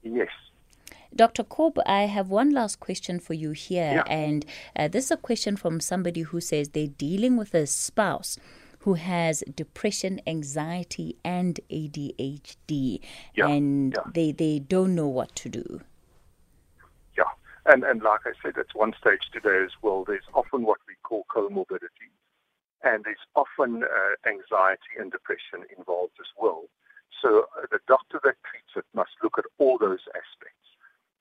Yes. 0.02 0.28
Dr. 1.14 1.44
Korb, 1.44 1.78
I 1.84 2.02
have 2.02 2.30
one 2.30 2.50
last 2.50 2.80
question 2.80 3.20
for 3.20 3.34
you 3.34 3.50
here. 3.50 4.02
Yeah. 4.06 4.12
And 4.12 4.46
uh, 4.74 4.88
this 4.88 5.06
is 5.06 5.10
a 5.10 5.16
question 5.16 5.56
from 5.56 5.78
somebody 5.78 6.22
who 6.22 6.40
says 6.40 6.70
they're 6.70 6.86
dealing 6.86 7.36
with 7.36 7.54
a 7.54 7.66
spouse 7.66 8.38
who 8.80 8.94
has 8.94 9.44
depression, 9.54 10.20
anxiety, 10.26 11.16
and 11.24 11.60
ADHD, 11.70 13.00
yeah. 13.34 13.46
and 13.46 13.94
yeah. 13.96 14.10
they 14.12 14.32
they 14.32 14.58
don't 14.58 14.94
know 14.94 15.06
what 15.06 15.36
to 15.36 15.48
do. 15.48 15.80
Yeah, 17.16 17.30
and 17.66 17.84
and 17.84 18.02
like 18.02 18.22
I 18.26 18.32
said, 18.42 18.58
at 18.58 18.74
one 18.74 18.92
stage 19.00 19.30
today 19.32 19.62
as 19.64 19.70
well, 19.82 20.04
there's 20.04 20.24
often 20.34 20.64
what 20.64 20.78
we 20.88 20.94
call 21.04 21.24
comorbidity 21.30 22.10
and 22.84 23.04
there's 23.04 23.26
often 23.34 23.84
uh, 23.84 24.28
anxiety 24.28 24.98
and 24.98 25.10
depression 25.10 25.66
involved 25.76 26.14
as 26.20 26.30
well. 26.36 26.64
So 27.20 27.46
uh, 27.56 27.66
the 27.70 27.78
doctor 27.86 28.20
that 28.24 28.36
treats 28.44 28.74
it 28.76 28.84
must 28.94 29.12
look 29.22 29.38
at 29.38 29.44
all 29.58 29.78
those 29.78 30.04
aspects, 30.10 30.66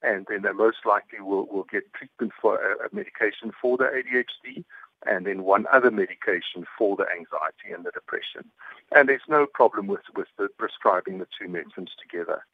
and 0.02 0.26
then 0.30 0.42
they 0.42 0.52
most 0.52 0.86
likely 0.86 1.22
will, 1.22 1.46
will 1.46 1.68
get 1.72 1.94
treatment 1.94 2.34
for 2.42 2.58
a, 2.58 2.88
a 2.88 2.90
medication 2.92 3.52
for 3.62 3.78
the 3.78 3.86
ADHD, 3.86 4.64
and 5.06 5.26
then 5.26 5.44
one 5.44 5.66
other 5.72 5.92
medication 5.92 6.66
for 6.78 6.96
the 6.96 7.06
anxiety 7.10 7.74
and 7.74 7.86
the 7.86 7.92
depression. 7.92 8.50
And 8.92 9.10
there's 9.10 9.22
no 9.28 9.46
problem 9.46 9.88
with 9.88 10.02
with 10.16 10.28
the 10.38 10.48
prescribing 10.58 11.20
the 11.20 11.28
two 11.40 11.48
medicines 11.48 11.92
together. 12.02 12.46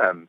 Um, 0.00 0.28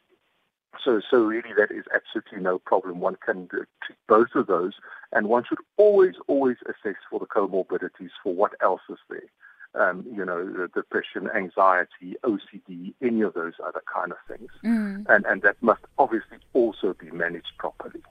so, 0.84 1.01
so 1.09 1.23
really, 1.23 1.53
that 1.57 1.71
is 1.71 1.86
absolutely 1.93 2.39
no 2.39 2.59
problem. 2.59 2.99
One 2.99 3.17
can 3.26 3.47
treat 3.47 3.67
both 4.07 4.36
of 4.36 4.47
those, 4.47 4.73
and 5.11 5.28
one 5.28 5.43
should 5.47 5.59
always, 5.78 6.15
always 6.28 6.57
assess 6.65 6.97
for 7.09 7.19
the 7.19 7.26
comorbidities 7.26 8.11
for 8.23 8.34
what 8.34 8.53
else 8.61 8.82
is 8.89 8.99
there. 9.09 9.30
um, 9.76 10.05
you 10.11 10.26
know, 10.26 10.67
depression, 10.73 11.30
anxiety, 11.36 12.15
OCD, 12.23 12.93
any 13.01 13.21
of 13.21 13.34
those 13.34 13.53
other 13.65 13.82
kind 13.93 14.11
of 14.11 14.17
things. 14.28 14.49
Mm. 14.63 15.05
And, 15.09 15.26
and 15.26 15.41
that 15.41 15.61
must 15.61 15.82
obviously 15.97 16.38
also 16.53 16.93
be 16.93 17.11
managed 17.11 17.51
properly. 17.57 18.01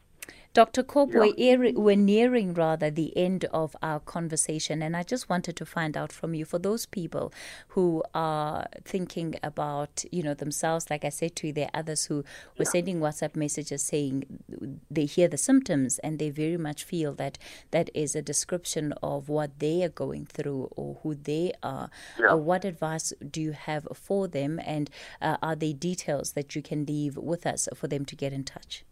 Dr. 0.54 0.84
Korb, 0.84 1.10
yeah. 1.12 1.56
we're, 1.56 1.72
we're 1.72 1.96
nearing 1.96 2.54
rather 2.54 2.88
the 2.88 3.14
end 3.16 3.44
of 3.46 3.74
our 3.82 3.98
conversation, 3.98 4.82
and 4.82 4.96
I 4.96 5.02
just 5.02 5.28
wanted 5.28 5.56
to 5.56 5.66
find 5.66 5.96
out 5.96 6.12
from 6.12 6.32
you 6.32 6.44
for 6.44 6.60
those 6.60 6.86
people 6.86 7.32
who 7.68 8.04
are 8.14 8.68
thinking 8.84 9.34
about, 9.42 10.04
you 10.12 10.22
know, 10.22 10.32
themselves. 10.32 10.90
Like 10.90 11.04
I 11.04 11.08
said 11.08 11.34
to 11.36 11.48
you, 11.48 11.52
there 11.52 11.70
are 11.74 11.80
others 11.80 12.04
who 12.04 12.18
were 12.56 12.64
yeah. 12.66 12.70
sending 12.70 13.00
WhatsApp 13.00 13.34
messages 13.34 13.82
saying 13.82 14.26
they 14.88 15.06
hear 15.06 15.26
the 15.26 15.36
symptoms 15.36 15.98
and 15.98 16.20
they 16.20 16.30
very 16.30 16.56
much 16.56 16.84
feel 16.84 17.14
that 17.14 17.36
that 17.72 17.90
is 17.92 18.14
a 18.14 18.22
description 18.22 18.94
of 19.02 19.28
what 19.28 19.58
they 19.58 19.82
are 19.82 19.88
going 19.88 20.24
through 20.24 20.70
or 20.76 21.00
who 21.02 21.16
they 21.16 21.52
are. 21.64 21.90
Yeah. 22.16 22.28
Uh, 22.28 22.36
what 22.36 22.64
advice 22.64 23.12
do 23.28 23.40
you 23.40 23.52
have 23.52 23.88
for 23.92 24.28
them, 24.28 24.60
and 24.64 24.88
uh, 25.20 25.36
are 25.42 25.56
there 25.56 25.72
details 25.72 26.34
that 26.34 26.54
you 26.54 26.62
can 26.62 26.86
leave 26.86 27.16
with 27.16 27.44
us 27.44 27.68
for 27.74 27.88
them 27.88 28.04
to 28.04 28.14
get 28.14 28.32
in 28.32 28.44
touch? 28.44 28.84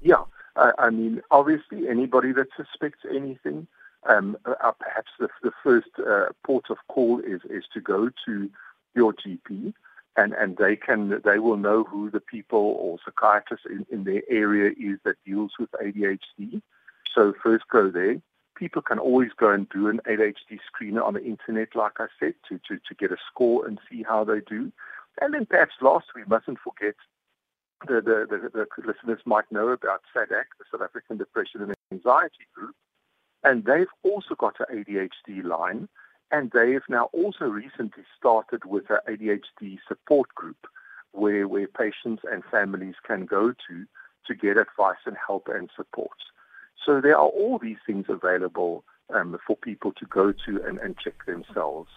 Yeah. 0.00 0.22
Uh, 0.56 0.72
I 0.78 0.90
mean, 0.90 1.20
obviously, 1.30 1.88
anybody 1.88 2.32
that 2.32 2.48
suspects 2.56 3.00
anything, 3.10 3.66
um, 4.08 4.36
uh, 4.44 4.72
perhaps 4.72 5.10
the, 5.18 5.28
the 5.42 5.52
first 5.62 5.88
uh, 5.98 6.26
port 6.44 6.66
of 6.70 6.76
call 6.88 7.20
is, 7.20 7.40
is 7.50 7.64
to 7.72 7.80
go 7.80 8.10
to 8.26 8.50
your 8.94 9.12
GP, 9.12 9.72
and, 10.16 10.32
and 10.34 10.56
they 10.56 10.76
can 10.76 11.20
they 11.24 11.38
will 11.38 11.56
know 11.56 11.84
who 11.84 12.10
the 12.10 12.20
people 12.20 12.76
or 12.78 12.98
psychiatrist 13.04 13.64
in, 13.68 13.84
in 13.90 14.04
their 14.04 14.22
area 14.30 14.70
is 14.70 14.98
that 15.04 15.16
deals 15.26 15.52
with 15.58 15.70
ADHD. 15.72 16.62
So 17.14 17.34
first 17.42 17.64
go 17.70 17.90
there. 17.90 18.20
People 18.56 18.82
can 18.82 19.00
always 19.00 19.30
go 19.36 19.50
and 19.50 19.68
do 19.70 19.88
an 19.88 20.00
ADHD 20.06 20.60
screener 20.70 21.04
on 21.04 21.14
the 21.14 21.24
internet, 21.24 21.74
like 21.74 21.98
I 21.98 22.06
said, 22.20 22.34
to, 22.48 22.60
to, 22.68 22.76
to 22.88 22.94
get 22.96 23.10
a 23.10 23.16
score 23.28 23.66
and 23.66 23.80
see 23.90 24.04
how 24.04 24.22
they 24.22 24.40
do. 24.40 24.70
And 25.20 25.34
then 25.34 25.46
perhaps 25.46 25.74
last, 25.80 26.06
we 26.14 26.22
mustn't 26.24 26.58
forget 26.60 26.94
the, 27.86 28.00
the, 28.00 28.26
the, 28.30 28.50
the 28.52 28.86
listeners 28.86 29.20
might 29.24 29.50
know 29.50 29.68
about 29.68 30.02
SADAG, 30.14 30.44
the 30.58 30.64
South 30.70 30.82
African 30.82 31.18
Depression 31.18 31.62
and 31.62 31.74
Anxiety 31.92 32.46
Group, 32.54 32.74
and 33.42 33.64
they've 33.64 33.92
also 34.02 34.34
got 34.34 34.56
an 34.60 34.84
ADHD 34.84 35.44
line, 35.44 35.88
and 36.30 36.50
they've 36.52 36.82
now 36.88 37.10
also 37.12 37.44
recently 37.44 38.04
started 38.18 38.64
with 38.64 38.84
an 38.90 38.98
ADHD 39.08 39.78
support 39.86 40.34
group 40.34 40.66
where, 41.12 41.46
where 41.46 41.68
patients 41.68 42.22
and 42.30 42.42
families 42.50 42.94
can 43.06 43.26
go 43.26 43.52
to 43.68 43.84
to 44.26 44.34
get 44.34 44.56
advice 44.56 44.96
and 45.06 45.16
help 45.26 45.48
and 45.48 45.70
support. 45.76 46.16
So 46.84 47.00
there 47.00 47.16
are 47.16 47.28
all 47.28 47.58
these 47.58 47.76
things 47.86 48.06
available 48.08 48.84
um, 49.14 49.38
for 49.46 49.56
people 49.56 49.92
to 49.92 50.06
go 50.06 50.32
to 50.32 50.64
and, 50.66 50.78
and 50.78 50.96
check 50.98 51.26
themselves. 51.26 51.90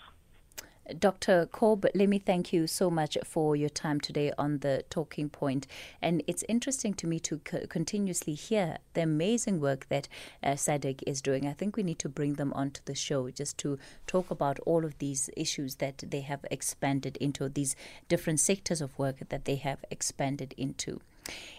Dr. 0.97 1.47
Korb, 1.51 1.85
let 1.93 2.07
me 2.07 2.17
thank 2.17 2.53
you 2.53 2.65
so 2.65 2.89
much 2.89 3.17
for 3.25 3.57
your 3.57 3.69
time 3.69 3.99
today 3.99 4.31
on 4.38 4.59
the 4.59 4.85
Talking 4.89 5.27
Point. 5.27 5.67
And 6.01 6.23
it's 6.27 6.45
interesting 6.47 6.93
to 6.95 7.07
me 7.07 7.19
to 7.21 7.41
c- 7.49 7.67
continuously 7.67 8.35
hear 8.35 8.77
the 8.93 9.01
amazing 9.01 9.59
work 9.59 9.89
that 9.89 10.07
uh, 10.41 10.51
SADAG 10.51 11.03
is 11.05 11.21
doing. 11.21 11.45
I 11.45 11.51
think 11.51 11.75
we 11.75 11.83
need 11.83 11.99
to 11.99 12.09
bring 12.09 12.35
them 12.35 12.53
onto 12.53 12.79
the 12.85 12.95
show 12.95 13.29
just 13.29 13.57
to 13.59 13.77
talk 14.05 14.31
about 14.31 14.59
all 14.59 14.85
of 14.85 14.97
these 14.99 15.29
issues 15.35 15.75
that 15.75 16.03
they 16.07 16.21
have 16.21 16.45
expanded 16.49 17.17
into, 17.17 17.49
these 17.49 17.75
different 18.07 18.39
sectors 18.39 18.79
of 18.79 18.97
work 18.97 19.17
that 19.27 19.43
they 19.43 19.55
have 19.55 19.83
expanded 19.91 20.53
into. 20.57 21.01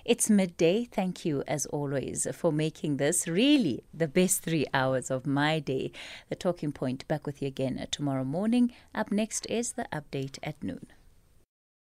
It's 0.04 0.30
midday. 0.30 0.84
Thank 0.84 1.24
you, 1.24 1.44
as 1.46 1.66
always, 1.66 2.26
for 2.32 2.52
making 2.52 2.96
this 2.96 3.28
really 3.28 3.84
the 3.92 4.08
best 4.08 4.42
three 4.42 4.66
hours 4.72 5.10
of 5.10 5.26
my 5.26 5.58
day. 5.58 5.92
The 6.28 6.36
Talking 6.36 6.72
Point 6.72 7.06
back 7.08 7.26
with 7.26 7.42
you 7.42 7.48
again 7.48 7.86
tomorrow 7.90 8.24
morning. 8.24 8.72
Up 8.94 9.12
next 9.12 9.46
is 9.46 9.72
the 9.72 9.86
update 9.92 10.38
at 10.42 10.62
noon. 10.62 10.86